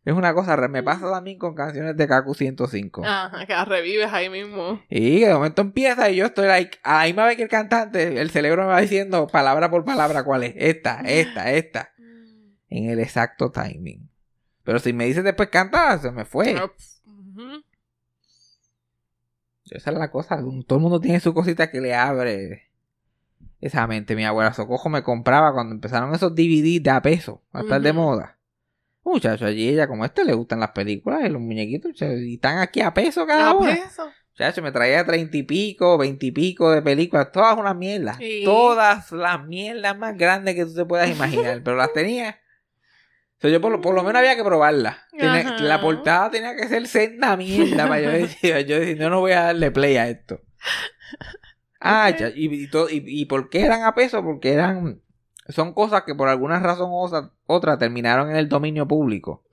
Es 0.07 0.13
una 0.13 0.33
cosa, 0.33 0.55
me 0.69 0.83
pasa 0.83 1.11
también 1.11 1.37
con 1.37 1.53
canciones 1.53 1.97
de 1.97 2.07
Kaku 2.07 2.33
105. 2.33 3.03
Ajá, 3.03 3.45
que 3.45 3.51
la 3.51 3.65
revives 3.65 4.07
ahí 4.13 4.29
mismo. 4.29 4.81
Y 4.89 5.19
de 5.19 5.33
momento 5.33 5.61
empieza 5.61 6.09
y 6.09 6.15
yo 6.15 6.27
estoy 6.27 6.47
like, 6.47 6.77
a 6.81 6.99
la 6.99 7.05
misma 7.07 7.25
vez 7.25 7.35
que 7.35 7.43
el 7.43 7.49
cantante, 7.49 8.21
el 8.21 8.29
cerebro 8.29 8.61
me 8.61 8.69
va 8.69 8.79
diciendo 8.79 9.27
palabra 9.27 9.69
por 9.69 9.83
palabra 9.83 10.23
cuál 10.23 10.43
es. 10.43 10.53
Esta, 10.55 11.01
esta, 11.01 11.51
esta. 11.51 11.91
En 12.69 12.89
el 12.89 13.01
exacto 13.01 13.51
timing. 13.51 14.09
Pero 14.63 14.79
si 14.79 14.93
me 14.93 15.05
dices 15.05 15.25
después 15.25 15.49
canta, 15.49 15.97
se 15.97 16.09
me 16.11 16.23
fue. 16.23 16.55
Esa 19.71 19.91
es 19.91 19.97
la 19.97 20.11
cosa. 20.11 20.37
Todo 20.65 20.77
el 20.77 20.81
mundo 20.81 20.99
tiene 20.99 21.19
su 21.19 21.33
cosita 21.33 21.69
que 21.69 21.81
le 21.81 21.93
abre 21.95 22.69
esa 23.59 23.87
mente. 23.87 24.15
Mi 24.15 24.25
abuela 24.25 24.53
Socojo 24.53 24.89
me 24.89 25.03
compraba 25.03 25.53
cuando 25.53 25.73
empezaron 25.73 26.13
esos 26.13 26.35
DVD 26.35 26.81
de 26.81 26.89
a 26.89 27.01
peso, 27.01 27.43
a 27.51 27.61
estar 27.61 27.81
de 27.81 27.93
moda. 27.93 28.37
Muchacho, 29.03 29.45
allí 29.45 29.69
ella 29.69 29.87
como 29.87 30.03
a 30.03 30.07
este 30.07 30.25
le 30.25 30.33
gustan 30.33 30.59
las 30.59 30.71
películas 30.71 31.21
y 31.25 31.29
los 31.29 31.41
muñequitos 31.41 31.93
y 32.01 32.33
están 32.35 32.57
aquí 32.57 32.81
a 32.81 32.93
peso 32.93 33.25
cada 33.25 33.53
uno. 33.53 33.71
Muchacho, 34.31 34.61
me 34.61 34.71
traía 34.71 35.05
treinta 35.05 35.35
y 35.37 35.43
pico, 35.43 35.97
veinte 35.97 36.27
y 36.27 36.31
pico 36.31 36.69
de 36.71 36.81
películas, 36.81 37.31
todas 37.31 37.57
unas 37.57 37.75
mierdas. 37.75 38.17
Sí. 38.17 38.43
Todas 38.43 39.11
las 39.11 39.45
mierdas 39.47 39.97
más 39.97 40.15
grandes 40.17 40.55
que 40.55 40.65
tú 40.65 40.73
te 40.75 40.85
puedas 40.85 41.09
imaginar, 41.09 41.61
pero 41.63 41.77
las 41.77 41.91
tenía. 41.93 42.37
O 43.37 43.41
sea, 43.41 43.51
yo 43.51 43.61
por, 43.61 43.71
lo- 43.71 43.81
por 43.81 43.93
lo 43.93 44.03
menos 44.03 44.19
había 44.19 44.35
que. 44.35 44.43
Tenía- 45.11 45.41
Ajá. 45.41 45.59
La 45.61 45.79
portada 45.81 46.31
tenía 46.31 46.55
que 46.55 46.67
ser 46.67 46.87
senda 46.87 47.37
mierda 47.37 47.87
para 47.87 48.01
yo 48.01 48.09
decir, 48.09 48.55
yo 48.67 48.79
decir, 48.79 48.97
yo 48.97 49.09
no 49.09 49.19
voy 49.19 49.33
a 49.33 49.43
darle 49.43 49.71
play 49.71 49.97
a 49.97 50.09
esto. 50.09 50.41
Ah, 51.79 52.09
ya, 52.09 52.29
y, 52.29 52.45
y, 52.63 52.69
todo- 52.69 52.89
y- 52.89 53.03
y 53.05 53.25
por 53.25 53.49
qué 53.49 53.61
eran 53.61 53.83
a 53.83 53.93
peso? 53.93 54.23
Porque 54.23 54.53
eran, 54.53 55.01
son 55.49 55.73
cosas 55.73 56.03
que 56.03 56.15
por 56.15 56.27
alguna 56.27 56.59
razón 56.59 56.89
u 56.89 56.95
otra, 56.97 57.31
otra 57.45 57.77
terminaron 57.77 58.31
en 58.31 58.35
el 58.37 58.49
dominio 58.49 58.87
público. 58.87 59.43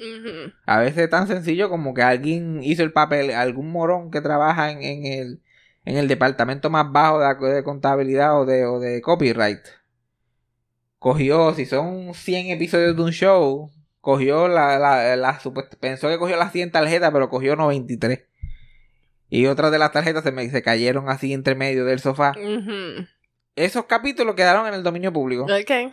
A 0.67 0.79
veces 0.81 1.11
tan 1.11 1.27
sencillo 1.29 1.69
como 1.69 1.93
que 1.93 2.03
alguien 2.03 2.63
hizo 2.63 2.83
el 2.83 2.93
papel, 2.93 3.31
algún 3.33 3.71
morón 3.71 4.11
que 4.11 4.23
trabaja 4.23 4.71
en, 4.73 4.83
en 4.83 5.05
el, 5.05 5.43
en 5.85 5.97
el 5.99 6.09
departamento 6.09 6.71
más 6.71 6.91
bajo 6.91 7.21
de, 7.21 7.53
de 7.55 7.63
contabilidad 7.63 8.41
o 8.41 8.47
de, 8.47 8.65
o 8.65 8.81
de 8.81 9.03
copyright. 9.03 9.61
Cogió, 10.99 11.53
si 11.53 11.67
son 11.67 12.15
100 12.15 12.47
episodios 12.49 12.97
de 12.97 13.03
un 13.03 13.11
show, 13.13 13.71
cogió 14.05 14.47
la, 14.49 14.79
la, 14.79 15.17
la 15.17 15.41
supuesta- 15.41 15.77
pensó 15.81 16.09
que 16.09 16.19
cogió 16.19 16.37
las 16.37 16.53
100 16.53 16.71
tarjetas, 16.71 17.11
pero 17.11 17.29
cogió 17.31 17.57
93. 17.57 18.21
Y 19.31 19.47
otras 19.47 19.73
de 19.73 19.79
las 19.79 19.91
tarjetas 19.91 20.23
se 20.23 20.31
me 20.31 20.49
se 20.49 20.63
cayeron 20.63 21.09
así 21.09 21.33
entre 21.33 21.55
medio 21.55 21.85
del 21.87 21.99
sofá. 21.99 22.33
Esos 23.57 23.87
capítulos 23.87 24.35
quedaron 24.37 24.67
en 24.67 24.75
el 24.75 24.83
dominio 24.83 25.13
público. 25.13 25.45
Ok. 25.45 25.93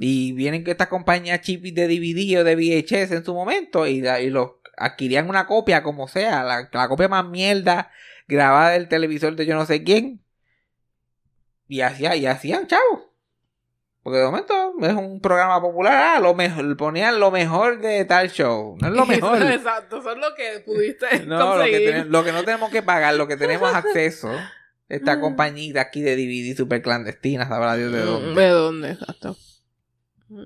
Y 0.00 0.32
vienen 0.32 0.64
que 0.64 0.72
esta 0.72 0.88
compañía 0.88 1.40
chip 1.40 1.62
de 1.62 1.86
DVD 1.86 2.40
o 2.40 2.44
de 2.44 2.56
VHS 2.56 3.12
en 3.12 3.24
su 3.24 3.32
momento 3.32 3.86
y, 3.86 4.06
y 4.06 4.30
los 4.30 4.50
adquirían 4.76 5.28
una 5.28 5.46
copia 5.46 5.82
como 5.84 6.08
sea, 6.08 6.42
la, 6.42 6.68
la 6.72 6.88
copia 6.88 7.06
más 7.08 7.24
mierda 7.26 7.92
grabada 8.26 8.70
del 8.70 8.88
televisor 8.88 9.36
de 9.36 9.46
yo 9.46 9.54
no 9.54 9.64
sé 9.66 9.84
quién. 9.84 10.20
Y 11.68 11.80
hacía, 11.82 12.16
y 12.16 12.26
hacían 12.26 12.66
chavo. 12.66 13.13
Porque 14.04 14.18
de 14.18 14.26
momento 14.26 14.54
es 14.82 14.92
un 14.92 15.20
programa 15.20 15.60
popular, 15.60 16.16
ah, 16.16 16.20
lo 16.20 16.34
mejor, 16.34 16.76
ponían 16.76 17.18
lo 17.18 17.30
mejor 17.32 17.80
de 17.80 18.04
tal 18.04 18.30
show. 18.30 18.76
No 18.80 18.88
es 18.88 18.94
lo 18.94 19.06
mejor. 19.06 19.42
Exacto, 19.42 19.98
es 19.98 20.04
lo 20.18 20.34
que 20.36 20.60
pudiste 20.64 21.20
No, 21.26 21.56
lo 21.56 21.64
que, 21.64 21.70
conseguir. 21.70 21.90
tene- 21.90 22.04
lo 22.04 22.22
que 22.22 22.32
no 22.32 22.44
tenemos 22.44 22.70
que 22.70 22.82
pagar, 22.82 23.14
lo 23.14 23.26
que 23.26 23.36
tenemos 23.38 23.74
acceso. 23.74 24.30
Esta 24.90 25.16
Mm. 25.16 25.20
compañita 25.22 25.80
aquí 25.80 26.02
de 26.02 26.14
DVD 26.16 26.54
super 26.54 26.82
clandestina, 26.82 27.48
sabrá 27.48 27.74
Dios 27.76 27.90
de 27.90 28.00
dónde. 28.02 28.40
¿De 28.42 28.48
dónde? 28.48 28.90
Exacto. 28.90 29.36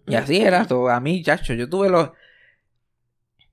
Y 0.07 0.15
así 0.15 0.41
era 0.41 0.65
todo. 0.67 0.89
A 0.91 1.01
mí, 1.01 1.23
chacho, 1.25 1.55
yo 1.55 1.69
tuve 1.69 1.89
los 1.89 2.11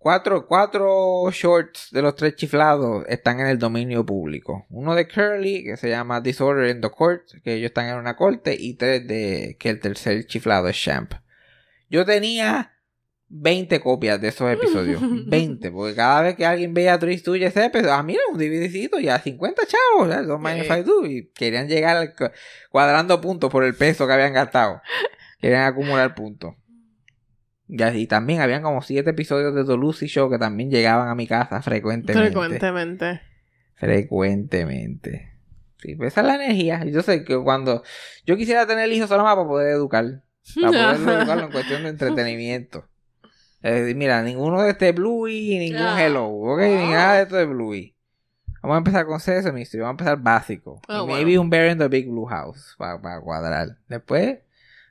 cuatro, 0.06 0.46
cuatro 0.46 1.32
shorts 1.32 1.88
de 1.90 2.04
los 2.04 2.16
tres 2.16 2.36
chiflados 2.36 3.04
están 3.08 3.40
en 3.40 3.48
el 3.48 3.58
dominio 3.58 4.06
público. 4.06 4.68
Uno 4.70 4.94
de 4.94 5.08
Curly, 5.08 5.64
que 5.64 5.78
se 5.78 5.90
llama 5.90 6.22
Disorder 6.22 6.70
in 6.70 6.80
the 6.80 6.92
Court, 6.92 7.24
que 7.44 7.56
ellos 7.56 7.70
están 7.70 7.90
en 7.90 7.96
una 7.96 8.16
corte, 8.16 8.56
y 8.56 8.76
tres 8.76 9.08
de 9.08 9.58
que 9.60 9.70
el 9.70 9.80
tercer 9.80 10.28
chiflado 10.28 10.68
es 10.68 10.80
Champ. 10.80 11.14
Yo 11.90 12.06
tenía 12.06 12.74
20 13.30 13.80
copias 13.80 14.22
de 14.22 14.28
esos 14.28 14.54
episodios. 14.54 15.02
20, 15.28 15.72
porque 15.72 15.96
cada 15.96 16.22
vez 16.22 16.36
que 16.36 16.46
alguien 16.46 16.76
veía 16.76 17.00
Twist 17.00 17.26
tuya 17.26 17.48
ese 17.48 17.66
episodio, 17.66 17.94
ah, 17.94 18.04
mira, 18.04 18.22
un 18.32 18.38
DVDcito 18.38 19.00
ya 19.00 19.18
50 19.18 19.64
chavos, 19.66 20.14
¿sabes? 20.14 20.28
Don't 20.28 20.46
mind 20.46 20.64
if 20.64 20.70
I 20.70 20.84
do. 20.84 21.04
Y 21.08 21.32
querían 21.34 21.68
llegar 21.68 22.14
cuadrando 22.70 23.20
puntos 23.20 23.50
por 23.50 23.64
el 23.64 23.74
peso 23.74 24.06
que 24.06 24.14
habían 24.14 24.34
gastado. 24.34 24.84
Querían 25.40 25.64
acumular 25.64 26.14
puntos. 26.14 26.54
Y 27.68 28.08
también 28.08 28.42
habían 28.42 28.62
como 28.62 28.82
7 28.82 29.10
episodios 29.10 29.56
de 29.56 29.66
The 29.66 29.76
Lucy 29.76 30.08
Show 30.08 30.30
que 30.30 30.38
también 30.38 30.70
llegaban 30.70 31.10
a 31.10 31.16
mi 31.16 31.28
casa 31.28 31.62
frecuentemente. 31.62 32.30
Frecuentemente. 32.32 33.22
Frecuentemente. 33.76 35.32
Sí, 35.78 35.96
pues 35.96 36.14
esa 36.14 36.22
es 36.22 36.28
la 36.28 36.36
energía. 36.36 36.84
Yo 36.86 37.02
sé 37.02 37.24
que 37.24 37.38
cuando 37.38 37.84
yo 38.26 38.38
quisiera 38.38 38.66
tener 38.66 38.92
hijos 38.92 39.10
solo 39.10 39.24
más 39.24 39.36
para 39.36 39.48
poder 39.48 39.74
educar. 39.74 40.24
Para 40.62 40.96
poder 40.96 41.18
educarlo 41.22 41.46
en 41.46 41.52
cuestión 41.52 41.84
de 41.84 41.90
entretenimiento. 41.90 42.88
Eh, 43.62 43.94
mira, 43.96 44.22
ninguno 44.22 44.62
de 44.62 44.72
este 44.72 44.92
Bluey, 44.92 45.58
ningún 45.58 45.82
Ah. 45.82 46.04
Hello, 46.04 46.28
¿ok? 46.28 46.60
Ni 46.60 46.92
nada 46.92 47.16
de 47.16 47.24
esto 47.24 47.36
de 47.36 47.46
Bluey. 47.46 47.96
Vamos 48.62 48.76
a 48.76 48.78
empezar 48.80 49.06
con 49.06 49.20
Sesame 49.20 49.62
Street, 49.64 49.82
vamos 49.82 50.00
a 50.00 50.04
empezar 50.04 50.24
básico. 50.24 50.82
Y 50.88 51.06
maybe 51.08 51.38
un 51.38 51.50
Bear 51.50 51.72
in 51.72 51.78
the 51.78 51.88
Big 51.88 52.08
Blue 52.10 52.26
House 52.26 52.76
para 52.78 53.22
cuadrar. 53.22 53.78
Después, 53.88 54.40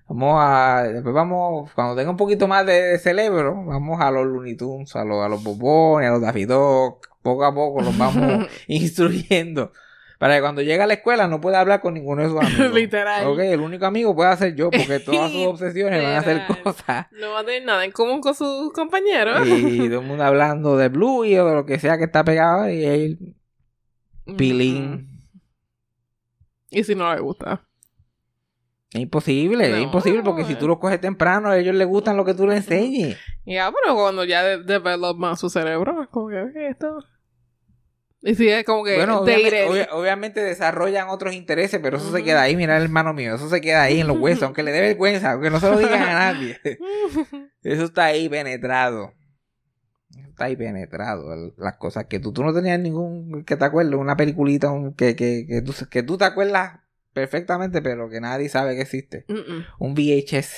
vamos 0.08 0.36
a. 0.40 0.82
Después 0.84 1.14
vamos, 1.14 1.70
cuando 1.72 1.96
tenga 1.96 2.10
un 2.10 2.16
poquito 2.16 2.46
más 2.48 2.64
de 2.66 2.98
cerebro, 2.98 3.64
vamos 3.64 4.00
a 4.00 4.10
los 4.10 4.26
Looney 4.26 4.56
Tunes, 4.56 4.94
a 4.96 5.04
los, 5.04 5.24
a 5.24 5.28
los 5.28 5.42
Bobones, 5.42 6.08
a 6.08 6.12
los 6.12 6.20
Daffy 6.22 6.44
Duck. 6.44 7.08
Poco 7.22 7.44
a 7.44 7.54
poco 7.54 7.80
los 7.82 7.96
vamos 7.96 8.46
instruyendo. 8.68 9.72
Para 10.18 10.36
que 10.36 10.42
cuando 10.42 10.62
llegue 10.62 10.80
a 10.82 10.86
la 10.86 10.94
escuela 10.94 11.26
no 11.26 11.40
pueda 11.40 11.60
hablar 11.60 11.80
con 11.80 11.94
ninguno 11.94 12.22
de 12.22 12.28
sus 12.28 12.40
amigos. 12.40 12.72
Literal. 12.74 13.26
Ok, 13.26 13.38
el 13.40 13.60
único 13.60 13.84
amigo 13.86 14.14
puede 14.14 14.36
ser 14.36 14.54
yo, 14.54 14.70
porque 14.70 15.00
todas 15.04 15.32
sus 15.32 15.44
obsesiones 15.46 16.02
van 16.02 16.12
a 16.12 16.18
Literal. 16.20 16.62
cosas. 16.62 17.06
No 17.12 17.32
va 17.32 17.40
a 17.40 17.44
tener 17.44 17.64
nada 17.64 17.84
en 17.84 17.90
común 17.92 18.20
con 18.20 18.34
sus 18.34 18.72
compañeros. 18.72 19.46
Y 19.46 19.88
todo 19.88 20.00
el 20.00 20.06
mundo 20.06 20.24
hablando 20.24 20.76
de 20.76 20.88
Bluey 20.88 21.36
o 21.38 21.46
de 21.46 21.54
lo 21.54 21.66
que 21.66 21.78
sea 21.78 21.98
que 21.98 22.04
está 22.04 22.24
pegado 22.24 22.70
y 22.70 22.84
él, 22.84 23.34
Pilín. 24.36 25.08
Y 26.70 26.84
si 26.84 26.94
no 26.94 27.12
le 27.14 27.20
gusta. 27.20 27.62
Es 28.94 29.00
imposible, 29.00 29.68
No. 29.68 29.76
es 29.76 29.82
imposible 29.82 30.22
porque 30.22 30.44
si 30.44 30.54
tú 30.54 30.66
lo 30.68 30.78
coges 30.78 31.00
temprano, 31.00 31.50
a 31.50 31.58
ellos 31.58 31.74
les 31.74 31.86
gustan 31.86 32.16
lo 32.16 32.24
que 32.24 32.32
tú 32.34 32.46
les 32.46 32.56
enseñes. 32.68 33.18
Ya, 33.44 33.70
pero 33.72 33.94
cuando 33.96 34.24
ya 34.24 34.42
de 34.42 34.62
develop 34.62 35.18
más 35.18 35.40
su 35.40 35.50
cerebro, 35.50 36.02
es 36.02 36.08
como 36.08 36.28
que, 36.28 36.68
esto. 36.68 36.98
Y 38.22 38.34
si 38.36 38.48
es 38.48 38.64
como 38.64 38.84
que 38.84 38.96
Bueno, 38.96 39.18
obviamente, 39.20 39.66
obvia- 39.68 39.88
obviamente 39.92 40.40
desarrollan 40.42 41.08
otros 41.10 41.34
intereses, 41.34 41.78
pero 41.82 41.98
eso 41.98 42.10
se 42.10 42.22
queda 42.24 42.40
ahí, 42.42 42.56
mira 42.56 42.76
el 42.78 42.84
hermano 42.84 43.12
mío, 43.12 43.34
eso 43.34 43.50
se 43.50 43.60
queda 43.60 43.82
ahí 43.82 44.00
en 44.00 44.06
los 44.06 44.16
huesos, 44.18 44.44
aunque 44.44 44.62
le 44.62 44.72
dé 44.72 44.80
vergüenza, 44.80 45.32
aunque 45.32 45.50
no 45.50 45.60
se 45.60 45.68
lo 45.70 45.76
digan 45.78 46.02
a 46.02 46.12
nadie. 46.32 46.56
Eso 47.62 47.84
está 47.84 48.04
ahí 48.06 48.28
penetrado. 48.28 49.12
Está 50.28 50.44
ahí 50.46 50.56
penetrado. 50.56 51.52
Las 51.58 51.76
cosas 51.76 52.06
que 52.06 52.18
tú, 52.20 52.32
tú 52.32 52.42
no 52.44 52.54
tenías 52.54 52.78
ningún, 52.78 53.44
que 53.44 53.56
te 53.56 53.64
acuerdes, 53.64 53.94
una 53.94 54.16
peliculita 54.16 54.70
un- 54.70 54.94
que, 54.94 55.16
que, 55.16 55.46
que, 55.46 55.60
tú, 55.62 55.72
que 55.90 56.02
tú 56.02 56.16
te 56.16 56.24
acuerdas 56.24 56.80
perfectamente, 57.14 57.80
pero 57.80 58.10
que 58.10 58.20
nadie 58.20 58.50
sabe 58.50 58.74
que 58.76 58.82
existe. 58.82 59.24
Un 59.78 59.94
VHS. 59.94 60.54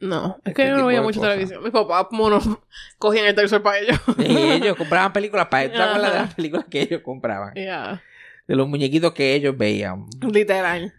No, 0.00 0.38
es 0.44 0.50
Este 0.50 0.52
que 0.64 0.68
yo 0.68 0.78
no 0.78 0.86
veía 0.86 1.00
mucha 1.00 1.20
televisión. 1.20 1.62
Mis 1.62 1.70
papás, 1.70 2.06
monos, 2.10 2.42
cogían 2.98 3.26
el 3.26 3.36
tercer 3.36 3.62
para 3.62 3.78
ellos. 3.78 4.00
Y 4.18 4.36
ellos 4.50 4.76
compraban 4.76 5.12
películas 5.12 5.46
para 5.46 5.64
¿Tú 5.70 5.76
te 5.76 5.82
acuerdas 5.82 6.12
de 6.12 6.18
las 6.18 6.34
películas 6.34 6.66
que 6.68 6.82
ellos 6.82 7.02
compraban? 7.04 7.52
Ya, 7.54 8.02
De 8.48 8.56
los 8.56 8.66
muñequitos 8.66 9.12
que 9.12 9.34
ellos 9.36 9.56
veían. 9.56 10.06
literal. 10.20 10.92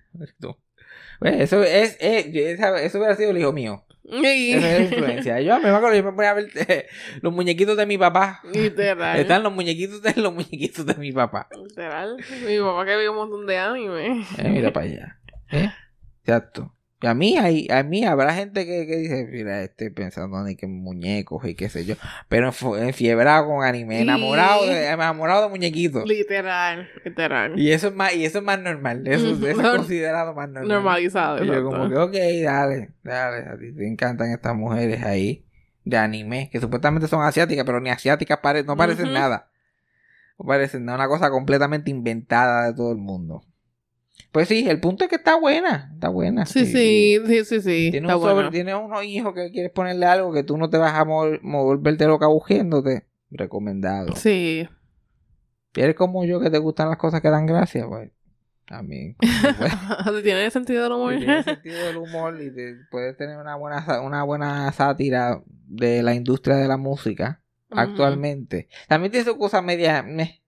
Eso 1.21 1.63
es, 1.63 1.97
es- 1.99 2.31
yo- 2.31 2.41
esa- 2.41 2.81
eso 2.81 2.97
hubiera 2.97 3.15
sido 3.15 3.31
el 3.31 3.37
hijo 3.39 3.51
mío. 3.51 3.83
Y- 4.05 4.53
Esa 4.53 4.77
es 4.77 4.79
la 4.91 4.95
influencia. 4.97 5.41
Yo 5.41 5.59
me 5.59 5.69
acuerdo, 5.69 5.95
yo 5.95 6.03
me 6.03 6.11
ponía 6.11 6.31
a 6.31 6.33
ver 6.33 6.49
eh, 6.55 6.87
los 7.21 7.31
muñequitos 7.33 7.77
de 7.77 7.85
mi 7.85 7.97
papá. 7.97 8.41
literal. 8.53 9.17
Están 9.19 9.43
los 9.43 9.53
muñequitos 9.53 10.01
de 10.01 10.13
los 10.21 10.33
muñequitos 10.33 10.85
de 10.85 10.95
mi 10.95 11.11
papá. 11.11 11.47
Literal. 11.55 12.17
Mi 12.45 12.59
papá 12.59 12.85
que 12.85 12.95
veía 12.97 13.11
un 13.11 13.17
montón 13.17 13.45
de 13.47 13.57
anime. 13.57 14.25
Eh, 14.37 14.49
mira 14.49 14.73
para 14.73 14.85
allá. 14.85 15.19
¿Eh? 15.51 15.69
Exacto. 16.21 16.73
Y 17.03 17.07
a 17.07 17.13
mí, 17.13 17.37
hay, 17.37 17.67
a 17.69 17.83
mí 17.83 18.05
habrá 18.05 18.33
gente 18.33 18.65
que, 18.65 18.87
que 18.87 18.95
dice, 18.95 19.27
mira, 19.29 19.61
estoy 19.61 19.89
pensando 19.89 20.47
en 20.47 20.55
que 20.55 20.67
muñecos 20.67 21.45
y 21.45 21.53
qué 21.53 21.69
sé 21.69 21.85
yo. 21.85 21.95
Pero 22.29 22.51
enfiebrado 22.79 23.45
con 23.47 23.63
anime, 23.63 23.99
enamorado 24.01 24.65
de, 24.65 24.87
enamorado 24.87 25.43
de 25.43 25.49
muñequitos. 25.49 26.07
Literal, 26.07 26.87
literal. 27.03 27.59
Y 27.59 27.71
eso 27.71 27.89
es 27.89 27.93
más, 27.95 28.15
y 28.15 28.23
eso 28.25 28.37
es 28.39 28.43
más 28.43 28.59
normal. 28.59 29.05
Eso, 29.07 29.31
eso 29.31 29.47
es 29.47 29.57
considerado 29.77 30.33
más 30.33 30.47
normal. 30.49 30.67
Normalizado. 30.69 31.43
Y 31.43 31.47
yo 31.47 31.63
como 31.65 31.89
que, 31.89 31.95
ok, 31.97 32.13
dale, 32.43 32.89
dale, 33.03 33.49
a 33.49 33.57
ti 33.57 33.73
te 33.75 33.87
encantan 33.87 34.31
estas 34.31 34.55
mujeres 34.55 35.03
ahí 35.03 35.45
de 35.83 35.97
anime, 35.97 36.49
que 36.51 36.59
supuestamente 36.61 37.07
son 37.09 37.21
asiáticas, 37.23 37.65
pero 37.65 37.81
ni 37.81 37.89
asiáticas 37.89 38.37
pare- 38.39 38.63
no 38.63 38.77
parecen 38.77 39.07
nada. 39.13 39.49
No 40.39 40.45
parecen 40.45 40.85
nada, 40.85 40.97
una 40.99 41.07
cosa 41.07 41.29
completamente 41.29 41.91
inventada 41.91 42.67
de 42.67 42.73
todo 42.73 42.91
el 42.91 42.97
mundo. 42.97 43.43
Pues 44.31 44.47
sí, 44.47 44.67
el 44.67 44.79
punto 44.79 45.03
es 45.03 45.09
que 45.09 45.15
está 45.17 45.35
buena, 45.39 45.91
está 45.93 46.09
buena. 46.09 46.45
Sí, 46.45 46.65
sí, 46.65 47.19
sí, 47.25 47.45
sí, 47.45 47.61
sí. 47.61 47.91
Tienes, 47.91 48.09
Está 48.09 48.17
un 48.17 48.23
sobre- 48.23 48.49
tienes 48.49 48.75
unos 48.75 49.03
hijos 49.03 49.33
que 49.33 49.51
quieres 49.51 49.71
ponerle 49.71 50.05
algo 50.05 50.33
que 50.33 50.43
tú 50.43 50.57
no 50.57 50.69
te 50.69 50.77
vas 50.77 50.93
a 50.93 51.05
mo- 51.05 51.37
mo- 51.41 51.63
volverte 51.65 52.05
loca 52.05 52.27
bugiéndote. 52.27 53.05
Recomendado. 53.31 54.15
Sí. 54.15 54.67
Eres 55.75 55.95
como 55.95 56.23
yo 56.25 56.39
que 56.39 56.49
te 56.51 56.59
gustan 56.59 56.89
las 56.89 56.97
cosas 56.97 57.21
que 57.21 57.29
dan 57.29 57.45
gracia, 57.47 57.87
pues 57.87 58.11
también. 58.67 59.15
Pues, 59.19 59.73
¿Tiene 60.23 60.49
sentido 60.51 60.83
del 60.83 60.91
humor? 60.93 61.17
tiene 61.17 61.43
sentido 61.43 61.85
del 61.85 61.97
humor 61.97 62.39
y 62.41 62.53
te- 62.53 62.75
puedes 62.91 63.17
tener 63.17 63.37
una 63.37 63.55
buena 63.55 64.01
una 64.01 64.23
buena 64.23 64.71
sátira 64.71 65.41
de 65.47 66.03
la 66.03 66.13
industria 66.13 66.55
de 66.57 66.67
la 66.67 66.77
música 66.77 67.41
actualmente. 67.71 68.67
También 68.87 69.11
tiene 69.11 69.25
sus 69.25 69.37
cosas 69.37 69.63
medias 69.63 70.05
meh, 70.05 70.42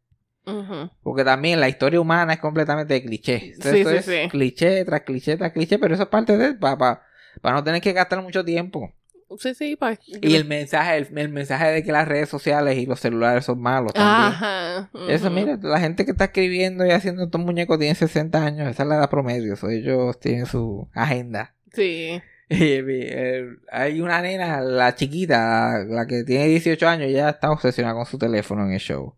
Porque 1.03 1.23
también 1.23 1.60
la 1.60 1.69
historia 1.69 1.99
humana 1.99 2.34
es 2.34 2.39
completamente 2.39 2.93
de 2.93 3.03
cliché. 3.03 3.39
Sí, 3.39 3.51
esto 3.51 3.89
sí, 3.89 3.95
es 3.95 4.05
sí. 4.05 4.29
cliché 4.29 4.86
tras 4.86 5.01
cliché 5.01 5.38
tras 5.38 5.51
cliché, 5.51 5.79
pero 5.79 5.93
eso 5.93 6.03
es 6.03 6.10
parte 6.10 6.38
de 6.38 6.53
para 6.53 7.01
no 7.43 7.63
tener 7.63 7.81
que 7.81 7.93
gastar 7.93 8.21
mucho 8.21 8.45
tiempo. 8.45 8.93
Sí, 9.39 9.53
sí, 9.55 9.75
pa. 9.75 9.97
Y 10.21 10.36
el 10.36 10.45
mensaje, 10.45 10.97
el, 10.97 11.17
el 11.17 11.29
mensaje 11.29 11.71
de 11.71 11.84
que 11.84 11.91
las 11.91 12.08
redes 12.08 12.29
sociales 12.29 12.77
y 12.77 12.86
los 12.86 12.99
celulares 12.99 13.45
son 13.45 13.60
malos 13.60 13.93
también. 13.93 14.34
Ajá. 14.34 14.89
Eso, 15.10 15.29
mira, 15.31 15.58
la 15.62 15.79
gente 15.79 16.05
que 16.05 16.12
está 16.12 16.25
escribiendo 16.25 16.86
y 16.86 16.91
haciendo 16.91 17.23
estos 17.23 17.41
muñecos 17.41 17.79
tiene 17.79 17.95
60 17.95 18.43
años, 18.43 18.69
esa 18.69 18.84
es 18.84 18.89
la 18.89 18.95
edad 18.95 19.10
promedio, 19.10 19.55
so 19.55 19.69
ellos 19.69 20.19
tienen 20.19 20.45
su 20.45 20.88
agenda. 20.93 21.53
Sí. 21.73 22.21
Y, 22.47 22.62
eh, 22.62 23.58
hay 23.71 24.01
una 24.01 24.21
nena, 24.21 24.62
la 24.62 24.93
chiquita, 24.93 25.84
la 25.88 26.05
que 26.05 26.23
tiene 26.23 26.45
18 26.45 26.88
años, 26.88 27.12
ya 27.12 27.29
está 27.29 27.49
obsesionada 27.49 27.95
con 27.95 28.05
su 28.05 28.19
teléfono 28.19 28.67
en 28.67 28.73
el 28.73 28.79
show. 28.79 29.15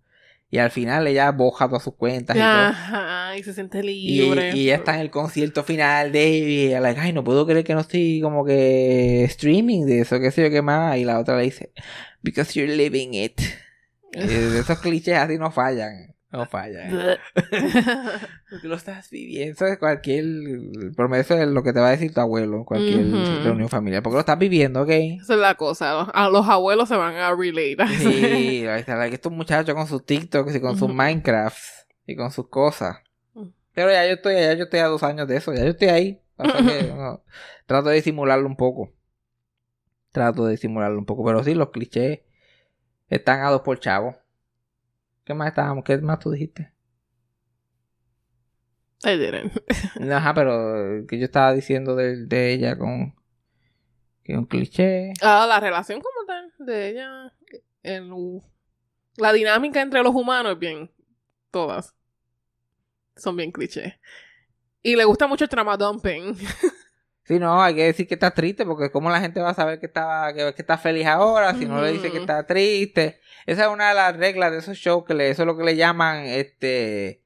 Y 0.50 0.60
al 0.60 0.72
final 0.72 1.06
ella 1.08 1.32
boja 1.32 1.68
todas 1.68 1.84
sus 1.84 1.96
cuentas 1.96 2.36
y 2.36 2.40
todo. 2.40 3.36
Y 3.38 3.44
se 3.44 3.54
siente 3.54 3.80
Y, 3.80 4.22
libre. 4.22 4.52
y 4.56 4.64
ella 4.64 4.76
está 4.76 4.96
en 4.96 5.02
el 5.02 5.10
concierto 5.12 5.64
final 5.64 6.12
de 6.12 6.30
y 6.30 6.66
ella, 6.68 6.80
like, 6.80 7.00
ay, 7.00 7.12
no 7.12 7.24
puedo 7.24 7.46
creer 7.46 7.66
que 7.66 7.74
no 7.74 7.82
estoy 7.82 8.22
como 8.22 8.46
que 8.46 9.26
streaming 9.26 9.86
de 9.86 10.00
eso, 10.02 10.20
qué 10.20 10.32
sé 10.32 10.44
yo 10.44 10.50
qué 10.50 10.62
más. 10.62 10.98
Y 10.98 11.04
la 11.04 11.20
otra 11.20 11.38
le 11.38 11.44
dice, 11.44 11.72
because 12.22 12.58
you're 12.58 12.74
living 12.74 13.14
it. 13.14 13.40
Y 14.14 14.20
de 14.26 14.60
esos 14.60 14.80
clichés 14.80 15.18
así 15.18 15.38
no 15.38 15.52
fallan, 15.52 16.16
no 16.30 16.46
fallan. 16.46 16.92
Porque 18.50 18.68
lo 18.68 18.76
estás 18.76 19.10
viviendo. 19.10 19.54
Eso 19.54 19.66
es 19.66 19.78
cualquier. 19.78 20.26
Por 20.96 21.16
eso 21.16 21.36
es 21.38 21.48
lo 21.48 21.64
que 21.64 21.72
te 21.72 21.80
va 21.80 21.88
a 21.88 21.92
decir 21.92 22.14
tu 22.14 22.20
abuelo 22.20 22.58
en 22.58 22.64
cualquier 22.66 23.10
reunión 23.44 23.70
familiar. 23.70 24.04
Porque 24.04 24.16
lo 24.16 24.20
estás 24.20 24.38
viviendo, 24.38 24.82
¿ok? 24.82 24.90
Esa 24.90 25.34
es 25.36 25.40
la 25.40 25.56
cosa. 25.56 26.02
A 26.02 26.30
los 26.30 26.48
abuelos 26.48 26.90
se 26.90 26.98
van 26.98 27.16
a 27.16 27.34
relate. 27.34 27.78
Sí, 27.98 28.68
ahí 28.68 28.80
está, 28.82 28.98
like, 28.98 29.16
estos 29.16 29.32
muchachos 29.32 29.74
con 29.74 29.88
sus 29.88 30.06
TikToks 30.06 30.56
y 30.56 30.60
con 30.60 30.78
sus. 30.78 30.94
Minecrafts 30.94 31.88
y 32.06 32.16
con 32.16 32.32
sus 32.32 32.50
cosas. 32.50 32.98
Ujú. 33.34 33.54
Pero 33.74 33.92
ya 33.92 34.06
yo 34.06 34.14
estoy, 34.14 34.36
ya 34.36 34.54
yo 34.54 34.64
estoy 34.64 34.80
a 34.80 34.88
dos 34.88 35.04
años 35.04 35.28
de 35.28 35.38
eso, 35.38 35.54
ya 35.54 35.64
yo 35.64 35.70
estoy 35.70 35.90
ahí. 35.90 36.22
Que, 36.38 36.94
no, 36.96 37.24
trato 37.66 37.90
de 37.90 37.96
disimularlo 37.96 38.48
un 38.48 38.56
poco. 38.56 38.92
trato 40.12 40.46
de 40.46 40.52
disimularlo 40.52 40.98
un 40.98 41.06
poco. 41.06 41.24
Pero 41.26 41.44
sí, 41.44 41.54
los 41.54 41.70
clichés 41.70 42.20
están 43.10 43.42
a 43.42 43.50
dos 43.50 43.62
por 43.62 43.80
chavo. 43.80 44.18
¿Qué 45.28 45.34
más 45.34 45.50
estábamos? 45.50 45.84
¿Qué 45.84 45.98
más 45.98 46.20
tú 46.20 46.32
dijiste? 46.32 46.72
I 49.04 49.18
didn't. 49.18 49.52
Ajá, 50.14 50.34
pero 50.34 51.06
que 51.06 51.20
yo 51.20 51.26
estaba 51.26 51.52
diciendo 51.52 51.98
de, 51.98 52.26
de 52.26 52.54
ella 52.54 52.78
con 52.78 53.14
que 54.24 54.38
un 54.38 54.46
cliché. 54.46 55.12
Ah, 55.22 55.46
la 55.46 55.60
relación 55.60 56.00
como 56.00 56.26
tal 56.26 56.54
de 56.60 56.90
ella. 56.92 57.34
El, 57.84 58.10
la 59.18 59.34
dinámica 59.34 59.82
entre 59.82 60.02
los 60.02 60.16
humanos 60.16 60.54
es 60.54 60.60
bien. 60.60 60.90
Todas. 61.52 61.94
Son 63.18 63.36
bien 63.36 63.52
cliché. 63.52 64.00
Y 64.82 64.96
le 64.96 65.04
gusta 65.04 65.28
mucho 65.28 65.44
el 65.44 65.50
trama 65.50 65.76
dumping. 65.76 66.38
Sí, 67.28 67.40
no, 67.40 67.62
hay 67.62 67.76
que 67.76 67.84
decir 67.84 68.08
que 68.08 68.14
está 68.14 68.32
triste 68.32 68.66
porque 68.66 68.90
cómo 68.90 69.10
la 69.10 69.20
gente 69.20 69.42
va 69.42 69.50
a 69.50 69.54
saber 69.54 69.80
que 69.80 69.86
está, 69.88 70.32
que, 70.34 70.54
que 70.54 70.62
está 70.62 70.78
feliz 70.78 71.06
ahora 71.08 71.54
si 71.56 71.66
no 71.66 71.82
le 71.82 71.92
dice 71.92 72.10
que 72.10 72.20
está 72.20 72.46
triste. 72.48 73.20
Esa 73.46 73.64
es 73.66 73.68
una 73.70 73.90
de 73.90 73.96
las 73.96 74.16
reglas 74.16 74.52
de 74.54 74.60
esos 74.60 74.78
shows 74.78 75.04
que 75.06 75.14
le, 75.14 75.30
eso 75.30 75.44
es 75.44 75.46
lo 75.46 75.58
que 75.58 75.64
le 75.66 75.76
llaman, 75.76 76.26
este, 76.26 77.22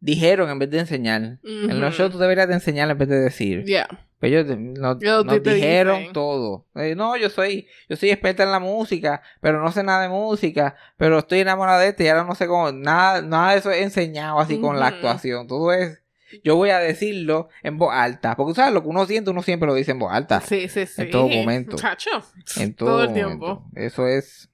dijeron 0.00 0.50
en 0.50 0.58
vez 0.58 0.70
de 0.70 0.78
enseñar. 0.80 1.38
En 1.42 1.80
los 1.80 1.94
shows 1.94 2.10
tú 2.12 2.18
deberías 2.18 2.48
de 2.48 2.54
enseñar 2.54 2.90
en 2.90 2.98
vez 2.98 3.08
de 3.08 3.20
decir. 3.20 3.64
Yeah. 3.64 3.86
Pero 4.18 4.40
ellos 4.40 4.58
nos, 4.58 5.02
Ellos 5.02 5.24
nos 5.26 5.34
te- 5.34 5.40
te 5.40 5.54
dijeron 5.54 5.98
dicen. 5.98 6.12
todo. 6.14 6.66
Eh, 6.76 6.94
no, 6.94 7.14
yo 7.16 7.28
soy, 7.28 7.66
yo 7.90 7.96
soy 7.96 8.10
experta 8.10 8.42
en 8.44 8.50
la 8.52 8.60
música, 8.60 9.20
pero 9.42 9.62
no 9.62 9.70
sé 9.72 9.82
nada 9.82 10.02
de 10.02 10.08
música, 10.08 10.76
pero 10.96 11.18
estoy 11.18 11.40
enamorada 11.40 11.80
de 11.80 11.88
este 11.88 12.04
y 12.04 12.08
ahora 12.08 12.24
no 12.24 12.34
sé 12.34 12.46
cómo, 12.46 12.72
nada, 12.72 13.20
nada 13.20 13.52
de 13.52 13.58
eso 13.58 13.70
es 13.70 13.82
enseñado 13.82 14.38
así 14.40 14.58
con 14.60 14.78
la 14.80 14.86
actuación. 14.86 15.46
Todo 15.46 15.72
es, 15.72 16.00
yo 16.42 16.56
voy 16.56 16.70
a 16.70 16.78
decirlo 16.78 17.48
en 17.62 17.78
voz 17.78 17.92
alta. 17.94 18.34
Porque 18.36 18.54
sabes 18.54 18.72
lo 18.74 18.82
que 18.82 18.88
uno 18.88 19.06
siente, 19.06 19.30
uno 19.30 19.42
siempre 19.42 19.66
lo 19.66 19.74
dice 19.74 19.92
en 19.92 19.98
voz 19.98 20.12
alta. 20.12 20.40
Sí, 20.40 20.68
sí, 20.68 20.86
sí. 20.86 21.02
En 21.02 21.10
todo 21.10 21.28
momento. 21.28 21.76
Chacho. 21.76 22.10
En 22.56 22.74
todo, 22.74 23.02
el 23.04 23.10
momento. 23.10 23.28
tiempo. 23.28 23.70
Eso 23.74 24.06
es, 24.06 24.50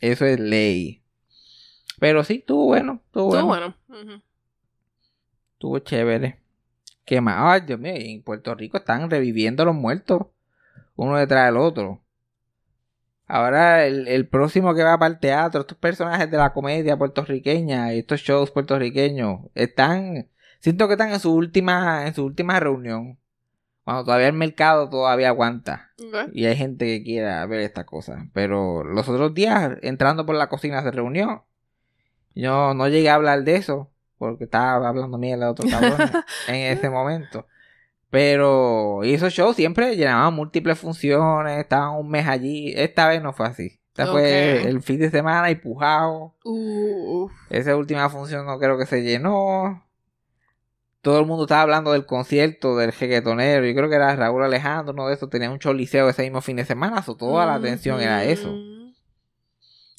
eso 0.00 0.24
es 0.24 0.38
ley. 0.40 1.02
Pero 1.98 2.24
sí, 2.24 2.36
estuvo 2.36 2.66
bueno, 2.66 3.02
estuvo 3.06 3.34
Estuvo 3.34 3.48
bueno, 3.48 3.74
bueno. 3.88 4.12
Ujú. 4.12 4.22
estuvo 5.52 5.78
chévere. 5.80 6.40
¿Qué 7.04 7.20
más? 7.20 7.36
Ay, 7.38 7.62
Dios 7.66 7.78
mío, 7.78 7.92
en 7.94 8.22
Puerto 8.22 8.54
Rico 8.54 8.78
están 8.78 9.10
reviviendo 9.10 9.62
a 9.62 9.66
los 9.66 9.74
muertos, 9.74 10.26
uno 10.96 11.16
detrás 11.16 11.46
del 11.46 11.56
otro. 11.56 12.00
Ahora 13.26 13.86
el, 13.86 14.08
el 14.08 14.26
próximo 14.26 14.74
que 14.74 14.82
va 14.82 14.98
para 14.98 15.12
el 15.12 15.20
teatro, 15.20 15.60
estos 15.60 15.78
personajes 15.78 16.30
de 16.30 16.36
la 16.36 16.52
comedia 16.52 16.96
puertorriqueña 16.96 17.92
y 17.94 17.98
estos 18.00 18.20
shows 18.20 18.50
puertorriqueños 18.50 19.40
están, 19.54 20.28
siento 20.60 20.86
que 20.86 20.94
están 20.94 21.10
en 21.12 21.20
su 21.20 21.34
última, 21.34 22.06
en 22.06 22.14
su 22.14 22.24
última 22.24 22.60
reunión. 22.60 23.18
Cuando 23.84 24.04
todavía 24.04 24.28
el 24.28 24.34
mercado 24.34 24.88
todavía 24.88 25.28
aguanta. 25.28 25.90
Y 26.32 26.44
hay 26.46 26.56
gente 26.56 26.84
que 26.86 27.02
quiera 27.02 27.44
ver 27.46 27.60
estas 27.60 27.86
cosas. 27.86 28.24
Pero 28.32 28.84
los 28.84 29.08
otros 29.08 29.34
días, 29.34 29.78
entrando 29.82 30.24
por 30.26 30.36
la 30.36 30.48
cocina, 30.48 30.82
se 30.82 30.90
reunió. 30.90 31.44
Yo 32.34 32.74
no 32.74 32.88
llegué 32.88 33.10
a 33.10 33.14
hablar 33.14 33.42
de 33.42 33.56
eso. 33.56 33.90
Porque 34.18 34.44
estaba 34.44 34.86
hablando 34.86 35.16
mierda 35.16 35.46
de 35.46 35.50
otros 35.50 35.70
cabrones 35.70 36.10
en 36.48 36.54
ese 36.54 36.90
momento. 36.90 37.46
Pero 38.10 39.02
y 39.02 39.14
esos 39.14 39.32
shows 39.32 39.56
siempre 39.56 39.96
llenaban 39.96 40.34
múltiples 40.34 40.78
funciones. 40.78 41.58
Estaban 41.58 41.96
un 41.96 42.10
mes 42.10 42.28
allí. 42.28 42.72
Esta 42.76 43.08
vez 43.08 43.22
no 43.22 43.32
fue 43.32 43.46
así. 43.46 43.80
Esta 43.88 44.06
fue 44.06 44.68
el 44.68 44.82
fin 44.82 44.98
de 44.98 45.10
semana 45.10 45.50
y 45.50 45.56
pujado. 45.56 46.34
Uh, 46.44 47.28
Esa 47.48 47.76
última 47.76 48.08
función 48.08 48.46
no 48.46 48.58
creo 48.58 48.78
que 48.78 48.86
se 48.86 49.02
llenó. 49.02 49.84
Todo 51.02 51.18
el 51.20 51.26
mundo 51.26 51.44
estaba 51.44 51.62
hablando 51.62 51.92
del 51.92 52.04
concierto 52.06 52.76
del 52.76 52.92
reggaetonero. 52.92 53.64
Yo 53.66 53.74
creo 53.74 53.88
que 53.88 53.96
era 53.96 54.14
Raúl 54.16 54.42
Alejandro, 54.44 54.92
uno 54.92 55.08
de 55.08 55.14
esos. 55.14 55.30
Tenía 55.30 55.50
un 55.50 55.58
choliseo 55.58 56.08
ese 56.08 56.22
mismo 56.22 56.40
fin 56.42 56.56
de 56.56 56.64
semana. 56.64 57.02
so, 57.02 57.16
toda 57.16 57.46
la 57.46 57.54
atención 57.54 58.00
era 58.00 58.24
eso. 58.24 58.54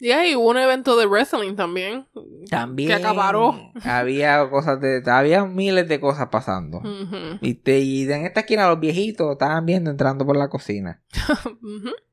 Y 0.04 0.36
hubo 0.36 0.50
un 0.50 0.58
evento 0.58 0.98
de 0.98 1.06
wrestling 1.06 1.56
también. 1.56 2.08
También 2.50 2.88
Que 2.90 2.94
acabaró. 2.96 3.72
había 3.84 4.50
cosas 4.50 4.80
de... 4.82 5.04
Había 5.06 5.46
miles 5.46 5.88
de 5.88 6.00
cosas 6.00 6.30
pasando. 6.32 6.82
Y, 7.42 7.54
te- 7.56 7.80
y 7.80 8.04
en 8.12 8.26
esta 8.26 8.40
esquina 8.40 8.68
los 8.68 8.80
viejitos 8.80 9.32
estaban 9.32 9.64
viendo 9.66 9.92
entrando 9.92 10.26
por 10.26 10.36
la 10.38 10.50
cocina. 10.50 11.02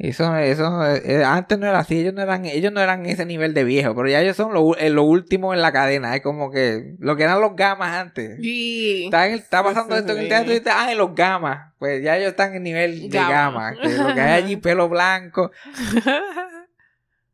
Eso, 0.00 0.36
eso, 0.36 0.86
eh, 0.86 1.24
antes 1.24 1.58
no 1.58 1.66
era 1.66 1.80
así, 1.80 1.98
ellos 1.98 2.14
no 2.14 2.22
eran, 2.22 2.44
ellos 2.44 2.72
no 2.72 2.80
eran 2.80 3.04
ese 3.06 3.26
nivel 3.26 3.52
de 3.52 3.64
viejo, 3.64 3.96
pero 3.96 4.08
ya 4.08 4.20
ellos 4.20 4.36
son 4.36 4.54
lo, 4.54 4.76
eh, 4.76 4.90
lo 4.90 5.02
último 5.02 5.52
en 5.54 5.60
la 5.60 5.72
cadena, 5.72 6.14
es 6.14 6.22
como 6.22 6.52
que 6.52 6.94
lo 7.00 7.16
que 7.16 7.24
eran 7.24 7.40
los 7.40 7.56
gamas 7.56 7.96
antes. 7.96 8.38
Y... 8.40 9.06
Está, 9.06 9.26
en 9.26 9.32
el- 9.32 9.38
está 9.40 9.58
Sí, 9.58 9.64
pasando 9.64 9.94
sí, 9.96 10.00
esto 10.00 10.12
en 10.12 10.18
el 10.18 10.24
sí. 10.24 10.28
teatro 10.28 10.52
y 10.52 10.56
está, 10.56 10.82
ah, 10.84 10.92
en 10.92 10.98
los 10.98 11.14
gamas. 11.16 11.72
Pues 11.80 12.00
ya 12.02 12.16
ellos 12.16 12.28
están 12.30 12.54
en 12.54 12.62
nivel 12.62 13.08
de 13.10 13.18
Gama. 13.18 13.72
gama. 13.72 13.76
Que 13.82 13.88
lo 13.96 14.14
que 14.14 14.20
hay 14.20 14.42
allí, 14.44 14.56
pelo 14.58 14.88
blanco. 14.88 15.50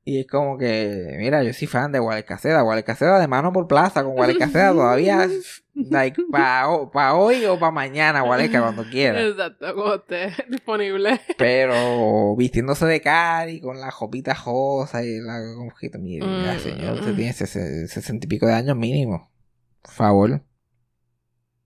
Y 0.07 0.21
es 0.21 0.27
como 0.27 0.59
que, 0.59 1.14
mira, 1.19 1.43
yo 1.43 1.53
soy 1.55 1.67
fan 1.67 1.90
de. 1.90 1.99
Wally 2.01 2.25
Caseda 2.25 3.19
de 3.19 3.27
mano 3.29 3.53
por 3.55 3.67
plaza 3.67 4.05
con 4.05 4.19
Wally 4.19 4.37
Caseda 4.37 4.73
todavía, 4.73 5.27
like, 5.75 6.21
para 6.31 7.14
hoy 7.14 7.45
o 7.47 7.59
para 7.59 7.73
mañana, 7.73 8.23
Wally, 8.23 8.51
cuando 8.51 8.85
quiera. 8.85 9.23
Exacto, 9.23 9.75
como 9.75 9.95
esté 9.95 10.31
disponible. 10.51 11.21
Pero 11.38 12.37
vistiéndose 12.37 12.85
de 12.85 13.01
cari 13.01 13.61
con 13.61 13.81
la 13.81 13.90
jopita 13.90 14.35
rosa 14.35 15.03
y 15.03 15.21
la 15.21 15.40
cojita. 15.57 15.97
Mire, 15.99 16.27
ya, 16.27 16.55
Mm. 16.55 16.59
señor, 16.61 16.95
usted 17.01 17.14
tiene 17.14 17.33
ses- 17.33 17.87
sesenta 17.88 18.27
y 18.27 18.29
pico 18.29 18.47
de 18.47 18.53
años 18.53 18.77
mínimo. 18.77 19.31
Por 19.81 19.93
favor. 19.93 20.43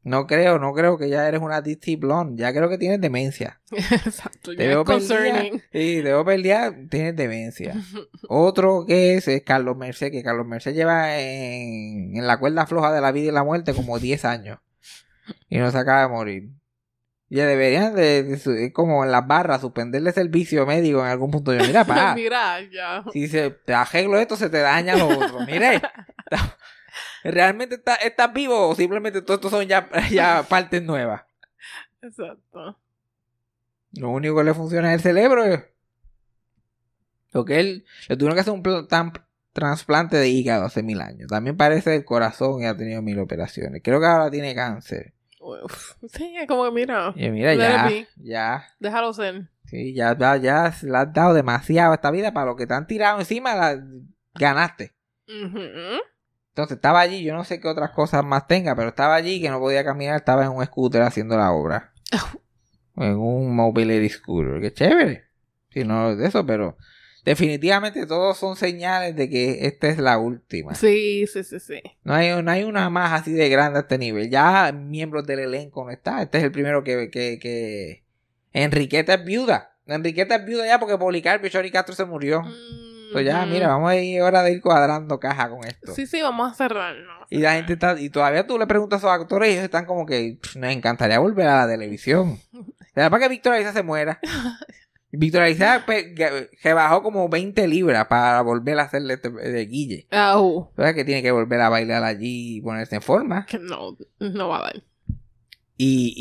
No 0.04 0.26
creo, 0.26 0.58
no 0.58 0.72
creo 0.72 0.96
que 0.96 1.08
ya 1.08 1.28
eres 1.28 1.40
una 1.40 1.60
Dixie 1.60 1.96
Blonde. 1.96 2.40
Ya 2.40 2.52
creo 2.52 2.68
que 2.68 2.78
tienes 2.78 3.00
demencia. 3.00 3.60
Exacto, 3.70 4.54
Te 4.54 4.66
veo 4.66 4.84
concerning. 4.84 5.60
Sí, 5.72 5.96
te 5.96 6.02
veo 6.02 6.24
pelear, 6.24 6.74
tienes 6.88 7.16
demencia. 7.16 7.74
Otro 8.28 8.84
que 8.86 9.14
es, 9.14 9.28
es 9.28 9.42
Carlos 9.42 9.76
Merced, 9.76 10.10
que 10.10 10.22
Carlos 10.22 10.46
Merced 10.46 10.74
lleva 10.74 11.18
en, 11.18 12.16
en 12.16 12.26
la 12.26 12.38
cuerda 12.38 12.66
floja 12.66 12.92
de 12.92 13.00
la 13.00 13.12
vida 13.12 13.28
y 13.28 13.32
la 13.32 13.44
muerte 13.44 13.74
como 13.74 13.98
10 13.98 14.24
años. 14.24 14.58
Y 15.48 15.58
no 15.58 15.70
se 15.70 15.78
acaba 15.78 16.02
de 16.02 16.08
morir. 16.08 16.50
Ya 17.30 17.44
deberían 17.44 17.94
de, 17.94 18.72
como 18.72 19.04
en 19.04 19.12
las 19.12 19.26
barras, 19.26 19.60
suspenderle 19.60 20.12
servicio 20.12 20.64
médico 20.64 21.00
en 21.00 21.08
algún 21.08 21.30
punto. 21.30 21.52
Yo, 21.52 21.62
mira, 21.66 21.84
pa, 21.84 22.14
Mira, 22.16 22.58
ya. 22.72 23.04
si 23.12 23.28
se 23.28 23.50
te 23.50 23.74
arreglo 23.74 24.18
esto, 24.18 24.36
se 24.36 24.48
te 24.48 24.58
daña 24.60 24.96
lo 24.96 25.08
otro. 25.08 25.40
Mire, 25.40 25.82
¿realmente 27.24 27.76
está- 27.76 27.96
estás 27.96 28.32
vivo 28.32 28.68
o 28.68 28.74
simplemente 28.74 29.22
todo 29.22 29.36
esto 29.36 29.50
son 29.50 29.66
ya, 29.66 29.88
ya 30.10 30.42
partes 30.48 30.82
nuevas? 30.82 31.22
Exacto. 32.02 32.78
Lo 33.92 34.10
único 34.10 34.36
que 34.36 34.44
le 34.44 34.54
funciona 34.54 34.92
es 34.92 34.96
el 35.04 35.12
cerebro. 35.14 35.44
Porque 37.32 37.60
él 37.60 37.84
le 38.08 38.16
tuvieron 38.16 38.36
que 38.36 38.40
hacer 38.40 38.52
un 38.54 38.88
tan- 38.88 39.12
trasplante 39.52 40.16
de 40.16 40.28
hígado 40.28 40.64
hace 40.64 40.82
mil 40.82 41.00
años. 41.00 41.28
También 41.28 41.56
parece 41.56 41.94
el 41.96 42.04
corazón 42.04 42.62
y 42.62 42.66
ha 42.66 42.76
tenido 42.76 43.02
mil 43.02 43.18
operaciones. 43.18 43.82
Creo 43.82 44.00
que 44.00 44.06
ahora 44.06 44.30
tiene 44.30 44.54
cáncer. 44.54 45.14
Uf. 45.40 45.94
Sí, 46.12 46.34
es 46.36 46.46
como 46.46 46.64
que 46.64 46.72
mira, 46.72 47.12
Y 47.16 47.28
mira, 47.30 47.54
ya, 47.54 47.88
ya, 48.16 48.66
déjalo 48.80 49.12
ser. 49.12 49.48
sí, 49.66 49.94
ya, 49.94 50.16
ya, 50.18 50.36
ya 50.36 50.74
le 50.82 50.96
has 50.98 51.12
dado 51.12 51.32
demasiado 51.32 51.92
a 51.92 51.94
esta 51.94 52.10
vida 52.10 52.32
para 52.32 52.46
lo 52.46 52.56
que 52.56 52.66
te 52.66 52.74
han 52.74 52.86
tirado 52.86 53.20
encima, 53.20 53.54
la, 53.54 53.80
ganaste. 54.34 54.92
Ujú. 55.28 55.58
Entonces 56.58 56.78
estaba 56.78 56.98
allí, 56.98 57.22
yo 57.22 57.34
no 57.34 57.44
sé 57.44 57.60
qué 57.60 57.68
otras 57.68 57.90
cosas 57.92 58.24
más 58.24 58.48
tenga, 58.48 58.74
pero 58.74 58.88
estaba 58.88 59.14
allí 59.14 59.40
que 59.40 59.48
no 59.48 59.60
podía 59.60 59.84
caminar, 59.84 60.16
estaba 60.16 60.44
en 60.44 60.50
un 60.50 60.66
scooter 60.66 61.02
haciendo 61.02 61.36
la 61.36 61.52
obra. 61.52 61.92
en 62.96 63.16
un 63.16 63.54
mobility 63.54 64.08
scooter, 64.08 64.60
que 64.60 64.72
chévere. 64.72 65.26
Si 65.70 65.84
no 65.84 66.16
de 66.16 66.26
eso, 66.26 66.44
pero 66.44 66.76
definitivamente 67.24 68.06
todos 68.06 68.38
son 68.38 68.56
señales 68.56 69.14
de 69.14 69.30
que 69.30 69.68
esta 69.68 69.86
es 69.86 69.98
la 69.98 70.18
última. 70.18 70.74
Sí, 70.74 71.28
sí, 71.28 71.44
sí, 71.44 71.60
sí. 71.60 71.80
No 72.02 72.14
hay, 72.14 72.42
no 72.42 72.50
hay 72.50 72.64
una 72.64 72.90
más 72.90 73.12
así 73.12 73.30
de 73.30 73.48
grande 73.48 73.78
a 73.78 73.82
este 73.82 73.96
nivel. 73.96 74.28
Ya 74.28 74.72
miembros 74.72 75.28
del 75.28 75.38
elenco 75.38 75.84
no 75.84 75.92
está. 75.92 76.22
Este 76.22 76.38
es 76.38 76.44
el 76.44 76.50
primero 76.50 76.82
que, 76.82 77.08
que, 77.08 77.38
que... 77.38 78.02
Enriqueta 78.52 79.14
es 79.14 79.24
viuda. 79.24 79.76
Enriqueta 79.86 80.34
es 80.34 80.44
viuda 80.44 80.66
ya 80.66 80.80
porque 80.80 80.98
Policarpio 80.98 81.50
Chori 81.50 81.70
Castro 81.70 81.94
se 81.94 82.04
murió. 82.04 82.42
Pues 83.12 83.24
ya, 83.26 83.44
mira, 83.46 83.68
vamos 83.68 83.90
a 83.90 83.96
ir 83.96 84.20
hora 84.22 84.42
de 84.42 84.52
ir 84.52 84.60
cuadrando 84.60 85.18
caja 85.20 85.48
con 85.50 85.64
esto. 85.64 85.94
Sí, 85.94 86.06
sí, 86.06 86.20
vamos 86.22 86.50
a 86.52 86.54
cerrarlo. 86.54 87.12
Y 87.30 87.38
la 87.38 87.54
gente 87.54 87.74
está, 87.74 87.98
y 88.00 88.10
todavía 88.10 88.46
tú 88.46 88.58
le 88.58 88.66
preguntas 88.66 89.02
a 89.04 89.06
esos 89.08 89.20
actores 89.22 89.48
y 89.50 89.52
ellos 89.52 89.64
están 89.64 89.84
como 89.86 90.06
que 90.06 90.38
"Pff, 90.40 90.56
nos 90.56 90.70
encantaría 90.72 91.18
volver 91.18 91.46
a 91.46 91.66
la 91.66 91.72
televisión. 91.72 92.38
¿Será 92.94 93.10
para 93.10 93.22
que 93.24 93.28
Víctor 93.28 93.52
Aliza 93.54 93.72
se 93.72 93.82
muera? 93.82 94.18
Víctor 95.10 95.42
Aliza 95.42 95.84
que- 95.86 96.50
que 96.60 96.72
bajó 96.74 97.02
como 97.02 97.28
20 97.30 97.66
libras 97.66 98.06
para 98.08 98.42
volver 98.42 98.78
a 98.78 98.82
hacerle 98.82 99.14
este- 99.14 99.30
de 99.30 99.66
Guille. 99.66 100.06
Au. 100.10 100.70
¿Verdad 100.76 100.94
que 100.94 101.04
tiene 101.04 101.22
que 101.22 101.30
volver 101.30 101.60
a 101.62 101.68
bailar 101.70 102.04
allí 102.04 102.56
y 102.56 102.60
ponerse 102.60 102.96
en 102.96 103.02
forma? 103.02 103.46
Que 103.46 103.58
no, 103.58 103.96
no 104.20 104.48
va 104.48 104.58
a 104.58 104.62
dar. 104.64 104.82
Y, 105.80 106.12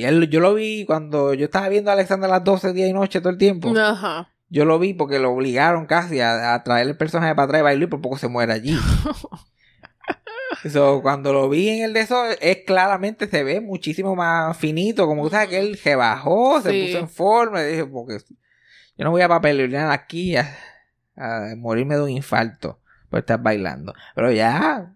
y 0.00 0.04
él, 0.04 0.28
yo 0.30 0.40
lo 0.40 0.54
vi 0.54 0.84
cuando 0.86 1.34
yo 1.34 1.44
estaba 1.44 1.68
viendo 1.68 1.90
a 1.90 1.94
Alexander 1.94 2.28
a 2.30 2.34
las 2.34 2.44
12 2.44 2.72
día 2.72 2.88
y 2.88 2.92
noche 2.92 3.20
todo 3.20 3.30
el 3.30 3.38
tiempo. 3.38 3.72
Ajá. 3.76 4.30
Yo 4.50 4.64
lo 4.64 4.78
vi 4.78 4.94
porque 4.94 5.18
lo 5.18 5.30
obligaron 5.32 5.86
casi 5.86 6.20
a, 6.20 6.54
a 6.54 6.62
traer 6.64 6.86
el 6.88 6.96
personaje 6.96 7.34
para 7.34 7.44
atrás 7.44 7.60
y 7.60 7.62
bailar 7.64 7.82
y 7.82 7.86
por 7.90 8.00
poco 8.00 8.16
se 8.18 8.28
muere 8.28 8.52
allí. 8.52 8.76
So, 10.70 11.02
cuando 11.02 11.32
lo 11.32 11.48
vi 11.48 11.68
en 11.68 11.84
el 11.84 11.92
de 11.92 12.00
eso, 12.00 12.24
es 12.40 12.58
claramente 12.66 13.28
se 13.28 13.44
ve 13.44 13.60
muchísimo 13.60 14.16
más 14.16 14.56
finito. 14.56 15.06
Como 15.06 15.22
tú 15.24 15.30
sabes 15.30 15.48
que 15.48 15.58
él 15.58 15.76
se 15.76 15.94
bajó, 15.94 16.60
se 16.60 16.70
Sí. 16.72 16.86
puso 16.86 16.98
en 16.98 17.08
forma. 17.08 17.62
Y 17.62 17.66
dije, 17.68 17.86
porque 17.86 18.18
yo 18.96 19.04
no 19.04 19.10
voy 19.10 19.22
a 19.22 19.28
papelear 19.28 19.90
aquí 19.92 20.36
a, 20.36 20.56
a 21.16 21.54
morirme 21.56 21.94
de 21.96 22.02
un 22.02 22.10
infarto 22.10 22.80
por 23.08 23.20
estar 23.20 23.40
bailando. 23.40 23.94
Pero 24.16 24.32
ya. 24.32 24.94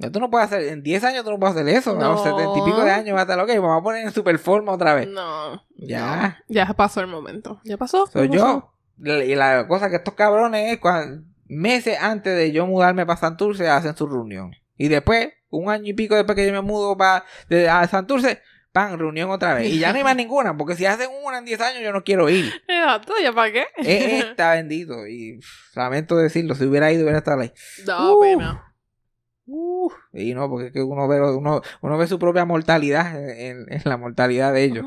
Ya 0.00 0.10
tú 0.10 0.18
no 0.18 0.30
puedes 0.30 0.46
hacer, 0.46 0.62
en 0.64 0.82
10 0.82 1.04
años 1.04 1.24
tú 1.24 1.30
no 1.30 1.38
puedes 1.38 1.54
hacer 1.56 1.68
eso. 1.68 1.90
A 1.90 1.94
los 1.94 2.24
No. 2.24 2.36
70 2.36 2.58
y 2.58 2.62
pico 2.64 2.82
de 2.84 2.90
años 2.90 3.14
va 3.14 3.20
a 3.20 3.22
estar 3.22 3.38
ok, 3.38 3.48
vamos 3.56 3.80
a 3.80 3.82
poner 3.82 4.04
en 4.04 4.10
super 4.12 4.38
forma 4.38 4.72
otra 4.72 4.94
vez. 4.94 5.06
No. 5.08 5.62
Ya. 5.76 6.40
no. 6.48 6.54
Ya 6.54 6.66
pasó 6.74 7.00
el 7.00 7.06
momento. 7.06 7.60
Ya 7.64 7.76
pasó. 7.76 8.06
Soy 8.06 8.28
yo. 8.30 8.72
la- 8.98 9.24
Y 9.24 9.34
la 9.34 9.66
cosa 9.68 9.90
que 9.90 9.96
estos 9.96 10.14
cabrones 10.14 10.72
es 10.72 10.78
cuando, 10.78 11.22
meses 11.46 11.98
antes 12.00 12.34
de 12.36 12.50
yo 12.52 12.66
mudarme 12.66 13.04
para 13.06 13.18
Santurce 13.18 13.68
hacen 13.68 13.94
su 13.96 14.06
reunión. 14.06 14.52
Y 14.76 14.88
después, 14.88 15.28
un 15.50 15.68
año 15.70 15.84
y 15.86 15.92
pico 15.94 16.14
después 16.16 16.34
que 16.36 16.46
yo 16.46 16.52
me 16.52 16.60
mudo 16.62 16.96
para 16.96 17.24
a 17.70 17.86
Santurce, 17.88 18.40
pan, 18.72 18.98
reunión 18.98 19.30
otra 19.30 19.54
vez. 19.54 19.68
Y 19.68 19.78
ya 19.80 19.90
no 19.92 19.98
hay 19.98 20.04
más 20.04 20.16
ninguna, 20.16 20.56
porque 20.56 20.76
si 20.76 20.86
hacen 20.86 21.08
una 21.24 21.38
en 21.38 21.44
10 21.44 21.60
años 21.60 21.82
yo 21.82 21.92
no 21.92 22.04
quiero 22.04 22.28
ir. 22.30 22.50
Exacto, 22.68 23.12
¿ya 23.22 23.32
para 23.32 23.52
qué? 23.52 23.64
Es 23.78 24.24
esta 24.24 24.52
bendito. 24.52 25.06
Y 25.06 25.40
lamento 25.74 26.16
decirlo, 26.16 26.54
si 26.54 26.64
hubiera 26.64 26.90
ido 26.92 27.02
hubiera 27.02 27.18
estado 27.18 27.40
ahí. 27.42 27.52
No, 27.86 28.16
Uh. 28.16 28.20
pena. 28.20 28.69
Uh, 29.52 29.90
y 30.12 30.32
no, 30.32 30.48
porque 30.48 30.68
es 30.68 30.72
que 30.72 30.82
uno 30.82 31.08
ve, 31.08 31.20
uno, 31.20 31.60
uno 31.80 31.98
ve 31.98 32.06
su 32.06 32.20
propia 32.20 32.44
mortalidad 32.44 33.18
en, 33.18 33.66
en 33.68 33.82
la 33.84 33.96
mortalidad 33.96 34.52
de 34.52 34.62
ellos. 34.62 34.86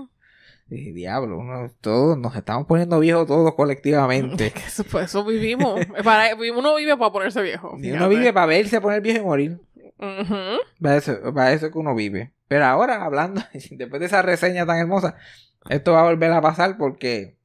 Y 0.70 0.94
diablo, 0.94 1.38
uno, 1.38 1.70
todos 1.82 2.18
nos 2.18 2.36
estamos 2.36 2.66
poniendo 2.66 3.00
viejos 3.00 3.28
todos 3.28 3.54
colectivamente. 3.56 4.54
Eso, 4.66 4.84
pues, 4.86 5.06
eso 5.06 5.26
vivimos. 5.26 5.86
Para, 6.04 6.34
uno 6.36 6.76
vive 6.76 6.98
para 6.98 7.12
ponerse 7.12 7.42
viejo. 7.42 7.76
Y 7.78 7.92
uno 7.92 8.08
vive 8.08 8.32
para 8.32 8.46
verse, 8.46 8.80
poner 8.80 9.02
viejo 9.02 9.20
y 9.20 9.24
morir. 9.24 9.62
Para 10.82 10.98
eso, 10.98 11.34
para 11.34 11.54
eso 11.54 11.68
es 11.68 11.72
que 11.72 11.78
uno 11.78 11.94
vive. 11.94 12.34
Pero 12.48 12.66
ahora, 12.66 13.04
hablando, 13.04 13.42
después 13.72 14.00
de 14.00 14.06
esa 14.06 14.22
reseña 14.22 14.66
tan 14.66 14.78
hermosa, 14.78 15.16
esto 15.70 15.94
va 15.94 16.02
a 16.02 16.10
volver 16.10 16.32
a 16.32 16.42
pasar 16.42 16.78
porque 16.78 17.38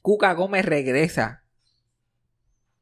Cuca 0.00 0.32
Gómez 0.32 0.64
regresa 0.64 1.44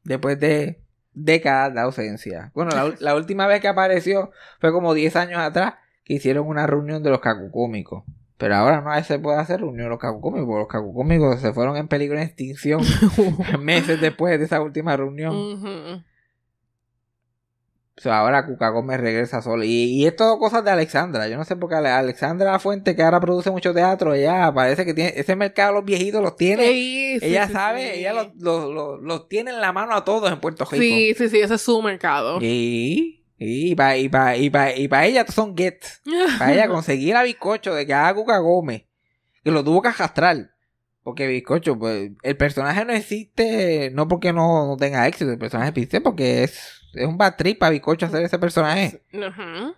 después 0.03 0.39
de 0.39 0.81
décadas 1.23 1.73
de 1.73 1.81
ausencia. 1.81 2.51
Bueno, 2.53 2.71
la, 2.99 3.15
última 3.15 3.47
vez 3.47 3.61
que 3.61 3.67
apareció 3.67 4.31
fue 4.59 4.71
como 4.71 4.93
10 4.93 5.15
años 5.15 5.39
atrás 5.39 5.75
que 6.03 6.13
hicieron 6.13 6.47
una 6.47 6.67
reunión 6.67 7.03
de 7.03 7.09
los 7.09 7.19
cacucómicos. 7.19 8.03
Pero 8.37 8.55
ahora 8.55 8.81
no 8.81 9.03
se 9.03 9.17
puede 9.17 9.39
hacer 9.39 9.61
reunión 9.61 9.85
de 9.85 9.89
los 9.89 9.99
cacucómicos, 9.99 10.45
porque 10.45 10.59
los 10.59 10.67
cacucómicos 10.67 11.41
se 11.41 11.53
fueron 11.53 11.75
en 11.75 11.87
peligro 11.87 12.19
de 12.19 12.25
extinción 12.25 12.81
meses 13.59 13.99
después 13.99 14.37
de 14.37 14.45
esa 14.45 14.61
última 14.61 14.95
reunión. 14.95 16.05
O 17.97 17.99
sea, 18.01 18.19
ahora 18.19 18.45
Cuca 18.45 18.69
Gómez 18.69 18.99
regresa 18.99 19.41
sola. 19.41 19.65
Y, 19.65 19.85
y 19.85 20.05
es 20.05 20.15
todo 20.15 20.37
cosas 20.37 20.63
de 20.63 20.69
Alexandra. 20.69 21.27
Yo 21.27 21.35
no 21.35 21.43
sé 21.45 21.55
por 21.55 21.67
qué 21.69 21.77
Ale- 21.77 21.89
Alexandra 21.89 22.59
Fuente, 22.59 22.95
que 22.95 23.01
ahora 23.01 23.19
produce 23.19 23.49
mucho 23.49 23.73
teatro, 23.73 24.13
ella 24.13 24.53
parece 24.53 24.85
que 24.85 24.93
tiene 24.93 25.13
ese 25.15 25.35
mercado 25.35 25.73
los 25.73 25.83
viejitos 25.85 26.21
los 26.21 26.35
tiene. 26.35 26.67
Sí, 26.67 27.17
sí, 27.19 27.25
ella 27.25 27.47
sí, 27.47 27.53
sabe, 27.53 27.99
ella 27.99 28.13
los, 28.13 28.35
los, 28.35 28.71
los, 28.71 29.01
los 29.01 29.27
tiene 29.27 29.49
en 29.49 29.61
la 29.61 29.71
mano 29.73 29.95
a 29.95 30.05
todos 30.05 30.31
en 30.31 30.39
Puerto 30.39 30.65
Rico. 30.65 30.79
Sí, 30.83 31.15
sí, 31.17 31.27
sí, 31.29 31.39
ese 31.39 31.55
es 31.55 31.61
su 31.61 31.81
mercado. 31.81 32.37
Y, 32.39 33.25
y 33.39 33.73
para 33.73 33.97
y 33.97 34.09
pa, 34.09 34.37
y 34.37 34.51
pa, 34.51 34.75
y 34.75 34.87
pa 34.87 35.05
ella 35.07 35.25
son 35.27 35.57
gets. 35.57 36.01
Para 36.37 36.53
ella 36.53 36.67
conseguir 36.69 37.15
a 37.15 37.23
Bizcocho 37.23 37.73
de 37.73 37.87
que 37.87 37.95
haga 37.95 38.13
Cuca 38.13 38.37
Gómez. 38.37 38.83
Que 39.43 39.49
lo 39.49 39.63
tuvo 39.63 39.81
que 39.81 39.87
arrastrar. 39.87 40.51
Porque 41.01 41.25
Bizcocho, 41.25 41.79
pues, 41.79 42.11
el 42.21 42.37
personaje 42.37 42.83
no 42.85 42.93
existe, 42.93 43.89
no 43.93 44.07
porque 44.07 44.33
no, 44.33 44.67
no 44.67 44.77
tenga 44.77 45.07
éxito, 45.07 45.31
el 45.31 45.37
personaje 45.39 45.69
existe 45.69 46.01
porque 46.01 46.43
es, 46.43 46.76
es 46.97 47.07
un 47.07 47.17
bad 47.17 47.35
trip 47.35 47.59
para 47.59 47.71
Bizcocho 47.71 48.05
hacer 48.05 48.23
ese 48.23 48.39
personaje. 48.39 49.01
Ujú. 49.13 49.75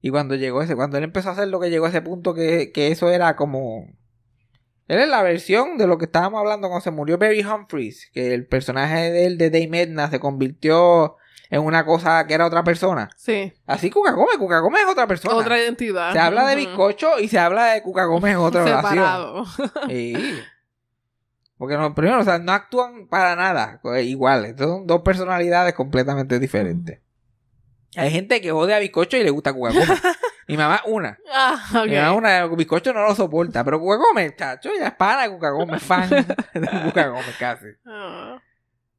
Y 0.00 0.10
cuando 0.10 0.34
llegó 0.34 0.62
ese, 0.62 0.76
cuando 0.76 0.98
él 0.98 1.04
empezó 1.04 1.30
a 1.30 1.32
hacer 1.32 1.48
lo 1.48 1.60
que 1.60 1.70
llegó 1.70 1.86
a 1.86 1.88
ese 1.88 2.02
punto 2.02 2.34
que, 2.34 2.72
que 2.72 2.88
eso 2.88 3.10
era 3.10 3.36
como. 3.36 3.86
Él 4.86 5.00
es 5.00 5.08
la 5.08 5.22
versión 5.22 5.78
de 5.78 5.86
lo 5.86 5.96
que 5.96 6.04
estábamos 6.04 6.40
hablando 6.40 6.68
cuando 6.68 6.84
se 6.84 6.90
murió 6.90 7.16
Barry 7.16 7.42
Humphries, 7.42 8.10
que 8.12 8.34
el 8.34 8.46
personaje 8.46 9.10
de 9.10 9.24
él 9.24 9.38
de 9.38 9.48
Dame 9.48 9.80
Edna 9.80 10.10
se 10.10 10.20
convirtió 10.20 11.16
en 11.48 11.62
una 11.62 11.84
cosa 11.86 12.26
que 12.26 12.34
era 12.34 12.46
otra 12.46 12.64
persona. 12.64 13.08
Sí. 13.16 13.52
Así 13.66 13.88
Cuca 13.88 14.12
Gómez, 14.12 14.36
Cuca 14.38 14.58
Gómez 14.58 14.82
es 14.82 14.88
otra 14.88 15.06
persona. 15.06 15.36
Otra 15.36 15.58
identidad. 15.58 16.12
se 16.12 16.18
habla 16.18 16.46
de 16.48 16.56
bizcocho 16.56 17.18
y 17.18 17.28
se 17.28 17.38
habla 17.38 17.72
de 17.72 17.82
Cuca 17.82 18.04
Gómez 18.04 18.32
en 18.32 18.38
otra 18.38 18.64
relación. 18.64 18.92
Separado. 18.92 19.44
Porque 21.56 21.76
no, 21.76 21.94
primero, 21.94 22.20
o 22.20 22.24
sea, 22.24 22.38
no 22.38 22.52
actúan 22.52 23.06
para 23.08 23.36
nada 23.36 23.78
pues, 23.82 24.04
iguales. 24.06 24.54
Son 24.58 24.86
dos 24.86 25.02
personalidades 25.02 25.74
completamente 25.74 26.38
diferentes. 26.38 27.00
Hay 27.96 28.10
gente 28.10 28.40
que 28.40 28.50
odia 28.52 28.76
a 28.76 28.80
bizcocho 28.80 29.16
y 29.16 29.22
le 29.22 29.30
gusta 29.30 29.50
Gómez. 29.50 29.76
Mi 30.48 30.56
mamá, 30.56 30.82
una. 30.86 31.18
Ah, 31.32 31.56
ok. 31.74 31.88
Mi 31.88 31.96
mamá, 31.96 32.12
una, 32.12 32.46
bizcocho 32.46 32.92
no 32.92 33.02
lo 33.06 33.14
soporta. 33.14 33.64
Pero 33.64 33.78
Gómez, 33.78 34.34
chacho, 34.36 34.70
ya 34.78 34.88
es 34.88 35.30
Cuca 35.30 35.50
Gómez, 35.50 35.82
fan 35.82 36.10
de 36.10 37.08
Gómez 37.08 37.36
casi. 37.38 37.66
Ah. 37.86 38.40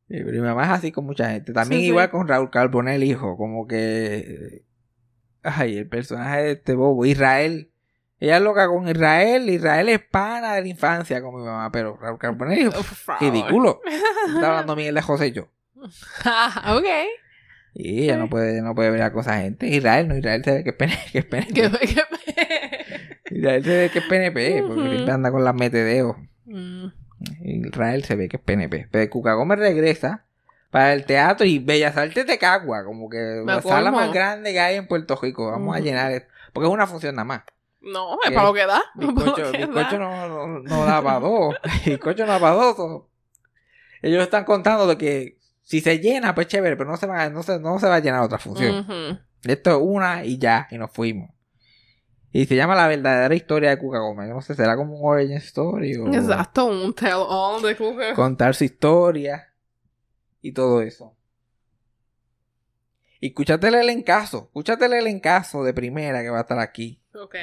Sí, 0.07 0.17
pero 0.23 0.33
mi 0.33 0.47
mamá 0.47 0.65
es 0.65 0.69
así 0.69 0.91
con 0.91 1.05
mucha 1.05 1.31
gente. 1.31 1.51
También 1.51 1.79
Sí, 1.81 1.85
sí. 1.85 1.89
igual 1.89 2.11
con 2.11 2.27
Raúl 2.27 2.51
Carbonell, 2.51 3.03
hijo. 3.03 3.37
Como 3.37 3.67
que. 3.67 4.63
Ay, 5.41 5.77
el 5.79 5.89
personaje 5.89 6.43
de 6.43 6.51
este 6.51 6.75
bobo. 6.75 7.05
Israel. 7.05 7.71
Ella 8.19 8.37
es 8.37 8.41
loca 8.43 8.67
con 8.67 8.87
Israel. 8.87 9.49
Israel 9.49 9.89
es 9.89 9.99
pana 9.99 10.53
de 10.55 10.61
la 10.61 10.67
infancia 10.67 11.21
con 11.21 11.35
mi 11.35 11.43
mamá. 11.45 11.71
Pero 11.71 11.97
Raúl 11.97 12.17
Carbonell, 12.17 12.71
favor. 12.71 13.21
ridículo. 13.21 13.81
Está 14.27 14.47
hablando 14.47 14.75
Miguel 14.75 14.95
de 14.95 15.01
José 15.01 15.27
y 15.27 15.31
yo. 15.33 15.47
Ah, 16.23 16.75
ok. 16.77 16.85
Y 17.73 18.03
ella 18.03 18.17
no 18.17 18.29
puede, 18.29 18.61
no 18.61 18.73
puede 18.73 18.89
ver 18.89 19.01
a 19.01 19.11
cosas 19.11 19.41
gente. 19.41 19.67
Israel 19.67 20.07
no, 20.07 20.15
Israel 20.17 20.41
se 20.45 20.51
ve 20.53 20.63
que 20.63 20.69
es 20.69 20.75
PNP. 20.75 21.11
Que 21.11 21.19
es 21.19 21.25
PNP. 21.25 21.53
¿Qué- 21.53 21.69
qué- 21.93 23.35
Israel 23.35 23.63
se 23.65 23.77
ve 23.77 23.89
que 23.89 23.99
es 23.99 24.05
PNP. 24.05 24.63
Porque 24.65 24.89
siempre 24.89 25.11
anda 25.13 25.31
con 25.31 25.43
las 25.43 25.53
metedeos. 25.55 26.15
Mm. 26.45 26.87
Israel 27.43 28.03
se 28.05 28.15
ve 28.15 28.29
que 28.29 28.37
es 28.37 28.43
PNP. 28.43 28.87
Pero 28.91 29.09
Cuca 29.09 29.33
Gómez 29.33 29.59
regresa 29.59 30.23
para 30.71 30.93
el 30.93 31.05
teatro 31.05 31.45
y 31.45 31.59
Bellas 31.59 31.97
Artes 31.97 32.25
de 32.27 32.37
Cagua, 32.37 32.83
como 32.85 33.09
que 33.09 33.17
Me 33.45 33.53
la 33.55 33.61
sala 33.61 33.91
más 33.91 34.11
grande 34.13 34.51
que 34.53 34.59
hay 34.59 34.75
en 34.77 34.87
Puerto 34.87 35.17
Rico. 35.21 35.51
Vamos 35.51 35.75
a 35.75 35.79
llenar 35.79 36.11
esto. 36.11 36.29
Porque 36.53 36.67
es 36.67 36.73
una 36.73 36.87
función 36.87 37.15
nada 37.15 37.25
más. 37.25 37.41
No, 37.85 38.17
es 38.25 38.31
para 38.31 38.47
lo 38.47 38.53
que 38.53 38.65
da. 38.65 38.81
Bizcocho, 38.95 39.35
que 39.51 39.57
bizcocho 39.65 39.99
da. 39.99 40.27
no, 40.27 40.27
no, 40.27 40.59
no 40.59 40.85
da 40.85 41.01
para 41.01 41.19
dos. 41.19 41.55
Bizcocho 41.85 42.25
no 42.25 42.33
da 42.33 42.39
para 42.39 42.55
dos. 42.55 43.03
Ellos 44.01 44.23
están 44.23 44.43
contando 44.43 44.87
de 44.87 44.97
que 44.97 45.37
si 45.61 45.81
se 45.81 45.99
llena, 45.99 46.35
pues 46.35 46.47
chévere, 46.47 46.75
pero 46.75 46.89
no 46.89 46.97
se 46.97 47.07
va, 47.07 47.29
no 47.29 47.41
se, 47.43 47.59
no 47.59 47.79
se 47.79 47.87
va 47.87 47.95
a 47.95 47.99
llenar 47.99 48.21
otra 48.21 48.37
función. 48.37 49.19
Esto 49.43 49.71
es 49.71 49.77
una 49.79 50.25
y 50.25 50.37
ya, 50.37 50.67
y 50.71 50.77
nos 50.77 50.91
fuimos. 50.91 51.29
Y 52.31 52.45
se 52.45 52.55
llama 52.55 52.75
La 52.75 52.87
verdadera 52.87 53.33
historia 53.33 53.69
de 53.69 53.77
Cuca 53.77 53.99
Gómez. 53.99 54.27
No 54.29 54.41
sé, 54.41 54.55
será 54.55 54.75
como 54.75 54.95
un 54.95 55.09
origin 55.09 55.37
story 55.37 55.95
o 55.95 56.07
Exacto, 56.13 56.65
un 56.65 56.93
tell 56.93 57.13
all 57.15 57.61
de 57.61 57.75
Cuca. 57.77 58.13
contar 58.13 58.53
su 58.55 58.65
historia 58.65 59.53
y 60.41 60.51
todo 60.51 60.81
eso. 60.81 61.15
Y 63.21 63.27
escúchate 63.27 63.69
el 63.69 63.89
encaso, 63.89 64.45
escúchate 64.47 64.85
el 64.85 65.07
encaso 65.07 65.63
de 65.63 65.73
primera 65.73 66.21
que 66.21 66.29
va 66.29 66.39
a 66.39 66.41
estar 66.41 66.59
aquí. 66.59 67.01
Ok. 67.13 67.35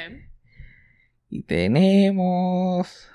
Y 1.35 1.41
tenemos. 1.41 3.07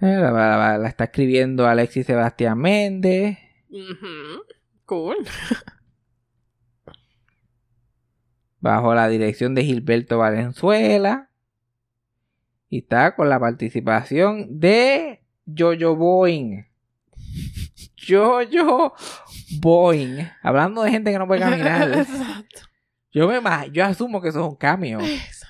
eh, 0.00 0.06
La, 0.06 0.30
la- 0.30 0.56
la- 0.56 0.78
la 0.78 0.88
está 0.88 1.04
escribiendo 1.04 1.66
Alexis 1.66 2.06
Sebastián 2.06 2.56
Méndez. 2.58 3.38
Cool. 4.86 5.16
Bajo 8.60 8.94
la 8.94 9.08
dirección 9.08 9.56
de 9.56 9.64
Gilberto 9.64 10.18
Valenzuela. 10.18 11.28
Y 12.68 12.78
está 12.78 13.16
con 13.16 13.28
la 13.28 13.40
participación 13.40 14.60
de 14.60 15.24
Jojo 15.46 15.96
Boeing. 15.96 16.64
Jojo 18.08 18.94
Boeing. 19.60 20.28
Hablando 20.42 20.82
de 20.82 20.90
gente 20.92 21.10
que 21.10 21.18
no 21.18 21.26
puede 21.26 21.40
caminar. 21.40 21.90
Exacto. 21.98 22.60
Yo 23.10 23.26
me 23.28 23.40
yo 23.72 23.84
asumo 23.84 24.22
que 24.22 24.28
eso 24.28 24.40
es 24.40 24.46
un 24.48 24.56
cambio. 24.56 25.00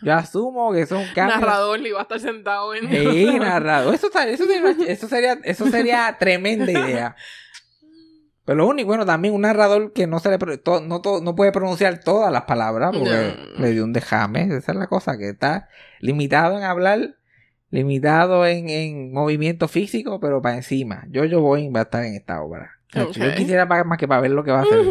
Yo 0.02 0.14
asumo 0.14 0.72
que 0.72 0.80
eso 0.82 0.98
es 1.00 1.08
un 1.08 1.14
cambio. 1.14 1.36
Narrador 1.36 1.78
le 1.80 1.88
iba 1.90 1.98
a 2.00 2.02
estar 2.02 2.18
sentado 2.20 2.74
en. 2.74 2.88
Sí, 2.90 3.26
narrador. 3.38 3.94
Eso, 3.94 4.08
eso, 4.08 4.44
eso 4.86 5.08
sería, 5.08 5.38
eso 5.44 5.66
sería 5.68 6.16
tremenda 6.20 6.70
idea. 6.72 7.16
Pero 8.44 8.58
lo 8.58 8.66
único, 8.66 8.88
bueno, 8.88 9.06
también 9.06 9.34
un 9.34 9.42
narrador 9.42 9.92
que 9.92 10.08
no 10.08 10.18
se 10.18 10.28
le 10.28 10.38
to- 10.58 10.80
no, 10.80 11.00
to- 11.00 11.20
no 11.20 11.36
puede 11.36 11.52
pronunciar 11.52 12.00
todas 12.00 12.32
las 12.32 12.42
palabras 12.42 12.90
porque 12.92 13.36
No. 13.54 13.60
le 13.62 13.70
dio 13.70 13.84
un 13.84 13.92
dejame. 13.92 14.42
Esa 14.56 14.72
es 14.72 14.78
la 14.78 14.88
cosa, 14.88 15.16
que 15.16 15.28
está 15.28 15.68
limitado 16.00 16.58
en 16.58 16.64
hablar, 16.64 17.16
limitado 17.70 18.44
en, 18.44 18.68
en 18.68 19.12
movimiento 19.12 19.68
físico, 19.68 20.18
pero 20.18 20.42
para 20.42 20.56
encima. 20.56 21.04
Yo, 21.10 21.24
yo 21.24 21.40
voy 21.40 21.68
va 21.70 21.80
a 21.80 21.82
estar 21.84 22.04
en 22.04 22.14
esta 22.16 22.42
obra. 22.42 22.72
Yo 22.92 23.08
quisiera 23.10 23.68
pa- 23.68 23.84
más 23.84 23.96
que 23.98 24.08
para 24.08 24.20
ver 24.20 24.32
lo 24.32 24.42
que 24.42 24.50
va 24.50 24.58
a 24.58 24.62
hacer. 24.62 24.86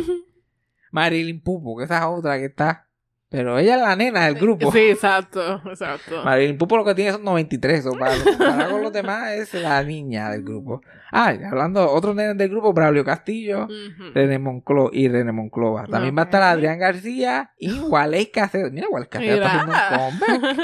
Marilyn 0.92 1.42
Pupo, 1.42 1.78
que 1.78 1.84
esa 1.84 1.98
es 2.00 2.04
otra 2.06 2.38
que 2.38 2.46
está. 2.46 2.88
Pero 3.32 3.58
ella 3.58 3.76
es 3.76 3.82
la 3.82 3.96
nena 3.96 4.26
del 4.26 4.36
grupo. 4.36 4.74
Sí, 4.74 4.90
exacto, 4.90 5.62
exacto. 5.66 6.22
Marilyn 6.22 6.58
Pupo 6.58 6.76
lo 6.76 6.84
que 6.84 6.94
tiene 6.94 7.14
son 7.14 7.24
93. 7.24 7.86
O 7.86 7.94
para, 7.94 8.14
para 8.38 8.70
con 8.70 8.84
los 8.84 8.92
demás 8.92 9.32
es 9.32 9.54
la 9.54 9.82
niña 9.86 10.32
del 10.32 10.44
grupo. 10.44 10.82
Ah, 11.14 11.34
y 11.34 11.42
hablando, 11.42 11.90
otros 11.90 12.14
nenes 12.14 12.38
del 12.38 12.50
grupo, 12.50 12.74
Braulio 12.74 13.06
Castillo. 13.06 13.70
René 14.14 14.38
Monclo 14.38 14.90
y 14.92 15.08
René 15.08 15.32
Monclova. 15.32 15.88
También 15.88 16.14
va 16.14 16.24
a 16.24 16.26
estar. 16.26 16.44
Adrián 16.44 16.78
García 16.78 17.54
y 17.58 17.80
Wally 17.80 18.26
Casero. 18.26 18.70
Mira, 18.70 18.88
Wally 18.90 19.08
Casero 19.08 19.36
está 19.36 19.62
haciendo 19.62 19.74
un 19.74 20.20
comeback. 20.20 20.58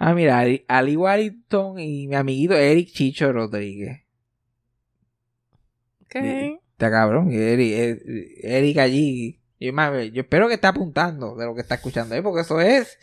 Ah, 0.00 0.14
mira, 0.14 0.40
Ali, 0.40 0.64
Ali 0.66 0.96
Warrington 0.96 1.78
y 1.78 2.08
mi 2.08 2.16
amiguito 2.16 2.54
Eric 2.54 2.88
Chicho 2.88 3.32
Rodríguez. 3.32 4.02
Ok. 6.02 6.16
Está 6.16 6.90
cabrón. 6.90 7.30
Eric, 7.30 8.02
Eric 8.42 8.78
allí. 8.78 9.43
Yo, 9.60 9.72
me- 9.72 10.10
yo 10.10 10.22
espero 10.22 10.48
que 10.48 10.54
esté 10.54 10.66
apuntando 10.66 11.36
de 11.36 11.46
lo 11.46 11.54
que 11.54 11.60
está 11.62 11.76
escuchando 11.76 12.14
ahí, 12.14 12.20
porque 12.22 12.40
eso 12.42 12.60
es. 12.60 12.98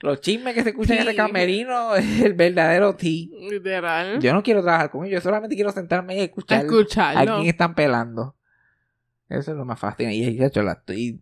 Los 0.00 0.20
chismes 0.20 0.54
que 0.54 0.62
se 0.62 0.70
escuchan 0.70 0.98
en 0.98 1.02
ese 1.08 1.16
camerino 1.16 1.96
es 1.96 2.20
el 2.22 2.34
verdadero 2.34 2.94
tea. 2.94 3.26
Literal. 3.50 4.20
Yo 4.20 4.32
no 4.32 4.42
quiero 4.42 4.62
trabajar 4.62 4.90
con 4.90 5.04
ellos, 5.04 5.22
yo 5.22 5.28
solamente 5.28 5.56
quiero 5.56 5.72
sentarme 5.72 6.16
y 6.16 6.20
A 6.20 6.24
escuchar 6.24 6.58
a 6.58 6.62
escucharlo. 6.62 7.36
quién 7.36 7.48
están 7.48 7.74
pelando. 7.74 8.36
Eso 9.28 9.50
es 9.52 9.56
lo 9.56 9.64
más 9.64 9.78
fácil. 9.80 10.10
Y 10.10 10.36
de 10.36 10.46
hecho, 10.46 10.62
la 10.62 10.72
estoy. 10.72 11.20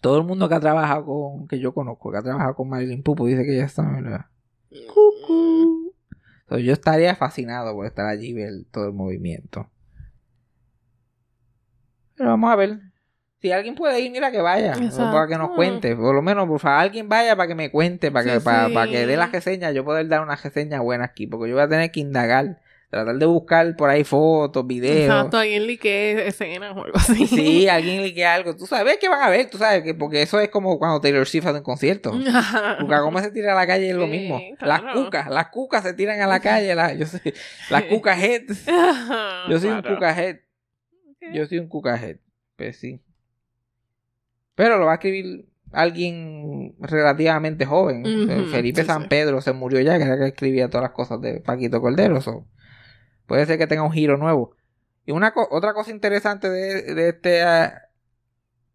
Todo 0.00 0.18
el 0.18 0.24
mundo 0.24 0.48
que 0.48 0.54
ha 0.54 0.60
trabajado 0.60 1.04
con. 1.06 1.48
que 1.48 1.58
yo 1.58 1.72
conozco, 1.74 2.12
que 2.12 2.18
ha 2.18 2.22
trabajado 2.22 2.54
con 2.54 2.68
Marilyn 2.68 3.02
Pupo, 3.02 3.26
dice 3.26 3.44
que 3.44 3.56
ya 3.56 3.64
está. 3.64 3.82
¿verdad? 3.82 4.26
Mm. 4.70 5.88
So, 6.48 6.58
yo 6.58 6.72
estaría 6.72 7.14
fascinado 7.16 7.74
por 7.74 7.86
estar 7.86 8.06
allí 8.06 8.28
y 8.28 8.32
ver 8.34 8.52
todo 8.70 8.86
el 8.86 8.92
movimiento. 8.92 9.68
Pero 12.16 12.30
vamos 12.30 12.50
a 12.50 12.56
ver. 12.56 12.80
Si 13.40 13.52
alguien 13.52 13.74
puede 13.76 14.00
ir, 14.00 14.10
mira 14.10 14.30
que 14.32 14.40
vaya. 14.40 14.72
Exacto. 14.72 15.12
Para 15.12 15.28
que 15.28 15.36
nos 15.36 15.50
cuente. 15.52 15.94
Por 15.94 16.14
lo 16.14 16.22
menos, 16.22 16.48
por 16.48 16.58
favor, 16.58 16.80
alguien 16.80 17.08
vaya 17.08 17.36
para 17.36 17.46
que 17.46 17.54
me 17.54 17.70
cuente. 17.70 18.10
Para 18.10 18.24
que, 18.24 18.38
Sí, 18.38 18.44
para, 18.44 18.66
sí. 18.68 18.74
para 18.74 18.90
que 18.90 19.06
dé 19.06 19.16
las 19.16 19.30
reseñas. 19.30 19.72
Yo 19.74 19.84
poder 19.84 20.08
dar 20.08 20.22
una 20.22 20.34
reseña 20.36 20.80
buena 20.80 21.04
aquí. 21.04 21.26
Porque 21.28 21.48
yo 21.50 21.54
voy 21.56 21.64
a 21.64 21.68
tener 21.68 21.90
que 21.92 22.00
indagar. 22.00 22.60
Tratar 22.90 23.16
de 23.16 23.26
buscar 23.26 23.76
por 23.76 23.90
ahí 23.90 24.02
fotos, 24.02 24.66
videos. 24.66 25.02
Exacto, 25.02 25.36
alguien 25.36 25.66
lique 25.66 26.26
escenas 26.26 26.74
o 26.74 26.84
algo 26.84 26.96
así. 26.96 27.26
Sí, 27.26 27.68
alguien 27.68 28.00
le 28.02 28.14
queda 28.14 28.32
algo. 28.34 28.56
Tú 28.56 28.66
sabes 28.66 28.96
que 28.96 29.10
van 29.10 29.20
a 29.20 29.28
ver, 29.28 29.50
tú 29.50 29.58
sabes 29.58 29.82
que 29.82 29.92
porque 29.94 30.22
eso 30.22 30.40
es 30.40 30.48
como 30.48 30.78
cuando 30.78 30.98
Taylor 30.98 31.26
Swift 31.26 31.44
hace 31.46 31.58
un 31.58 31.64
concierto. 31.64 32.12
Cuca 32.80 33.00
Gómez 33.00 33.24
se 33.24 33.30
tira 33.30 33.52
a 33.52 33.56
la 33.56 33.66
calle 33.66 33.90
es 33.90 33.94
lo 33.94 34.06
mismo. 34.06 34.40
claro. 34.58 34.84
Las 34.86 34.94
cucas, 34.94 35.28
las 35.28 35.48
cucas 35.48 35.82
se 35.82 35.92
tiran 35.92 36.18
a 36.22 36.26
la 36.26 36.40
calle. 36.40 36.74
la- 36.74 36.94
yo 36.94 37.04
soy, 37.04 37.20
las 37.68 37.82
cucas 37.84 38.18
heads. 38.22 38.64
Yo 39.50 39.58
soy 39.60 39.68
un 39.70 39.82
Claro. 39.82 39.94
cuca 39.96 40.18
head. 40.22 40.36
Yo 41.34 41.46
soy 41.46 41.58
un 41.58 41.68
cuca 41.68 41.94
head. 42.02 42.16
Pues 42.56 42.78
sí. 42.80 43.02
Pero 44.58 44.76
lo 44.78 44.86
va 44.86 44.90
a 44.92 44.94
escribir 44.96 45.46
alguien 45.72 46.74
relativamente 46.80 47.64
joven. 47.64 48.04
Ujú, 48.04 48.46
Felipe 48.50 48.80
sí, 48.80 48.86
San 48.88 49.02
sí. 49.02 49.08
Pedro 49.08 49.40
se 49.40 49.52
murió 49.52 49.78
ya, 49.80 49.96
que 49.98 50.02
era 50.04 50.14
el 50.14 50.20
que 50.20 50.26
escribía 50.26 50.68
todas 50.68 50.82
las 50.82 50.90
cosas 50.92 51.20
de 51.20 51.40
Paquito 51.40 51.80
Cordero. 51.80 52.20
so, 52.20 52.44
Puede 53.26 53.46
ser 53.46 53.56
que 53.56 53.68
tenga 53.68 53.82
un 53.84 53.92
giro 53.92 54.16
nuevo. 54.16 54.56
Y 55.06 55.12
una 55.12 55.30
co- 55.32 55.46
otra 55.50 55.74
cosa 55.74 55.92
interesante 55.92 56.50
de, 56.50 56.94
de 56.94 57.08
esta 57.10 57.88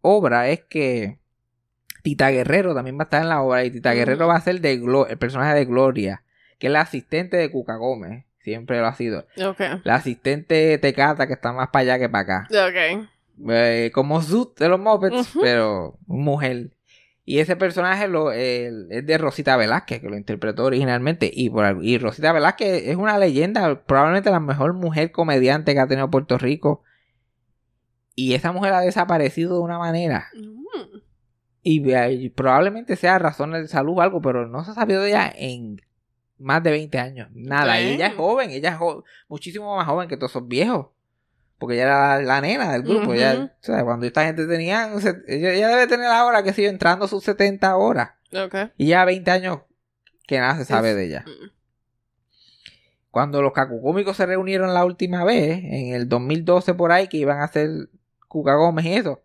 obra 0.00 0.48
es 0.48 0.64
que 0.64 1.18
Tita 2.02 2.30
Guerrero 2.30 2.74
también 2.74 2.96
va 2.98 3.02
a 3.02 3.04
estar 3.04 3.22
en 3.22 3.28
la 3.28 3.42
obra 3.42 3.64
y 3.64 3.70
Tita 3.70 3.90
Ujú. 3.90 3.98
Guerrero 3.98 4.26
va 4.28 4.36
a 4.36 4.40
ser 4.40 4.60
de 4.60 4.80
Glo- 4.80 5.06
el 5.08 5.18
personaje 5.18 5.54
de 5.54 5.64
Gloria, 5.66 6.24
que 6.58 6.68
es 6.68 6.72
la 6.72 6.80
asistente 6.80 7.36
de 7.36 7.50
Cuca 7.50 7.76
Gómez. 7.76 8.24
Siempre 8.40 8.78
lo 8.78 8.86
ha 8.86 8.94
sido. 8.94 9.26
Ok. 9.44 9.60
La 9.84 9.94
asistente 9.96 10.76
Tecata 10.78 11.26
que 11.26 11.32
está 11.34 11.52
más 11.52 11.68
para 11.68 11.80
allá 11.94 11.98
que 11.98 12.08
para 12.08 12.44
acá. 12.44 12.48
Ok. 12.50 13.08
Eh, 13.48 13.90
como 13.94 14.22
Zoot 14.22 14.58
de 14.58 14.68
los 14.68 14.78
Muppets, 14.80 15.32
pero 15.40 15.98
mujer. 16.06 16.70
Y 17.26 17.38
ese 17.38 17.56
personaje 17.56 18.06
lo, 18.06 18.32
el- 18.32 18.86
es 18.90 19.06
de 19.06 19.16
Rosita 19.18 19.56
Velázquez, 19.56 20.00
que 20.00 20.08
lo 20.10 20.16
interpretó 20.16 20.64
originalmente. 20.64 21.30
Y, 21.32 21.50
por, 21.50 21.82
y 21.82 21.96
Rosita 21.98 22.32
Velázquez 22.32 22.86
es 22.88 22.96
una 22.96 23.16
leyenda, 23.18 23.82
probablemente 23.84 24.30
la 24.30 24.40
mejor 24.40 24.74
mujer 24.74 25.10
comediante 25.10 25.72
que 25.74 25.80
ha 25.80 25.86
tenido 25.88 26.10
Puerto 26.10 26.36
Rico. 26.38 26.82
Y 28.14 28.34
esa 28.34 28.52
mujer 28.52 28.72
ha 28.74 28.80
desaparecido 28.80 29.54
de 29.54 29.60
una 29.60 29.78
manera. 29.78 30.28
Mm. 30.34 30.98
Y, 31.62 31.90
eh, 31.92 32.12
y 32.12 32.28
probablemente 32.28 32.94
sea 32.94 33.18
razones 33.18 33.62
de 33.62 33.68
salud 33.68 33.94
o 33.96 34.00
algo, 34.02 34.20
pero 34.20 34.46
no 34.46 34.62
se 34.64 34.72
ha 34.72 34.74
sabido 34.74 35.00
de 35.02 35.08
ella 35.08 35.32
en 35.34 35.80
más 36.38 36.62
de 36.62 36.70
20 36.72 36.98
años. 36.98 37.28
Nada. 37.32 37.80
Y 37.80 37.94
ella 37.94 38.08
es 38.08 38.14
joven, 38.14 38.50
ella 38.50 38.70
es 38.72 38.76
jo- 38.76 39.02
muchísimo 39.28 39.74
más 39.76 39.86
joven 39.86 40.08
que 40.08 40.16
todos 40.18 40.32
esos 40.32 40.46
viejos. 40.46 40.88
Porque 41.58 41.74
ella 41.76 41.84
era 41.84 42.22
la, 42.22 42.40
nena 42.40 42.72
del 42.72 42.82
grupo. 42.82 43.14
ella- 43.14 43.34
Ujú. 43.34 43.44
o 43.44 43.50
sea, 43.60 43.84
cuando 43.84 44.06
esta 44.06 44.24
gente 44.24 44.46
tenía. 44.46 44.90
ella, 45.28 45.52
ella 45.52 45.68
debe 45.68 45.86
tener 45.86 46.06
ahora, 46.06 46.42
que 46.42 46.52
sé 46.52 46.62
yo, 46.64 46.68
entrando 46.68 47.04
a 47.04 47.08
sus 47.08 47.22
70 47.24 47.76
horas. 47.76 48.10
Y 48.76 48.88
ya 48.88 49.04
20 49.04 49.30
años 49.30 49.58
que 50.26 50.38
nada 50.40 50.56
se 50.56 50.64
sabe 50.64 50.90
Es- 50.90 50.96
de 50.96 51.06
ella. 51.06 51.24
Mm. 51.26 51.50
Cuando 53.10 53.42
los 53.42 53.52
cacucómicos 53.52 54.16
se 54.16 54.26
reunieron 54.26 54.74
la 54.74 54.84
última 54.84 55.22
vez, 55.24 55.58
en 55.62 55.94
el 55.94 56.08
2012 56.08 56.74
por 56.74 56.90
ahí, 56.90 57.06
que 57.06 57.18
iban 57.18 57.38
a 57.40 57.44
hacer 57.44 57.70
Cuca 58.26 58.54
Gómez 58.56 58.86
y 58.86 58.94
eso, 58.94 59.22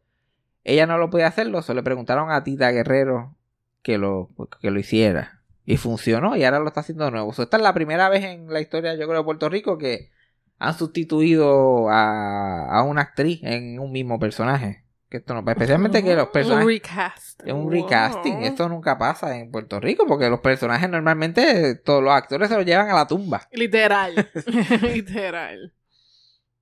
ella 0.64 0.86
no 0.86 1.00
lo 1.00 1.10
podía 1.10 1.26
hacerlo, 1.28 1.64
se 1.64 1.74
le 1.74 1.82
preguntaron 1.82 2.30
a 2.32 2.44
Tita 2.44 2.70
Guerrero 2.72 3.36
que 3.82 3.98
lo, 3.98 4.30
que 4.62 4.70
lo 4.70 4.80
hiciera. 4.80 5.42
Y 5.66 5.78
funcionó 5.78 6.36
y 6.36 6.44
ahora 6.44 6.60
lo 6.60 6.68
está 6.68 6.82
haciendo 6.82 7.06
de 7.06 7.12
nuevo. 7.12 7.34
So, 7.34 7.44
esta 7.44 7.58
es 7.58 7.64
la 7.64 7.74
primera 7.74 8.10
vez 8.10 8.24
en 8.24 8.52
la 8.54 8.62
historia, 8.62 8.94
yo 8.96 9.08
creo, 9.08 9.20
de 9.20 9.24
Puerto 9.24 9.50
Rico 9.50 9.78
que 9.80 10.12
han 10.60 10.78
sustituido 10.78 11.90
a, 11.90 12.68
a 12.70 12.84
una 12.84 13.02
actriz 13.02 13.40
en 13.44 13.80
un 13.80 13.92
mismo 13.92 14.20
personaje. 14.20 14.84
Que 15.10 15.18
esto 15.18 15.34
no, 15.34 15.50
especialmente 15.50 16.04
que 16.04 16.16
los 16.16 16.28
personajes... 16.28 16.66
Un 16.66 16.72
recast. 16.72 17.42
Es 17.44 17.52
un 17.54 17.64
Wow. 17.64 17.72
recasting. 17.72 18.44
Esto 18.44 18.70
nunca 18.70 18.98
pasa 19.00 19.36
en 19.40 19.50
Puerto 19.50 19.80
Rico 19.80 20.06
porque 20.08 20.30
los 20.30 20.40
personajes 20.42 20.88
normalmente, 20.88 21.74
todos 21.76 22.04
los 22.04 22.14
actores 22.14 22.50
se 22.50 22.56
los 22.56 22.64
llevan 22.66 22.90
a 22.90 22.94
la 22.94 23.08
tumba. 23.08 23.48
Literal. 23.52 24.14
Literal. 24.94 25.74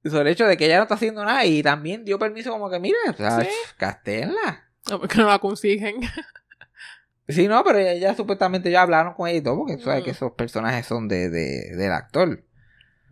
Sobre 0.06 0.22
el 0.22 0.28
hecho 0.28 0.46
de 0.46 0.56
que 0.56 0.68
ella 0.68 0.78
no 0.78 0.84
está 0.84 0.96
haciendo 0.96 1.26
nada 1.26 1.44
y 1.44 1.62
también 1.62 2.06
dio 2.06 2.18
permiso 2.18 2.52
como 2.52 2.70
que, 2.70 2.80
mira, 2.80 2.98
o 3.10 3.14
sea, 3.14 3.42
Sí. 3.42 3.50
castenla. 3.78 4.70
No, 4.90 5.00
porque 5.02 5.18
no 5.18 5.28
la 5.28 5.40
consiguen. 5.40 5.96
Sí, 7.30 7.46
no, 7.50 7.62
pero 7.66 7.80
ella, 7.80 8.16
supuestamente 8.16 8.72
ya 8.72 8.84
hablaron 8.84 9.14
con 9.14 9.28
ella 9.28 9.40
y 9.40 9.42
todo 9.42 9.58
porque 9.58 9.76
tú 9.76 9.84
sabes 9.84 10.02
Mm. 10.02 10.06
que 10.06 10.12
esos 10.12 10.32
personajes 10.32 10.86
son 10.86 11.10
de, 11.10 11.30
de- 11.30 11.76
del 11.76 11.92
actor. 11.92 12.46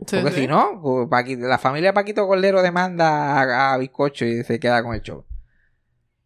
Sí, 0.05 0.17
Porque 0.17 0.31
sí. 0.31 0.41
si 0.41 0.47
no, 0.47 0.79
pues, 0.81 1.07
Paqui- 1.07 1.37
la 1.39 1.57
familia 1.57 1.93
Paquito 1.93 2.27
Cordero 2.27 2.61
demanda 2.61 3.39
a, 3.41 3.73
a 3.73 3.77
Bizcocho 3.77 4.25
y 4.25 4.43
se 4.43 4.59
queda 4.59 4.83
con 4.83 4.93
el 4.93 5.01
show. 5.01 5.25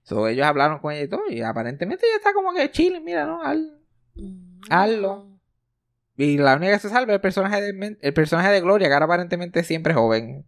So, 0.03 0.27
ellos 0.27 0.45
hablaron 0.47 0.79
con 0.79 0.91
ella 0.91 1.03
y 1.03 1.07
todo 1.07 1.21
y 1.29 1.41
aparentemente 1.41 2.05
ella 2.07 2.15
está 2.17 2.33
como 2.33 2.51
que 2.53 2.71
chile, 2.71 2.99
mira, 2.99 3.25
¿no? 3.25 3.41
Al- 3.43 3.75
Mm. 4.15 4.61
Hazlo. 4.69 5.27
Y 6.17 6.37
la 6.37 6.55
única 6.57 6.73
que 6.73 6.79
se 6.79 6.89
salva 6.89 7.13
es 7.13 7.15
el 7.17 7.21
personaje 7.21 7.61
de, 7.61 7.97
el 8.01 8.13
personaje 8.13 8.49
de 8.49 8.59
Gloria, 8.59 8.87
que 8.89 8.93
ahora 8.93 9.05
aparentemente 9.05 9.63
siempre 9.63 9.93
es 9.93 9.97
joven. 9.97 10.45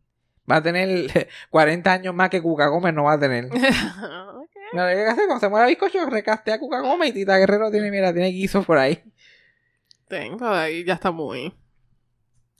Va 0.51 0.57
a 0.57 0.61
tener 0.63 1.29
40 1.51 1.93
años 1.93 2.13
más 2.13 2.29
que 2.29 2.41
Cuca 2.41 2.67
Gómez, 2.67 2.93
no 2.93 3.03
va 3.05 3.13
a 3.13 3.19
tener. 3.19 3.45
Ok. 4.41 4.49
Lo 4.73 4.81
que 4.83 4.89
hay 4.89 4.95
que 4.95 5.03
hacer 5.05 5.25
cuando 5.27 5.39
se 5.39 5.47
muera 5.49 5.67
Bizcocho, 5.67 6.05
recaste 6.09 6.51
a 6.51 6.59
Cuca 6.59 6.81
Gómez 6.81 7.09
y 7.09 7.13
Tita 7.13 7.37
Guerrero 7.37 7.69
tiene, 7.71 7.91
mira, 7.91 8.11
tiene 8.11 8.29
guiso 8.29 8.63
por 8.63 8.77
ahí. 8.77 9.01
Tengo 10.07 10.47
ahí, 10.47 10.83
ya 10.83 10.95
está 10.95 11.11
muy. 11.11 11.53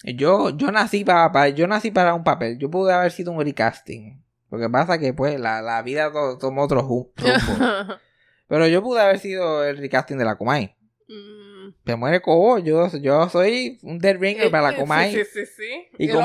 Yo, 0.04 0.50
yo 0.50 0.72
nací 0.72 1.04
para, 1.06 1.50
yo 1.50 1.68
nací 1.68 1.92
para 1.92 2.14
un 2.14 2.24
papel. 2.24 2.58
Yo 2.58 2.70
pude 2.72 2.94
haber 2.94 3.12
sido 3.12 3.32
un 3.32 3.44
recasting. 3.44 4.22
Lo 4.50 4.60
que 4.60 4.70
pasa 4.70 4.98
que 4.98 5.14
pues 5.14 5.40
la, 5.40 5.62
la 5.62 5.82
vida 5.82 6.12
to- 6.12 6.38
tomó 6.38 6.64
otro 6.64 6.82
rumbo. 6.82 7.12
Pero 8.48 8.68
yo 8.68 8.82
pude 8.84 9.02
haber 9.02 9.20
sido 9.20 9.64
el 9.64 9.78
recasting 9.78 10.18
de 10.18 10.26
la 10.26 10.36
Comay. 10.36 10.76
Mm. 11.08 11.74
Se 11.86 11.96
muere 11.96 12.22
Cobo, 12.22 12.60
yo, 12.60 12.90
yo 12.98 13.30
soy 13.30 13.80
un 13.84 13.98
dead 14.00 14.18
ringer 14.20 14.52
para 14.52 14.72
la 14.72 14.76
Comay. 14.78 15.14
Sí, 15.14 15.24
sí, 15.24 15.46
sí. 15.46 15.52
sí. 15.58 15.88
Y 15.98 16.08
con-. 16.10 16.24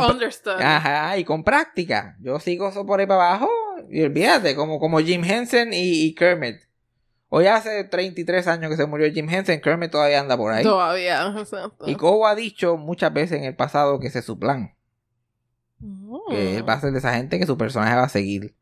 Ajá, 0.61 1.17
y 1.19 1.25
con 1.25 1.45
práctica. 1.45 2.17
Yo 2.21 2.41
sigo 2.41 2.69
eso 2.69 2.85
por 2.85 2.99
ahí 3.01 3.07
para 3.07 3.27
abajo. 3.29 3.49
Y 3.91 4.03
olvídate, 4.03 4.57
como, 4.57 4.79
como 4.81 4.99
Jim 4.99 5.23
Henson 5.25 5.73
y, 5.73 6.07
y 6.07 6.15
Kermit. 6.15 6.57
Hoy 7.37 7.49
hace 7.49 7.85
33 7.85 8.47
años 8.47 8.71
que 8.71 8.79
se 8.79 8.87
murió 8.87 9.13
Jim 9.13 9.29
Henson, 9.29 9.61
Kermit 9.61 9.91
todavía 9.91 10.21
anda 10.21 10.39
por 10.39 10.55
ahí. 10.55 10.65
Todavía, 10.65 11.35
exacto. 11.37 11.85
Y 11.87 11.95
Cobo 11.95 12.27
ha 12.27 12.35
dicho 12.35 12.79
muchas 12.79 13.13
veces 13.13 13.37
en 13.37 13.45
el 13.45 13.55
pasado 13.55 14.01
que 14.01 14.07
ese 14.07 14.21
es 14.21 14.25
su 14.25 14.39
plan. 14.39 14.75
Mm. 15.79 16.17
Que 16.31 16.57
él 16.57 16.67
va 16.67 16.73
a 16.73 16.81
ser 16.81 16.93
de 16.93 16.99
esa 16.99 17.13
gente 17.13 17.39
que 17.39 17.45
su 17.45 17.59
personaje 17.59 17.95
va 17.95 18.05
a 18.05 18.09
seguir. 18.09 18.55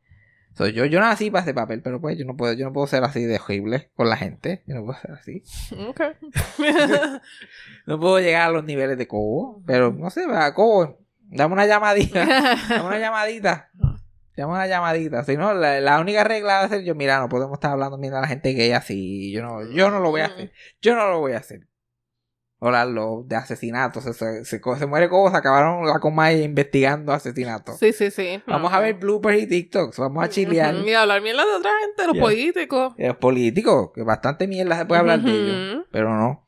So, 0.55 0.67
yo, 0.67 0.87
yo 0.87 0.99
nací 0.99 1.31
para 1.31 1.45
ese 1.45 1.55
papel, 1.55 1.83
pero 1.83 2.01
pues 2.01 2.19
yo 2.19 2.25
no 2.25 2.37
puedo, 2.37 2.53
yo 2.55 2.65
no 2.65 2.73
puedo 2.73 2.89
ser 2.89 3.05
así 3.05 3.23
de 3.23 3.37
horrible 3.37 3.93
con 3.95 4.09
la 4.09 4.17
gente. 4.17 4.65
Yo 4.67 4.75
no 4.75 4.85
puedo 4.85 4.99
ser 4.99 5.13
así. 5.13 5.45
Ok. 5.89 6.01
No 7.87 8.01
puedo 8.01 8.19
llegar 8.19 8.49
a 8.49 8.51
los 8.51 8.65
niveles 8.65 8.99
de 8.99 9.07
Cobo. 9.07 9.63
Pero 9.67 9.93
no 9.93 10.11
sé, 10.11 10.27
va, 10.27 10.53
Cobo, 10.53 10.99
dame 11.21 11.55
una 11.55 11.67
llamadita. 11.67 12.27
Dame 12.69 12.89
una 12.89 12.99
llamadita. 12.99 13.71
Dame 14.37 14.53
una 14.53 14.67
llamadita. 14.67 15.23
Si 15.25 15.37
no, 15.37 15.55
la, 15.55 15.81
la 15.81 16.01
única 16.01 16.25
regla 16.25 16.55
va 16.59 16.63
a 16.65 16.69
ser 16.69 16.83
yo, 16.83 16.95
mira, 16.95 17.19
no 17.21 17.29
podemos 17.29 17.55
estar 17.55 17.71
hablando 17.73 17.99
mira 17.99 18.19
a 18.19 18.23
la 18.23 18.27
gente 18.29 18.53
gay 18.53 18.73
así. 18.73 19.31
Yo 19.33 19.43
no, 19.43 19.63
yo 19.71 19.91
no 19.91 20.01
lo 20.01 20.11
voy 20.11 20.23
a 20.23 20.27
hacer. 20.27 20.53
Yo 20.83 20.97
no 20.97 21.09
lo 21.11 21.21
voy 21.21 21.33
a 21.33 21.39
hacer. 21.39 21.69
O 22.59 22.71
la- 22.71 22.85
los 22.87 23.29
de 23.29 23.37
asesinatos. 23.37 24.05
Se, 24.05 24.13
se, 24.15 24.45
se, 24.45 24.61
se 24.61 24.87
muere 24.87 25.09
como 25.09 25.31
se 25.31 25.37
acabaron 25.37 25.87
la 25.87 26.01
coma 26.01 26.33
investigando 26.33 27.13
asesinatos. 27.13 27.79
Sí, 27.79 27.93
sí, 27.93 28.11
sí. 28.11 28.43
Vamos 28.47 28.73
a 28.73 28.81
ver 28.81 28.95
bloopers 28.95 29.43
y 29.43 29.47
TikToks. 29.47 29.99
Vamos 29.99 30.25
a 30.25 30.29
chilear. 30.29 30.75
Y 30.75 30.95
hablar 30.95 31.21
mierda 31.23 31.45
de 31.45 31.53
otra 31.57 31.71
gente, 31.85 32.07
los 32.07 32.17
políticos. 32.19 32.95
Y 32.97 33.07
Los 33.07 33.17
políticos, 33.19 33.91
que 33.95 34.03
bastante 34.03 34.47
mierda 34.49 34.79
se 34.79 34.87
puede 34.87 35.01
hablar 35.01 35.21
de 35.21 35.33
ellos. 35.33 35.85
Pero 35.93 36.15
no. 36.17 36.41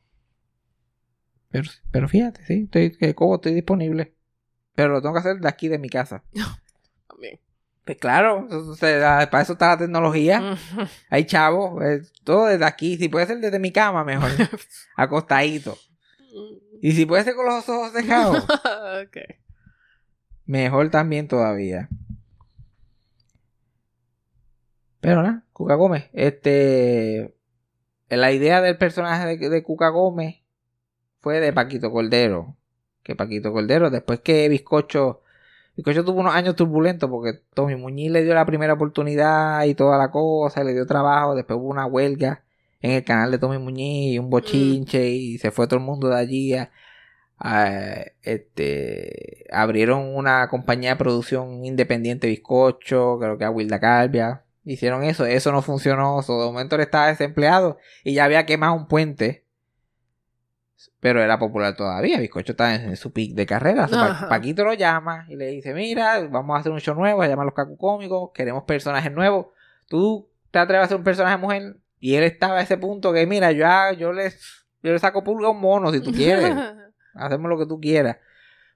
Pero, 1.49 1.69
pero 1.91 2.09
fíjate, 2.09 2.43
sí, 2.45 2.63
estoy, 2.65 2.91
que 2.97 3.15
como 3.15 3.35
estoy 3.35 3.53
disponible. 3.53 4.13
Pero 4.75 4.89
lo 4.89 5.01
tengo 5.01 5.13
que 5.13 5.19
hacer 5.19 5.37
de 5.37 5.47
aquí 5.47 5.67
de 5.69 5.79
mi 5.79 5.89
casa. 5.89 6.23
Pues 7.87 7.99
claro, 7.99 8.49
para 8.81 9.41
eso 9.41 9.53
está 9.53 9.67
la 9.67 9.77
tecnología. 9.77 10.57
Hay 11.09 11.23
chavos, 11.23 11.81
eh, 11.81 12.01
todo 12.25 12.47
desde 12.47 12.65
aquí. 12.65 12.97
Si 12.97 13.07
puede 13.07 13.27
ser 13.27 13.39
desde 13.39 13.59
mi 13.59 13.71
cama, 13.71 14.03
mejor. 14.03 14.29
Acostadito. 14.97 15.77
Y 16.81 16.91
si 16.91 17.05
puede 17.05 17.23
ser 17.23 17.35
con 17.35 17.45
los 17.45 17.67
ojos 17.69 17.93
cerrados, 17.93 18.45
mejor 20.45 20.89
también 20.89 21.29
todavía. 21.29 21.87
Pero 24.99 25.23
nada, 25.23 25.45
Cuca 25.53 25.75
Gómez. 25.75 26.09
Este. 26.11 27.37
La 28.09 28.33
idea 28.33 28.59
del 28.59 28.77
personaje 28.77 29.37
de, 29.37 29.49
de 29.49 29.63
Cuca 29.63 29.87
Gómez 29.87 30.41
fue 31.21 31.39
de 31.39 31.53
Paquito 31.53 31.89
Cordero. 31.89 32.57
Que 33.03 33.15
Paquito 33.15 33.53
Cordero, 33.53 33.89
después 33.89 34.19
que 34.19 34.49
Bizcocho. 34.49 35.21
Bizcocho 35.77 36.03
tuvo 36.03 36.19
unos 36.21 36.35
años 36.35 36.55
turbulentos 36.55 37.09
porque 37.09 37.39
Tommy 37.53 37.75
Muñiz 37.77 38.11
le 38.11 38.23
dio 38.23 38.33
la 38.33 38.45
primera 38.45 38.73
oportunidad 38.73 39.63
y 39.65 39.75
toda 39.75 39.97
la 39.97 40.11
cosa, 40.11 40.63
le 40.63 40.73
dio 40.73 40.85
trabajo. 40.85 41.35
Después 41.35 41.57
hubo 41.59 41.67
una 41.69 41.85
huelga 41.85 42.43
en 42.81 42.91
el 42.91 43.03
canal 43.03 43.31
de 43.31 43.37
Tommy 43.39 43.59
Muñiz 43.59 44.13
y 44.15 44.19
un 44.19 44.29
bochinche 44.29 45.07
y 45.09 45.37
se 45.37 45.51
fue 45.51 45.67
todo 45.67 45.79
el 45.79 45.85
mundo 45.85 46.09
de 46.09 46.17
allí. 46.17 46.53
a- 47.39 48.05
este 48.23 49.45
abrieron 49.51 50.15
una 50.15 50.47
compañía 50.49 50.91
de 50.91 50.95
producción 50.97 51.63
independiente 51.65 52.27
bizcocho 52.27 53.17
creo 53.19 53.37
que 53.37 53.45
a 53.45 53.51
Wilda 53.51 53.79
Calvia 53.79 54.43
hicieron 54.65 55.03
eso 55.03 55.25
eso 55.25 55.51
no 55.51 55.61
funcionó 55.61 56.21
so, 56.23 56.39
de 56.39 56.45
momento 56.47 56.75
él 56.75 56.81
estaba 56.81 57.07
desempleado 57.07 57.77
y 58.03 58.13
ya 58.15 58.25
había 58.25 58.45
quemado 58.45 58.73
un 58.73 58.87
puente 58.87 59.45
pero 60.99 61.21
era 61.21 61.39
popular 61.39 61.75
todavía 61.75 62.19
bizcocho 62.19 62.53
está 62.53 62.75
en, 62.75 62.89
en 62.89 62.95
su 62.95 63.11
pic 63.11 63.33
de 63.33 63.45
carrera 63.45 63.87
Pa-. 63.87 64.27
Paquito 64.29 64.63
lo 64.63 64.73
llama 64.73 65.25
y 65.29 65.35
le 65.35 65.47
dice 65.47 65.73
mira 65.73 66.27
vamos 66.29 66.55
a 66.55 66.59
hacer 66.59 66.71
un 66.71 66.79
show 66.79 66.95
nuevo 66.95 67.23
se 67.23 67.29
llama 67.29 67.45
los 67.45 67.53
cacu 67.53 67.77
cómicos 67.77 68.31
queremos 68.33 68.63
personajes 68.63 69.11
nuevos 69.11 69.47
tú 69.87 70.29
te 70.51 70.59
atreves 70.59 70.83
a 70.83 70.85
hacer 70.85 70.97
un 70.97 71.03
personaje 71.03 71.37
mujer 71.37 71.77
y 71.99 72.15
él 72.15 72.23
estaba 72.23 72.59
a 72.59 72.61
ese 72.61 72.77
punto 72.77 73.11
que 73.11 73.25
mira 73.25 73.51
yo, 73.51 73.65
yo 73.97 74.13
les 74.13 74.65
yo 74.83 74.91
le 74.91 74.99
saco 74.99 75.23
pulga 75.23 75.47
a 75.47 75.51
un 75.51 75.59
mono 75.59 75.91
si 75.91 75.99
tú 75.99 76.11
quieres 76.11 76.55
hacemos 77.17 77.49
lo 77.49 77.57
que 77.57 77.65
tú 77.65 77.79
quieras. 77.79 78.17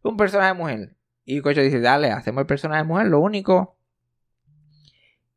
Un 0.04 0.18
personaje 0.18 0.54
mujer. 0.54 0.96
Y 1.24 1.42
Cocho 1.42 1.62
dice, 1.62 1.80
dale, 1.80 2.12
hacemos 2.12 2.42
el 2.42 2.48
personaje 2.48 2.84
mujer. 2.84 3.08
Lo 3.08 3.20
único 3.20 3.78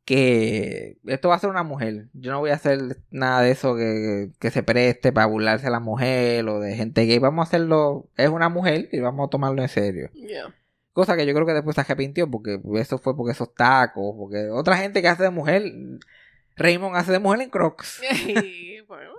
que 0.05 0.99
esto 1.05 1.29
va 1.29 1.35
a 1.35 1.39
ser 1.39 1.49
una 1.49 1.63
mujer. 1.63 2.07
Yo 2.13 2.31
no 2.31 2.39
voy 2.39 2.51
a 2.51 2.55
hacer 2.55 2.99
nada 3.09 3.41
de 3.41 3.51
eso 3.51 3.75
que, 3.75 4.31
que 4.39 4.51
se 4.51 4.61
preste 4.61 5.11
para 5.11 5.25
burlarse 5.25 5.67
a 5.67 5.71
la 5.71 5.79
mujer 5.79 6.47
o 6.47 6.59
de 6.59 6.75
gente 6.75 7.05
gay. 7.05 7.17
Vamos 7.17 7.45
a 7.45 7.49
hacerlo, 7.49 8.07
es 8.15 8.29
una 8.29 8.49
mujer 8.49 8.87
y 8.91 8.99
vamos 8.99 9.27
a 9.27 9.29
tomarlo 9.31 9.61
en 9.63 9.67
serio. 9.67 10.11
Yeah. 10.13 10.53
Cosa 10.93 11.17
que 11.17 11.25
yo 11.25 11.33
creo 11.33 11.45
que 11.45 11.53
después 11.53 11.75
se 11.75 11.81
arrepintió 11.81 12.29
porque 12.29 12.61
eso 12.75 12.99
fue 12.99 13.17
porque 13.17 13.31
esos 13.31 13.53
tacos, 13.53 14.15
porque 14.15 14.49
otra 14.49 14.77
gente 14.77 15.01
que 15.01 15.07
hace 15.07 15.23
de 15.23 15.31
mujer, 15.31 15.63
Raymond 16.55 16.95
hace 16.95 17.11
de 17.11 17.19
mujer 17.19 17.41
en 17.41 17.49
crocs 17.49 18.01
Y, 18.27 18.81
bueno, 18.81 19.11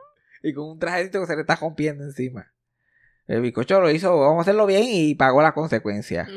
y 0.43 0.55
con 0.55 0.71
un 0.71 0.79
trajecito 0.79 1.21
que 1.21 1.27
se 1.27 1.35
le 1.35 1.41
está 1.41 1.57
rompiendo 1.57 2.05
encima. 2.05 2.53
El 3.27 3.41
bizcocho 3.41 3.81
lo 3.81 3.91
hizo, 3.91 4.21
vamos 4.21 4.39
a 4.39 4.43
hacerlo 4.43 4.67
bien 4.67 4.85
y 4.87 5.17
pagó 5.17 5.43
las 5.43 5.53
consecuencias. 5.53 6.29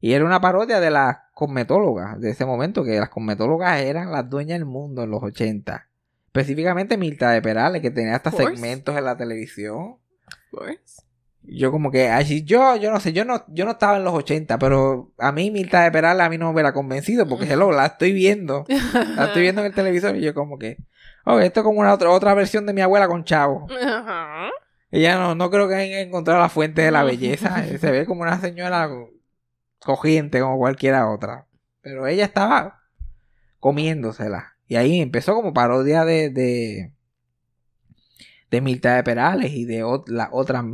Y 0.00 0.14
era 0.14 0.24
una 0.24 0.40
parodia 0.40 0.80
de 0.80 0.90
las 0.90 1.18
cosmetólogas 1.40 2.20
de 2.20 2.30
ese 2.32 2.44
momento, 2.44 2.84
que 2.84 3.00
las 3.00 3.08
cosmetólogas 3.08 3.80
eran 3.80 4.12
las 4.12 4.28
dueñas 4.28 4.58
del 4.58 4.66
mundo 4.66 5.02
en 5.02 5.10
los 5.10 5.22
80. 5.22 5.88
Específicamente 6.26 6.98
Milta 6.98 7.30
de 7.30 7.40
Perales, 7.40 7.80
que 7.80 7.90
tenía 7.90 8.14
hasta 8.14 8.30
segmentos 8.30 8.94
en 8.94 9.04
la 9.06 9.16
televisión. 9.16 9.96
Yo 11.42 11.72
como 11.72 11.90
que, 11.90 12.10
así, 12.10 12.44
yo, 12.44 12.76
yo 12.76 12.90
no 12.90 13.00
sé, 13.00 13.14
yo 13.14 13.24
no, 13.24 13.42
yo 13.48 13.64
no 13.64 13.70
estaba 13.70 13.96
en 13.96 14.04
los 14.04 14.12
80, 14.12 14.58
pero 14.58 15.14
a 15.16 15.32
mí 15.32 15.50
Milta 15.50 15.82
de 15.82 15.90
Perales 15.90 16.26
a 16.26 16.28
mí 16.28 16.36
no 16.36 16.48
me 16.48 16.52
hubiera 16.52 16.74
convencido, 16.74 17.26
porque 17.26 17.50
hello, 17.50 17.72
la 17.72 17.86
estoy 17.86 18.12
viendo, 18.12 18.66
la 19.16 19.24
estoy 19.24 19.40
viendo 19.40 19.62
en 19.62 19.68
el 19.68 19.74
televisor 19.74 20.14
y 20.16 20.20
yo 20.20 20.34
como 20.34 20.58
que, 20.58 20.76
oh, 21.24 21.40
esto 21.40 21.60
es 21.60 21.64
como 21.64 21.80
una 21.80 21.94
otra, 21.94 22.10
otra 22.10 22.34
versión 22.34 22.66
de 22.66 22.74
mi 22.74 22.82
abuela 22.82 23.08
con 23.08 23.24
chavo. 23.24 23.66
Ajá. 23.82 24.50
Ella 24.90 25.16
no, 25.16 25.34
no 25.34 25.50
creo 25.50 25.68
que 25.68 25.76
haya 25.76 26.00
encontrado 26.00 26.38
la 26.38 26.50
fuente 26.50 26.82
de 26.82 26.90
la 26.90 27.02
belleza. 27.02 27.64
Se 27.78 27.90
ve 27.90 28.04
como 28.04 28.22
una 28.22 28.38
señora 28.40 28.90
cogiente 29.84 30.40
como 30.40 30.58
cualquiera 30.58 31.10
otra. 31.10 31.46
Pero 31.82 32.06
ella 32.06 32.24
estaba 32.24 32.82
comiéndosela. 33.58 34.56
Y 34.66 34.76
ahí 34.76 35.00
empezó 35.00 35.34
como 35.34 35.52
parodia 35.52 36.04
de, 36.04 36.30
de, 36.30 36.92
de 38.50 38.60
Mirta 38.60 38.94
de 38.96 39.02
Perales 39.02 39.52
y 39.52 39.64
de 39.64 39.84
ot- 39.84 40.08
las 40.08 40.28
otras 40.32 40.64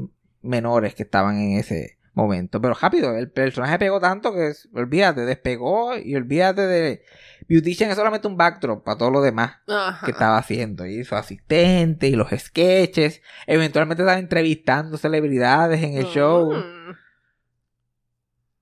menores 0.42 0.94
que 0.94 1.02
estaban 1.02 1.38
en 1.38 1.58
ese 1.58 1.98
momento. 2.14 2.60
Pero 2.60 2.74
rápido, 2.74 3.16
el 3.16 3.30
personaje 3.30 3.78
pegó 3.78 4.00
tanto 4.00 4.32
que 4.32 4.52
olvídate, 4.74 5.22
despegó 5.22 5.96
y 5.96 6.14
olvídate 6.14 6.62
de 6.62 7.02
Beautician 7.48 7.90
es 7.90 7.96
solamente 7.96 8.26
un 8.26 8.36
backdrop 8.36 8.84
para 8.84 8.98
todo 8.98 9.10
lo 9.10 9.20
demás 9.22 9.56
Ajá. 9.68 10.04
que 10.04 10.10
estaba 10.12 10.38
haciendo. 10.38 10.84
Y 10.86 11.04
su 11.04 11.14
asistente 11.14 12.08
y 12.08 12.16
los 12.16 12.30
sketches. 12.30 13.22
Eventualmente 13.46 14.02
estaba 14.02 14.18
entrevistando 14.18 14.96
celebridades 14.98 15.82
en 15.82 15.94
el 15.94 16.06
show. 16.06 16.52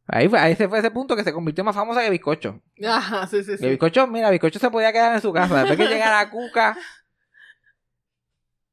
Ahí, 0.06 0.28
fue, 0.28 0.38
ahí 0.38 0.54
se 0.54 0.68
fue 0.68 0.78
ese 0.78 0.90
punto 0.90 1.16
que 1.16 1.24
se 1.24 1.32
convirtió 1.32 1.64
más 1.64 1.74
famosa 1.74 2.02
que 2.02 2.10
Bizcocho. 2.10 2.60
Ajá, 2.86 3.26
sí, 3.26 3.42
sí, 3.42 3.52
Que 3.52 3.58
sí. 3.58 3.68
Bizcocho, 3.68 4.06
mira, 4.06 4.30
Bizcocho 4.30 4.58
se 4.58 4.70
podía 4.70 4.92
quedar 4.92 5.14
en 5.14 5.22
su 5.22 5.32
casa. 5.32 5.64
Después 5.64 5.78
que 5.78 5.94
llegara 5.94 6.30
Cuca. 6.30 6.76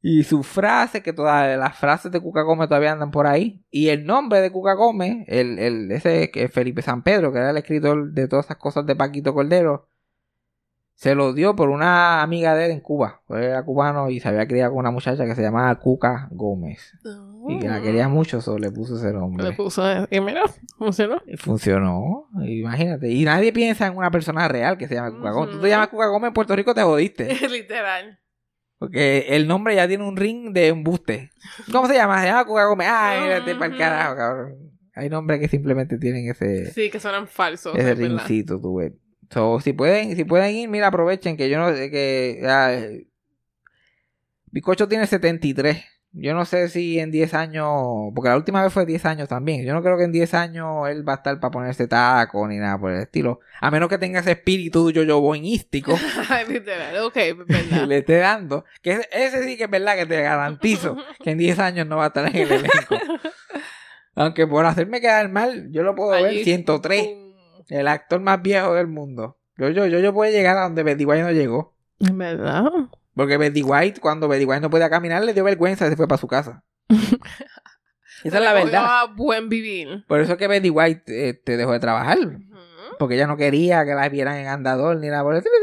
Y 0.04 0.24
su 0.24 0.42
frase, 0.42 1.04
que 1.04 1.14
todas 1.14 1.58
las 1.58 1.78
frases 1.78 2.12
de 2.12 2.20
Cuca 2.20 2.42
Gómez 2.42 2.68
todavía 2.68 2.92
andan 2.92 3.12
por 3.12 3.28
ahí. 3.28 3.64
Y 3.70 3.90
el 3.90 4.06
nombre 4.06 4.42
de 4.42 4.52
Cuca 4.52 4.74
Gómez, 4.74 5.26
el, 5.28 5.60
el, 5.60 5.92
ese 5.92 6.32
que 6.32 6.50
Felipe 6.50 6.82
San 6.82 7.04
Pedro, 7.04 7.32
que 7.32 7.38
era 7.38 7.52
el 7.52 7.58
escritor 7.58 8.12
de 8.12 8.28
todas 8.28 8.46
esas 8.46 8.58
cosas 8.58 8.86
de 8.88 8.96
Paquito 8.96 9.34
Cordero, 9.34 9.91
se 11.02 11.16
lo 11.16 11.34
dio 11.34 11.56
por 11.56 11.70
una 11.70 12.22
amiga 12.22 12.54
de 12.54 12.66
él 12.66 12.72
en 12.74 12.80
Cuba. 12.80 13.24
Era 13.28 13.64
cubano 13.64 14.12
y 14.12 14.20
se 14.20 14.28
había 14.30 14.48
criado 14.48 14.70
con 14.70 14.82
una 14.82 14.92
muchacha 14.92 15.26
que 15.26 15.34
se 15.34 15.42
llamaba 15.42 15.74
Cuca 15.80 16.28
Gómez. 16.30 16.94
Y 17.50 17.58
que 17.58 17.68
la 17.68 17.82
quería 17.82 18.08
mucho, 18.08 18.40
solo 18.40 18.60
le 18.60 18.72
puso 18.72 18.98
ese 18.98 19.12
nombre. 19.12 19.44
Le 19.44 19.54
puso. 19.54 19.82
Y 20.12 20.22
mira, 20.22 20.44
funcionó. 20.78 21.20
Funcionó, 21.40 22.28
imagínate. 22.44 23.10
Y 23.10 23.26
nadie 23.26 23.52
piensa 23.52 23.88
en 23.88 23.98
una 23.98 24.12
persona 24.12 24.48
real 24.48 24.78
que 24.78 24.88
se 24.88 24.94
llama 24.94 25.10
Cuca 25.10 25.32
Gómez. 25.32 25.56
Tú 25.56 25.62
te 25.62 25.70
llamas 25.70 25.88
Cuca 25.88 26.06
Gómez 26.06 26.28
en 26.28 26.34
Puerto 26.36 26.56
Rico, 26.56 26.76
te 26.76 26.84
jodiste. 26.84 27.34
Literal. 27.50 28.20
Porque 28.78 29.26
el 29.30 29.48
nombre 29.48 29.74
ya 29.76 29.88
tiene 29.88 30.08
un 30.08 30.16
ring 30.16 30.54
de 30.54 30.68
embuste. 30.68 31.32
¿Cómo 31.72 31.88
se 31.88 31.96
llama? 31.96 32.22
Se 32.22 32.28
llama 32.28 32.46
Cuca 32.46 32.66
Gómez. 32.66 32.88
Ay, 32.92 33.22
mírate 33.22 33.56
para 33.56 33.74
el 33.74 33.78
carajo, 33.80 34.16
cabrón. 34.18 34.56
Hay 34.94 35.10
nombres 35.10 35.40
que 35.40 35.48
simplemente 35.48 35.98
tienen 35.98 36.30
ese, 36.30 36.72
Sí, 36.72 36.92
que 36.92 37.00
suenan 37.00 37.28
falsos. 37.28 37.74
ese 37.76 37.96
verdad. 37.96 38.04
ringcito, 38.20 38.62
tú 38.62 38.76
ves. 38.76 38.94
So, 39.32 39.60
si 39.62 39.74
pueden, 39.74 40.16
si 40.16 40.26
pueden 40.26 40.54
ir, 40.56 40.70
mira, 40.70 40.88
aprovechen 40.88 41.38
que 41.38 41.50
yo 41.50 41.58
no 41.58 41.74
sé 41.74 41.90
que 41.90 42.42
ah, 42.46 42.72
Bizcocho 44.52 44.88
tiene 44.88 45.08
73. 45.08 45.86
Yo 46.14 46.34
no 46.34 46.44
sé 46.44 46.68
si 46.68 47.00
en 47.00 47.10
10 47.10 47.34
años, 47.36 47.66
porque 48.14 48.28
la 48.28 48.36
última 48.36 48.62
vez 48.62 48.74
fue 48.74 48.86
10 48.86 49.06
años 49.06 49.30
también. 49.30 49.64
Yo 49.66 49.74
no 49.74 49.82
creo 49.82 49.98
que 49.98 50.04
en 50.04 50.12
10 50.12 50.34
años 50.34 50.90
él 50.90 51.08
va 51.08 51.14
a 51.14 51.16
estar 51.16 51.40
para 51.40 51.52
ponerse 51.52 51.88
taco 51.88 52.46
ni 52.50 52.58
nada 52.58 52.78
por 52.78 52.92
el 52.92 53.00
estilo. 53.04 53.40
A 53.62 53.72
menos 53.72 53.88
que 53.88 53.98
tenga 53.98 54.20
ese 54.20 54.32
espíritu 54.32 54.92
yo-yo 54.92 55.22
boinístico 55.22 55.98
Literal, 56.50 56.98
ok, 57.06 57.16
es 57.16 57.34
que 57.36 57.44
verdad. 57.46 57.88
le 57.88 57.98
esté 58.00 58.18
dando. 58.18 58.66
Que 58.82 58.92
ese, 58.92 59.10
ese 59.14 59.44
sí 59.46 59.56
que 59.56 59.64
es 59.64 59.70
verdad 59.70 59.96
que 59.96 60.06
te 60.06 60.22
garantizo 60.22 60.98
que 61.24 61.32
en 61.32 61.38
10 61.38 61.60
años 61.60 61.88
no 61.88 61.96
va 61.96 62.04
a 62.04 62.08
estar 62.08 62.28
en 62.28 62.36
el 62.36 62.52
elenco. 62.52 62.98
Aunque 64.16 64.46
por 64.46 64.66
hacerme 64.66 65.00
quedar 65.00 65.30
mal, 65.30 65.72
yo 65.72 65.84
lo 65.84 65.96
puedo 65.96 66.12
ver 66.12 66.26
Allí, 66.26 66.44
103. 66.44 67.04
pum. 67.06 67.31
El 67.70 67.88
actor 67.88 68.22
más 68.22 68.42
viejo 68.42 68.74
del 68.74 68.88
mundo. 68.88 69.38
Yo, 69.58 69.70
yo, 69.70 69.86
yo, 69.88 70.00
yo 70.00 70.14
puedo 70.14 70.32
llegar 70.32 70.58
a 70.58 70.64
donde 70.64 70.84
Betty 70.84 71.06
White 71.06 71.24
no 71.24 71.32
llegó. 71.32 71.76
Es 72.00 72.16
verdad. 72.16 72.66
Porque 73.16 73.38
Betty 73.38 73.62
White, 73.64 74.00
cuando 74.00 74.28
Betty 74.28 74.46
White 74.46 74.62
no 74.62 74.70
podía 74.70 74.90
caminar, 74.90 75.24
le 75.24 75.34
dio 75.34 75.44
vergüenza 75.44 75.86
y 75.86 75.90
se 75.90 75.96
fue 75.96 76.08
para 76.08 76.20
su 76.20 76.28
casa. 76.28 76.64
Esa 78.24 78.38
es 78.38 78.44
la 78.44 78.54
verdad. 78.54 78.86
a 78.86 79.06
buen 79.06 79.50
vivir. 79.50 80.06
Por 80.08 80.20
eso 80.20 80.34
es 80.34 80.38
que 80.38 80.48
Betty 80.48 80.70
White 80.70 81.30
eh, 81.30 81.34
te 81.34 81.58
dejó 81.58 81.72
de 81.74 81.80
trabajar. 81.80 82.18
Porque 83.00 83.16
ella 83.16 83.26
no 83.28 83.38
quería 83.38 83.84
que 83.84 83.96
la 83.96 84.08
vieran 84.10 84.38
en 84.38 84.48
andador 84.48 84.98
ni 84.98 85.08
nada 85.08 85.24
por 85.24 85.34
el 85.34 85.40
estilo. 85.40 85.56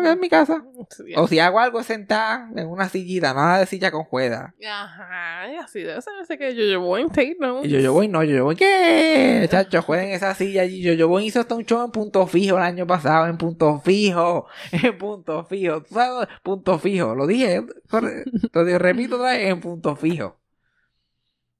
Y 0.00 0.06
dice, 0.08 0.08
"Mira, 0.08 0.08
me 0.08 0.08
voy 0.08 0.12
en 0.14 0.20
mi 0.20 0.28
casa. 0.28 0.64
Sí, 0.90 1.14
O 1.16 1.26
si 1.28 1.38
hago 1.38 1.60
algo 1.60 1.82
sentada 1.82 2.48
en 2.54 2.68
una 2.68 2.88
sillita, 2.88 3.34
nada 3.34 3.58
de 3.58 3.66
silla 3.66 3.90
con 3.90 4.04
juega. 4.04 4.54
Ajá, 4.66 5.52
y 5.52 5.56
así 5.56 5.80
debe 5.80 6.00
ser. 6.02 6.14
Ese 6.22 6.38
que 6.38 6.54
yo 6.54 6.62
llevo 6.62 6.98
en 6.98 7.08
Tate, 7.08 7.36
¿no? 7.38 7.64
Y 7.64 7.68
yo, 7.68 7.80
yo 7.80 7.92
voy, 7.92 8.08
no, 8.08 8.22
yo, 8.24 8.36
yo 8.36 8.44
voy, 8.44 8.56
¿qué? 8.56 9.46
Chacho, 9.50 9.82
jueguen 9.82 10.10
esa 10.10 10.34
silla. 10.34 10.64
Yo, 10.64 10.92
yo 10.92 11.08
voy, 11.08 11.26
hizo 11.26 11.40
hasta 11.40 11.54
un 11.54 11.64
show 11.64 11.84
en 11.84 11.90
punto 11.90 12.26
fijo 12.26 12.56
el 12.56 12.62
año 12.62 12.86
pasado, 12.86 13.26
en 13.26 13.38
punto 13.38 13.80
fijo, 13.80 14.46
en 14.72 14.98
punto 14.98 15.44
fijo. 15.44 15.82
¿Tú 15.82 15.94
sabes? 15.94 16.28
Punto 16.42 16.78
fijo. 16.78 17.14
Lo 17.14 17.26
dije, 17.26 17.62
lo 18.52 18.64
digo, 18.64 18.78
repito 18.78 19.16
otra 19.16 19.32
vez, 19.32 19.48
en 19.48 19.60
punto 19.60 19.96
fijo. 19.96 20.38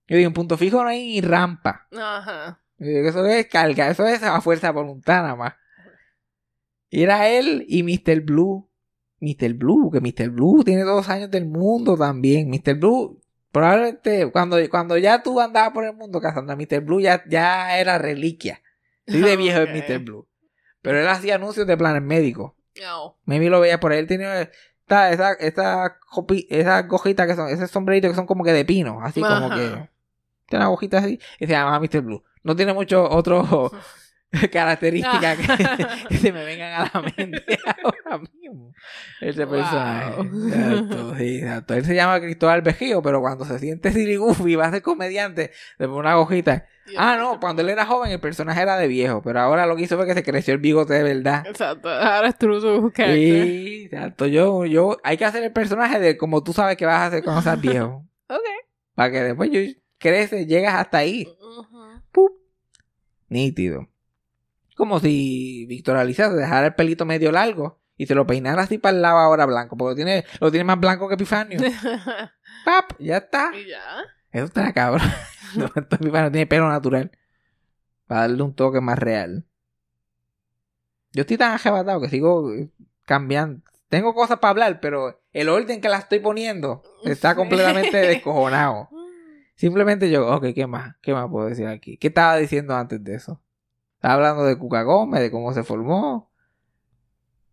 Yo 0.08 0.16
digo, 0.16 0.26
en 0.26 0.34
punto 0.34 0.56
fijo 0.56 0.82
no 0.82 0.88
hay 0.88 1.06
ni 1.06 1.20
rampa. 1.20 1.86
Ajá. 1.92 2.60
Yo 2.78 2.86
digo, 2.86 3.08
eso 3.08 3.24
es 3.26 3.46
carga, 3.46 3.88
eso 3.90 4.06
es 4.06 4.22
a 4.22 4.40
fuerza 4.40 4.70
voluntad 4.72 5.22
nada 5.22 5.36
más. 5.36 5.54
Era 6.90 7.28
él 7.28 7.64
y 7.68 7.82
Mr. 7.82 8.20
Blue. 8.20 8.68
Mr. 9.20 9.52
Blue, 9.54 9.90
que 9.90 10.00
Mr. 10.00 10.30
Blue 10.30 10.64
tiene 10.64 10.82
dos 10.82 11.08
años 11.08 11.30
del 11.30 11.46
mundo 11.46 11.96
también. 11.96 12.48
Mr. 12.48 12.74
Blue, 12.76 13.20
probablemente 13.52 14.30
cuando, 14.32 14.56
cuando 14.70 14.96
ya 14.96 15.22
tú 15.22 15.40
andabas 15.40 15.72
por 15.72 15.84
el 15.84 15.94
mundo 15.94 16.20
cazando 16.20 16.52
a 16.52 16.56
Mr. 16.56 16.80
Blue, 16.80 17.00
ya, 17.00 17.22
ya 17.28 17.78
era 17.78 17.98
reliquia. 17.98 18.62
Sí, 19.06 19.20
de 19.20 19.36
viejo 19.36 19.60
Ok. 19.60 19.68
es 19.68 19.88
Mr. 19.90 19.98
Blue. 19.98 20.26
Pero 20.82 21.00
él 21.00 21.08
hacía 21.08 21.34
anuncios 21.34 21.66
de 21.66 21.76
planes 21.76 22.02
médicos. 22.02 22.52
No. 22.80 23.18
Maybe 23.24 23.50
lo 23.50 23.60
veía 23.60 23.78
por 23.78 23.92
ahí. 23.92 23.98
Él 23.98 24.06
tenía 24.06 24.40
esta, 24.40 25.12
esa, 25.12 25.32
esa, 25.34 26.82
gojitas 26.86 27.26
que 27.26 27.34
son, 27.34 27.48
ese 27.48 27.66
sombrerito 27.66 28.08
que 28.08 28.14
son 28.14 28.26
como 28.26 28.42
que 28.44 28.52
de 28.52 28.64
pino. 28.64 29.00
Así 29.02 29.20
como 29.20 29.50
que. 29.50 29.88
Tiene 30.46 30.64
una 30.64 30.70
hojita 30.70 30.98
así. 30.98 31.20
Y 31.38 31.46
se 31.46 31.52
llama 31.52 31.78
Mr. 31.78 32.00
Blue. 32.00 32.24
No 32.42 32.56
tiene 32.56 32.72
mucho 32.72 33.08
otro 33.08 33.70
características 34.52 35.38
que, 35.38 35.86
que 36.08 36.18
se 36.18 36.32
me 36.32 36.44
vengan 36.44 36.72
a 36.82 36.90
la 36.94 37.02
mente 37.16 37.58
ahora 37.82 38.18
mismo. 38.32 38.72
Ese 39.20 39.44
Wow. 39.44 39.54
personaje. 39.54 40.20
Exacto, 40.20 41.14
sí, 41.16 41.36
exacto. 41.38 41.74
Él 41.74 41.84
se 41.84 41.94
llama 41.94 42.20
Cristóbal 42.20 42.62
Vejío, 42.62 43.02
pero 43.02 43.20
cuando 43.20 43.44
se 43.44 43.58
siente 43.58 43.92
Silly 43.92 44.16
Goofy 44.16 44.52
y 44.52 44.56
va 44.56 44.66
a 44.66 44.70
ser 44.70 44.82
comediante, 44.82 45.50
le 45.78 45.86
pone 45.86 45.98
una 46.00 46.18
hojita. 46.18 46.66
Ah, 46.96 47.16
no, 47.16 47.38
cuando 47.38 47.62
él 47.62 47.68
era 47.68 47.86
joven 47.86 48.10
el 48.10 48.18
personaje 48.20 48.60
era 48.62 48.76
de 48.76 48.88
viejo, 48.88 49.22
pero 49.22 49.38
ahora 49.40 49.64
lo 49.66 49.76
que 49.76 49.82
hizo 49.82 49.96
fue 49.96 50.06
que 50.06 50.14
se 50.14 50.24
creció 50.24 50.54
el 50.54 50.60
bigote 50.60 50.94
de 50.94 51.02
verdad. 51.04 51.46
Exacto. 51.46 51.88
Ahora 51.88 52.28
es 52.28 52.36
true 52.36 52.60
su 52.60 52.90
character. 52.90 53.14
Sí, 53.46 53.84
exacto. 53.84 54.26
Yo, 54.26 54.64
yo, 54.64 54.96
hay 55.04 55.16
que 55.16 55.24
hacer 55.24 55.42
el 55.44 55.52
personaje 55.52 56.00
de 56.00 56.16
como 56.16 56.42
tú 56.42 56.52
sabes 56.52 56.76
que 56.76 56.86
vas 56.86 56.96
a 57.00 57.06
hacer 57.06 57.22
cuando 57.22 57.42
seas 57.42 57.60
viejo. 57.60 58.04
Ok. 58.28 58.40
Para 58.96 59.10
que 59.12 59.22
después 59.22 59.50
yo 59.52 59.60
creces, 59.98 60.46
llegas 60.48 60.74
hasta 60.74 60.98
ahí. 60.98 61.28
Ujú. 61.40 61.78
¡Pup! 62.10 62.32
Nítido. 63.28 63.88
Como 64.80 64.98
si 64.98 65.66
Víctor 65.66 65.98
Alicia 65.98 66.30
se 66.30 66.36
dejara 66.36 66.68
el 66.68 66.74
pelito 66.74 67.04
medio 67.04 67.30
largo 67.30 67.82
y 67.98 68.06
se 68.06 68.14
lo 68.14 68.26
peinara 68.26 68.62
así 68.62 68.78
para 68.78 68.96
el 68.96 69.02
lado 69.02 69.18
ahora 69.18 69.44
blanco. 69.44 69.76
Porque 69.76 69.90
lo 69.90 69.94
tiene, 69.94 70.24
lo 70.40 70.50
tiene 70.50 70.64
más 70.64 70.80
blanco 70.80 71.06
que 71.06 71.16
Epifanio. 71.16 71.60
¡Pap! 72.64 72.92
Ya 72.98 73.18
está. 73.18 73.50
y 73.54 73.68
ya. 73.68 73.82
Eso 74.32 74.46
está 74.46 74.72
cabrón. 74.72 75.06
No, 75.54 75.66
Epifanio 75.66 76.32
tiene 76.32 76.46
pelo 76.46 76.66
natural. 76.66 77.10
Para 78.06 78.22
darle 78.22 78.42
un 78.42 78.54
toque 78.54 78.80
más 78.80 78.98
real. 78.98 79.44
Yo 81.12 81.20
estoy 81.20 81.36
tan 81.36 81.52
arrebatado 81.52 82.00
que 82.00 82.08
sigo 82.08 82.50
eh, 82.54 82.70
cambiando. 83.04 83.60
Tengo 83.90 84.14
cosas 84.14 84.38
para 84.38 84.52
hablar, 84.52 84.80
pero 84.80 85.22
el 85.34 85.50
orden 85.50 85.82
que 85.82 85.90
la 85.90 85.98
estoy 85.98 86.20
poniendo 86.20 86.82
está 87.04 87.34
completamente 87.34 87.96
descojonado. 87.98 88.88
Simplemente 89.56 90.10
yo, 90.10 90.26
ok, 90.26 90.54
¿qué 90.54 90.66
más? 90.66 90.96
¿Qué 91.02 91.12
más 91.12 91.28
puedo 91.28 91.48
decir 91.50 91.66
aquí? 91.66 91.98
¿Qué 91.98 92.08
estaba 92.08 92.38
diciendo 92.38 92.74
antes 92.74 93.04
de 93.04 93.16
eso? 93.16 93.42
Estaba 94.00 94.14
hablando 94.14 94.44
de 94.44 94.56
Cuca 94.56 94.82
Gómez, 94.82 95.20
de 95.20 95.30
cómo 95.30 95.52
se 95.52 95.62
formó. 95.62 96.30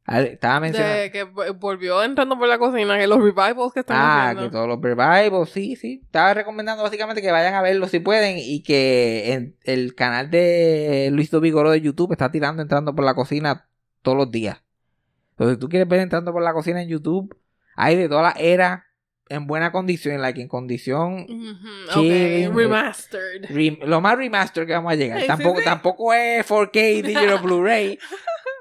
Ah, 0.06 0.22
Estaba 0.22 0.62
mencionando. 0.62 0.98
De 1.02 1.12
que 1.12 1.26
vo- 1.28 1.60
volvió 1.60 2.02
entrando 2.02 2.40
por 2.40 2.48
la 2.48 2.58
cocina, 2.58 2.98
que 2.98 3.08
los 3.08 3.18
revivals 3.20 3.74
que 3.74 3.82
están 3.82 3.98
Ah, 4.00 4.24
haciendo. 4.30 4.44
que 4.46 4.52
todos 4.54 4.68
los 4.70 4.82
revivals, 4.82 5.50
sí, 5.50 5.76
sí. 5.76 6.02
Estaba 6.06 6.34
recomendando 6.34 6.84
básicamente 6.84 7.22
que 7.22 7.30
vayan 7.34 7.54
a 7.56 7.62
verlo 7.62 7.90
si 7.90 8.00
pueden 8.00 8.38
y 8.40 8.64
que 8.64 9.34
en 9.34 9.58
el 9.66 9.94
canal 9.96 10.32
de 10.32 11.10
Luis 11.12 11.30
Dobigoro 11.30 11.70
de 11.72 11.82
YouTube 11.82 12.14
está 12.14 12.32
tirando 12.32 12.62
entrando 12.62 12.96
por 12.96 13.04
la 13.04 13.14
cocina 13.16 13.68
todos 14.02 14.18
los 14.18 14.32
días. 14.32 14.64
Entonces, 15.32 15.56
si 15.58 15.60
tú 15.60 15.68
quieres 15.68 15.90
ver 15.90 16.00
entrando 16.00 16.32
por 16.32 16.42
la 16.42 16.54
cocina 16.54 16.82
en 16.82 16.88
YouTube, 16.88 17.38
hay 17.76 17.98
de 17.98 18.08
toda 18.08 18.22
la 18.22 18.32
era 18.40 18.86
en 19.30 19.48
buena 19.48 19.72
condición, 19.72 20.24
en 20.24 20.48
condición 20.48 21.26
Ujú, 21.30 22.02
Sí, 22.02 22.46
ok, 22.48 22.56
remastered. 22.56 23.42
Rem- 23.50 23.84
lo 23.84 24.02
más 24.02 24.18
remaster 24.18 24.66
que 24.66 24.74
vamos 24.74 24.92
a 24.92 24.96
llegar. 24.96 25.22
Sí, 25.22 25.28
tampoco, 25.28 25.60
sí. 25.60 25.66
tampoco 25.66 26.14
es 26.14 26.46
4K 26.48 27.02
digital 27.04 27.40
Blu-ray, 27.44 28.00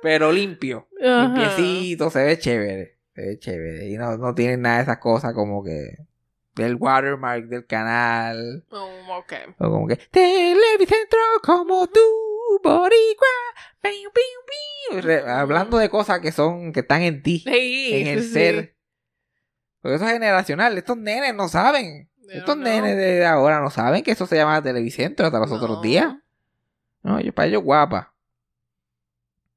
pero 0.03 0.33
limpio. 0.33 0.89
Limpiecito, 1.01 2.11
se 2.11 2.25
ve 2.25 2.39
chévere. 2.39 2.99
Se 3.15 3.23
ve 3.23 3.39
chévere. 3.39 3.89
Y 3.89 3.97
no, 3.97 4.17
no 4.17 4.35
tiene 4.35 4.57
nada 4.57 4.77
de 4.77 4.83
esas 4.83 4.99
cosas 4.99 5.33
como 5.35 5.63
que 5.65 5.97
del 6.55 6.77
watermark 6.77 7.47
del 7.47 7.67
canal. 7.67 8.65
Oh, 8.71 9.19
ok. 9.19 9.33
O 9.59 9.71
como 9.71 9.87
que 9.87 9.97
Televicentro 9.97 11.19
como 11.43 11.87
tú, 11.87 12.01
Boricua. 12.63 13.27
piu, 13.83 13.93
piu, 14.13 14.93
piu". 14.93 15.01
Re- 15.03 15.29
hablando 15.29 15.79
de 15.79 15.89
cosas 15.91 16.21
que 16.21 16.33
son, 16.33 16.73
que 16.73 16.81
están 16.81 17.03
en 17.03 17.23
ti, 17.23 17.41
Sí, 17.41 17.91
en 17.93 18.07
el 18.07 18.23
ser. 18.25 18.76
Porque 19.87 19.95
eso 19.99 20.05
es 20.07 20.13
generacional. 20.15 20.77
Estos 20.77 20.97
nenes 20.97 21.33
no 21.33 21.47
saben. 21.47 22.11
Estos 22.29 22.57
nenes 22.57 22.97
de 22.97 23.25
ahora 23.25 23.61
no 23.61 23.71
saben 23.71 24.03
que 24.03 24.11
eso 24.11 24.27
se 24.27 24.35
llama 24.35 24.61
Televicentro 24.61 25.27
hasta 25.27 25.39
los 25.39 25.53
otros 25.53 25.81
días. 25.81 26.13
No, 27.05 27.21
yo 27.21 27.33
para 27.33 27.47
ellos 27.47 27.63
guapa. 27.63 28.13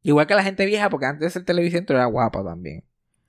Igual 0.03 0.27
que 0.27 0.35
la 0.35 0.43
gente 0.43 0.67
vieja, 0.67 0.87
porque 0.91 1.07
antes 1.07 1.35
el 1.35 1.45
Televicentro 1.45 1.95
era 1.95 2.05
guapa 2.05 2.43
también. 2.43 2.83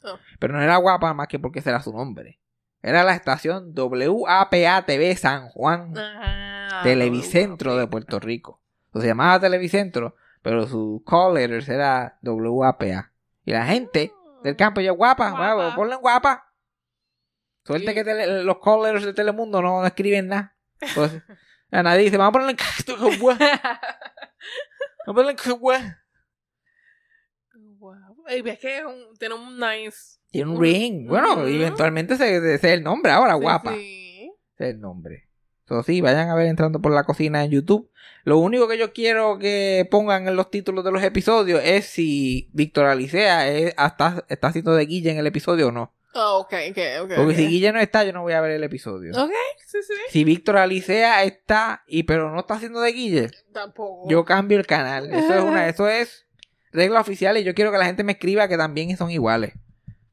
Oh. 0.05 0.19
Pero 0.39 0.53
no 0.53 0.61
era 0.63 0.77
guapa 0.77 1.15
más 1.15 1.27
que 1.29 1.39
porque 1.39 1.61
ese 1.61 1.71
era 1.71 1.81
su 1.81 1.91
nombre. 1.91 2.39
Era 2.83 3.03
la 3.03 3.15
estación 3.15 3.73
WAPA 3.75 4.83
TV 4.85 5.17
San 5.17 5.49
Juan, 5.49 5.95
Ah, 5.97 6.81
Televicentro 6.83 7.77
de. 7.77 7.87
Puerto 7.87 8.21
Rico. 8.21 8.61
Entonces 8.89 9.05
se 9.07 9.09
llamaba 9.13 9.41
Televicentro, 9.41 10.17
pero 10.43 10.67
su 10.67 11.03
call 11.07 11.33
letters 11.33 11.67
era 11.71 12.19
WAPA. 12.23 13.11
Y 13.47 13.53
la 13.53 13.65
gente 13.65 14.13
del 14.45 14.55
campo, 14.57 14.83
yo 14.83 14.93
guapa, 14.93 15.31
Guapa. 15.31 15.55
guapa, 15.55 15.77
ponle 15.77 15.95
en 15.95 16.01
guapa. 16.03 16.47
Suerte 17.65 17.95
que 17.95 18.05
tele- 18.05 18.43
los 18.45 18.59
call 18.63 18.83
letters 18.83 19.05
de 19.05 19.13
Telemundo 19.15 19.61
no, 19.63 19.81
no 19.81 19.87
escriben 19.87 20.29
nada. 20.29 20.57
Pues, 20.95 21.13
a 21.71 21.83
nadie 21.83 22.05
dice, 22.05 22.17
vamos 22.17 22.31
a 22.31 22.33
ponerle 22.33 22.53
en 22.53 22.97
Vamos 22.99 23.49
a 25.07 25.13
ponerle 25.13 25.33
en 25.33 26.01
Wow. 27.79 27.95
Ves 28.45 28.59
que 28.59 28.79
es 28.79 28.85
un- 28.85 29.17
tiene 29.19 29.35
un 29.35 29.59
nice. 29.59 30.19
Tiene 30.31 30.51
un 30.51 30.61
ring. 30.61 31.09
Bueno, 31.09 31.47
eventualmente 31.47 32.15
es 32.15 32.65
el 32.65 32.83
nombre 32.83 33.11
ahora, 33.13 33.35
Sí, 33.35 33.41
guapa. 33.41 33.73
sí. 33.75 34.31
Es 34.59 34.69
el 34.75 34.81
nombre. 34.81 35.29
Entonces 35.61 35.87
sí, 35.95 36.01
vayan 36.01 36.29
a 36.29 36.35
ver 36.35 36.47
entrando 36.47 36.81
por 36.81 36.93
la 36.93 37.05
cocina 37.05 37.45
en 37.45 37.51
YouTube. 37.53 37.91
Lo 38.25 38.39
único 38.39 38.69
que 38.69 38.77
yo 38.79 38.93
quiero 38.93 39.39
que 39.39 39.87
pongan 39.91 40.29
en 40.29 40.37
los 40.37 40.51
títulos 40.51 40.85
de 40.85 40.93
los 40.93 41.03
episodios 41.03 41.61
es 41.65 41.87
si 41.87 42.51
Víctor 42.53 42.87
Alicea 42.87 43.49
es- 43.49 43.75
hasta, 43.77 44.25
está 44.29 44.49
haciendo 44.49 44.75
de 44.75 44.85
Guille 44.87 45.11
en 45.13 45.19
el 45.19 45.27
episodio 45.27 45.69
o 45.69 45.73
no. 45.73 45.95
Ah, 46.15 46.33
ok, 46.35 46.53
ok, 46.71 46.79
ok. 47.03 47.13
Porque 47.17 47.35
si 47.37 47.47
Guille 47.47 47.73
no 47.73 47.79
está, 47.81 48.03
yo 48.05 48.13
no 48.13 48.23
voy 48.23 48.33
a 48.33 48.41
ver 48.41 48.51
el 48.53 48.65
episodio. 48.65 49.13
Ok, 49.17 49.31
sí, 49.67 49.79
sí. 49.83 49.95
Si 50.11 50.25
Víctor 50.25 50.57
Alicea 50.57 51.23
está 51.23 51.85
y 51.87 52.03
pero 52.03 52.31
no 52.33 52.41
está 52.41 52.55
haciendo 52.55 52.81
de 52.81 52.93
Guille, 52.93 53.31
Tampoco. 53.53 54.09
yo 54.11 54.25
cambio 54.25 54.59
el 54.59 54.67
canal. 54.67 55.09
Eso 55.13 55.35
es 55.35 55.43
una, 55.43 55.69
eso 55.69 55.89
es 55.89 56.27
regla 56.73 57.01
oficial 57.01 57.37
y 57.39 57.45
yo 57.45 57.55
quiero 57.55 57.71
que 57.73 57.79
la 57.79 57.87
gente 57.87 58.03
me 58.05 58.13
escriba 58.13 58.49
que 58.49 58.57
también 58.57 58.97
son 58.97 59.11
iguales. 59.11 59.53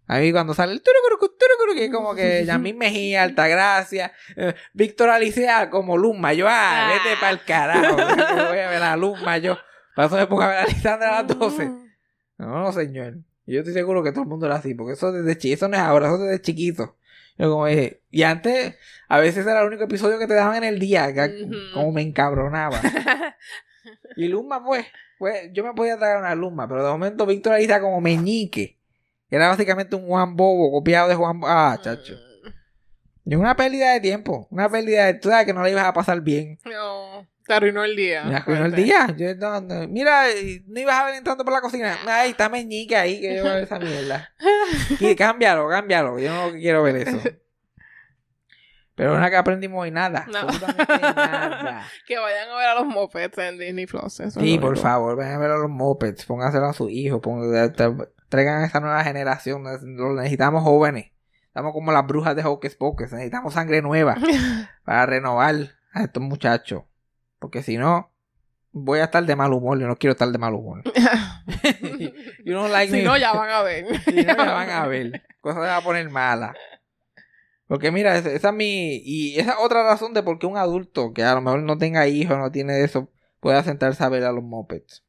A 0.10 0.20
mí 0.20 0.32
cuando 0.32 0.54
sale 0.54 0.72
el 0.72 0.82
turucurucu, 0.82 1.36
turucuru, 1.38 1.74
que 1.76 1.86
es 1.86 1.92
como 1.92 2.16
que 2.16 2.44
Yamín 2.46 2.78
Mejía, 2.78 3.24
Altagracia, 3.24 4.14
eh, 4.36 4.54
Víctor 4.74 5.10
Alicea 5.10 5.70
como 5.70 5.98
Luzma, 5.98 6.32
yo, 6.34 6.48
ah, 6.48 6.88
Ah. 6.88 6.94
vete 6.94 7.18
para 7.20 7.32
el 7.32 7.44
carajo, 7.44 7.98
yo 7.98 8.48
voy 8.50 8.60
a 8.60 8.70
ver 8.70 8.84
a 8.84 8.96
Luzma, 8.96 9.38
yo, 9.40 9.58
paso 9.96 10.16
de 10.16 10.28
pongo 10.28 10.44
a 10.44 10.48
ver 10.50 10.58
a 10.60 10.66
Lisandra 10.66 11.10
a 11.18 11.24
las 11.24 11.38
12. 11.38 11.66
No, 11.66 12.48
no, 12.64 12.72
señor. 12.72 13.16
Yo 13.48 13.60
estoy 13.60 13.74
seguro 13.74 14.04
que 14.04 14.12
todo 14.12 14.24
el 14.24 14.30
mundo 14.30 14.46
era 14.46 14.56
así, 14.56 14.74
porque 14.74 14.94
eso 14.94 15.12
desde 15.12 15.38
chiquito, 15.38 15.56
eso 15.56 15.68
no 15.70 15.78
es 15.78 15.82
ahora, 15.82 16.08
eso 16.08 16.18
desde 16.18 16.42
chiquito. 16.42 16.98
Yo 17.38 17.50
como 17.50 17.66
dije, 17.68 18.02
y 18.12 18.24
antes, 18.24 18.76
a 19.08 19.20
veces 19.20 19.46
era 19.46 19.62
el 19.62 19.68
único 19.68 19.84
episodio 19.84 20.20
que 20.20 20.28
te 20.28 20.34
daban 20.34 20.58
en 20.58 20.64
el 20.64 20.80
día, 20.80 21.14
que 21.14 21.48
como 21.74 21.92
me 21.92 22.02
encabronaba. 22.02 22.80
Y 24.18 24.28
Luma, 24.28 24.64
pues, 24.66 24.86
pues, 25.18 25.50
yo 25.54 25.64
me 25.64 25.74
podía 25.74 25.98
traer 25.98 26.18
una 26.18 26.36
Luma, 26.36 26.68
pero 26.68 26.84
de 26.84 26.92
momento 26.92 27.26
Víctor 27.26 27.54
Alicia 27.54 27.80
como 27.80 28.02
meñique. 28.02 28.78
Era 29.30 29.50
básicamente 29.50 29.96
un 29.96 30.08
Juan 30.08 30.36
Bobo 30.36 30.72
copiado 30.72 31.08
de 31.08 31.16
Juan 31.16 31.40
Bobo. 31.40 31.52
Ah, 31.52 31.78
chacho. 31.82 32.16
Y 33.26 33.36
una 33.36 33.56
pérdida 33.56 33.94
de 33.94 34.00
tiempo. 34.00 34.48
Una 34.50 34.70
pérdida 34.70 35.06
de. 35.06 35.16
Tú 35.16 35.30
sabes 35.30 35.46
que 35.46 35.54
no 35.54 35.62
la 35.62 35.70
ibas 35.70 35.86
a 35.86 35.94
pasar 35.94 36.22
bien. 36.22 36.58
No, 36.66 37.28
te 37.48 37.54
arruinó 37.54 37.84
el 37.84 37.96
día. 37.96 38.26
Me 38.26 38.36
arruinó 38.36 38.66
el 38.66 38.76
día. 38.76 39.08
Yo, 39.16 39.34
no, 39.36 39.62
no. 39.62 39.88
Mira, 39.88 40.26
no 40.68 40.80
ibas 40.80 40.96
a 40.96 41.06
ver 41.06 41.16
entrando 41.16 41.46
por 41.46 41.54
la 41.54 41.62
cocina. 41.62 41.98
Ay, 42.06 42.32
está 42.32 42.50
meñique 42.50 42.96
ahí 42.96 43.22
que 43.22 43.38
yo 43.38 43.44
ver 43.44 43.64
esa 43.64 43.80
mierda. 43.80 44.30
Y 45.00 45.16
cámbialo, 45.16 45.68
cámbialo. 45.70 46.20
Yo 46.20 46.34
no 46.34 46.52
quiero 46.52 46.84
ver 46.84 46.98
eso. 46.98 47.20
Pero 48.96 49.14
una 49.14 49.30
que 49.30 49.38
aprendimos 49.38 49.80
hoy, 49.80 49.92
nada. 49.92 50.26
No. 50.28 50.46
Nada. 50.46 51.86
Que 52.08 52.18
vayan 52.18 52.50
a 52.50 52.58
ver 52.58 52.68
a 52.68 52.76
los 52.76 52.86
mopeds 52.88 53.38
en 53.38 53.60
Disney 53.60 53.86
Plus. 53.86 54.20
eso 54.20 54.24
es 54.24 54.34
Sí, 54.34 54.58
por 54.58 54.78
favor, 54.78 55.16
vayan 55.16 55.36
a 55.36 55.38
ver 55.38 55.52
a 55.52 55.58
los 55.58 55.70
mopeds, 55.70 56.26
pónganselo 56.26 56.66
a 56.66 56.74
sus 56.74 56.90
hijos, 56.90 57.22
traigan 58.30 58.64
a 58.64 58.66
esta 58.66 58.80
nueva 58.80 59.04
generación, 59.04 59.64
lo 59.64 60.16
necesitamos 60.16 60.64
jóvenes. 60.64 61.12
Estamos 61.46 61.74
como 61.74 61.92
las 61.92 62.06
brujas 62.08 62.36
de 62.36 62.44
Hocus 62.44 62.76
Pocus, 62.76 63.12
necesitamos 63.12 63.54
sangre 63.54 63.82
nueva 63.82 64.16
para 64.84 65.06
renovar 65.06 65.56
a 65.94 66.04
estos 66.04 66.24
muchachos. 66.24 66.84
Porque 67.40 67.64
si 67.64 67.78
no, 67.78 68.12
voy 68.72 69.00
a 69.00 69.06
estar 69.06 69.26
de 69.26 69.36
mal 69.36 69.54
humor, 69.54 69.80
yo 69.80 69.88
no 69.88 69.96
quiero 69.96 70.12
estar 70.14 70.30
de 70.30 70.38
mal 70.38 70.54
humor. 70.54 70.84
You 72.46 72.54
don't 72.54 72.72
like 72.72 72.92
si 72.92 72.98
me- 72.98 73.04
no, 73.04 73.18
ya 73.18 73.34
van 73.34 73.50
a 73.50 73.62
ver. 73.62 73.86
Si 74.06 74.24
no, 74.24 74.36
me 74.36 74.46
van 74.46 74.70
a 74.70 74.88
ver. 74.88 75.24
Cosa 75.42 75.62
se 75.62 75.68
va 75.68 75.78
a 75.78 75.82
poner 75.82 76.10
mala. 76.10 76.56
Porque 77.68 77.92
mira, 77.92 78.18
esa, 78.18 78.32
esa 78.32 78.50
es 78.50 78.56
mi... 78.56 79.02
Y 79.04 79.40
esa 79.40 79.52
es 79.52 79.58
otra 79.60 79.84
razón 79.84 80.14
de 80.14 80.24
por 80.24 80.40
qué 80.40 80.46
un 80.48 80.58
adulto 80.58 81.14
que 81.14 81.24
a 81.24 81.34
lo 81.36 81.42
mejor 81.42 81.62
no 81.64 81.78
tenga 81.78 82.08
hijos, 82.08 82.38
no 82.38 82.50
tiene 82.52 82.82
eso, 82.84 83.10
pueda 83.42 83.62
sentarse 83.64 84.04
a 84.04 84.10
ver 84.10 84.24
a 84.24 84.32
los 84.32 84.44
mopeds. 84.44 85.04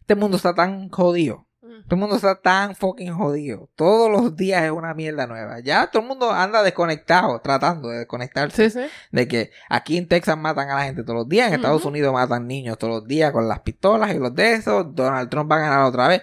Este 0.00 0.14
mundo 0.16 0.36
está 0.36 0.54
tan 0.54 0.90
jodido. 0.90 1.46
Todo 1.86 1.96
el 1.96 2.00
mundo 2.00 2.16
está 2.16 2.40
tan 2.40 2.74
fucking 2.74 3.12
jodido. 3.12 3.68
Todos 3.76 4.10
los 4.10 4.36
días 4.36 4.64
es 4.64 4.70
una 4.70 4.94
mierda 4.94 5.26
nueva. 5.26 5.60
Ya 5.60 5.86
todo 5.88 6.02
el 6.02 6.08
mundo 6.08 6.30
anda 6.32 6.62
desconectado, 6.62 7.40
tratando 7.40 7.88
de 7.88 7.98
desconectarse. 7.98 8.70
Sí, 8.70 8.80
sí. 8.80 8.86
De 9.12 9.28
que 9.28 9.50
aquí 9.68 9.98
en 9.98 10.08
Texas 10.08 10.38
matan 10.38 10.70
a 10.70 10.76
la 10.76 10.84
gente 10.84 11.02
todos 11.02 11.18
los 11.18 11.28
días, 11.28 11.48
en 11.48 11.54
Estados. 11.54 11.84
Unidos 11.84 12.12
matan 12.14 12.46
niños 12.46 12.78
todos 12.78 13.00
los 13.00 13.08
días 13.08 13.32
con 13.32 13.46
las 13.46 13.60
pistolas 13.60 14.14
y 14.14 14.18
los 14.18 14.34
de 14.34 14.54
esos. 14.54 14.94
Donald 14.94 15.28
Trump 15.28 15.50
va 15.52 15.56
a 15.56 15.60
ganar 15.60 15.84
otra 15.84 16.08
vez. 16.08 16.22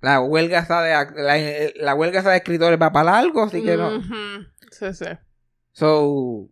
La 0.00 0.20
huelga 0.20 0.60
esa 0.60 0.80
de, 0.82 0.92
la, 0.92 1.72
la 1.76 1.94
huelga 1.94 2.20
esa 2.20 2.30
de 2.30 2.38
escritores 2.38 2.80
va 2.80 2.92
para 2.92 3.12
largo, 3.12 3.42
así 3.42 3.62
que 3.62 3.76
no. 3.76 4.00
Sí, 4.70 4.94
sí. 4.94 5.06
So, 5.72 6.48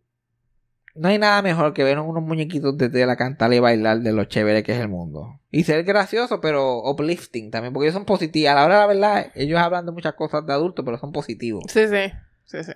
no 0.95 1.09
hay 1.09 1.19
nada 1.19 1.43
mejor 1.43 1.75
que 1.75 1.83
ver 1.85 1.99
unos 1.99 2.23
muñequitos 2.23 2.77
de 2.79 2.89
tela 2.89 3.17
cantar 3.17 3.53
y 3.53 3.59
bailar 3.59 4.01
de 4.01 4.13
lo 4.13 4.25
chévere 4.25 4.63
que 4.63 4.73
es 4.73 4.79
el 4.81 4.89
mundo. 4.89 5.41
Y 5.51 5.65
ser 5.65 5.83
gracioso, 5.85 6.41
pero 6.41 6.79
uplifting 6.89 7.51
también, 7.51 7.73
porque 7.73 7.87
ellos 7.87 7.95
son 7.95 8.05
positivos. 8.05 8.51
A 8.51 8.55
la 8.55 8.65
hora 8.65 8.75
de 8.75 8.81
la 8.81 8.87
verdad, 8.87 9.33
ellos 9.35 9.59
hablan 9.61 9.87
de 9.87 9.93
muchas 9.93 10.15
cosas 10.15 10.47
de 10.47 10.53
adultos, 10.53 10.85
pero 10.85 10.99
son 10.99 11.13
positivos. 11.13 11.65
Sí, 11.69 11.87
sí. 11.89 12.13
Sí, 12.45 12.63
sí. 12.65 12.73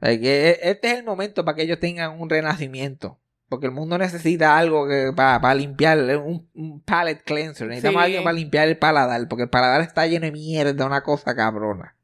Like, 0.00 0.26
e- 0.26 0.70
este 0.70 0.92
es 0.92 0.98
el 0.98 1.04
momento 1.04 1.44
para 1.44 1.56
que 1.56 1.62
ellos 1.62 1.78
tengan 1.80 2.20
un 2.20 2.28
renacimiento. 2.30 3.18
Porque 3.48 3.66
el 3.66 3.72
mundo 3.72 3.98
necesita 3.98 4.56
algo 4.56 4.86
que 4.86 5.12
para 5.14 5.54
limpiar, 5.54 5.98
un, 6.18 6.48
un 6.54 6.80
palate 6.82 7.22
cleanser. 7.24 7.66
Necesitamos 7.66 8.00
Sí. 8.00 8.04
alguien 8.04 8.22
para 8.22 8.32
limpiar 8.34 8.68
el 8.68 8.78
paladar, 8.78 9.26
porque 9.28 9.42
el 9.44 9.50
paladar 9.50 9.80
está 9.80 10.06
lleno 10.06 10.26
de 10.26 10.32
mierda, 10.32 10.86
una 10.86 11.02
cosa 11.02 11.34
cabrona. 11.34 11.96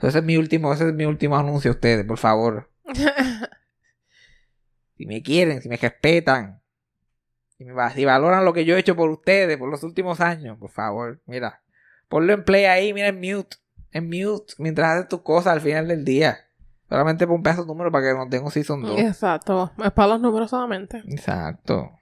Ese 0.00 0.18
es 0.18 0.24
mi 0.24 0.36
último, 0.36 0.72
ese 0.72 0.88
es 0.88 0.94
mi 0.94 1.04
último 1.04 1.36
anuncio 1.36 1.70
a 1.70 1.74
ustedes, 1.74 2.06
por 2.06 2.18
favor. 2.18 2.70
Si 4.98 5.06
me 5.06 5.22
quieren, 5.22 5.62
si 5.62 5.68
me 5.68 5.76
respetan, 5.76 6.60
si, 7.56 7.64
me, 7.64 7.72
si 7.94 8.04
valoran 8.04 8.44
lo 8.44 8.52
que 8.52 8.64
yo 8.64 8.76
he 8.76 8.80
hecho 8.80 8.96
por 8.96 9.08
ustedes 9.10 9.56
por 9.56 9.70
los 9.70 9.84
últimos 9.84 10.20
años, 10.20 10.58
por 10.58 10.70
favor, 10.70 11.22
mira. 11.24 11.62
Ponlo 12.08 12.32
en 12.32 12.42
play 12.42 12.64
ahí, 12.64 12.92
mira 12.92 13.08
en 13.08 13.20
mute. 13.20 13.58
En 13.92 14.06
mute, 14.06 14.54
mientras 14.58 14.96
haces 14.96 15.08
tus 15.08 15.22
cosas 15.22 15.52
al 15.52 15.60
final 15.60 15.86
del 15.86 16.04
día. 16.04 16.38
Solamente 16.88 17.28
pon 17.28 17.44
pedazo 17.44 17.62
de 17.62 17.68
número 17.68 17.92
para 17.92 18.08
que 18.08 18.14
no 18.18 18.28
tenga 18.28 18.46
un 18.46 18.50
season 18.50 18.82
2. 18.82 18.98
Exacto. 18.98 19.70
Es 19.84 19.92
para 19.92 20.08
los 20.08 20.20
números 20.20 20.50
solamente. 20.50 21.02
Exacto. 21.06 21.92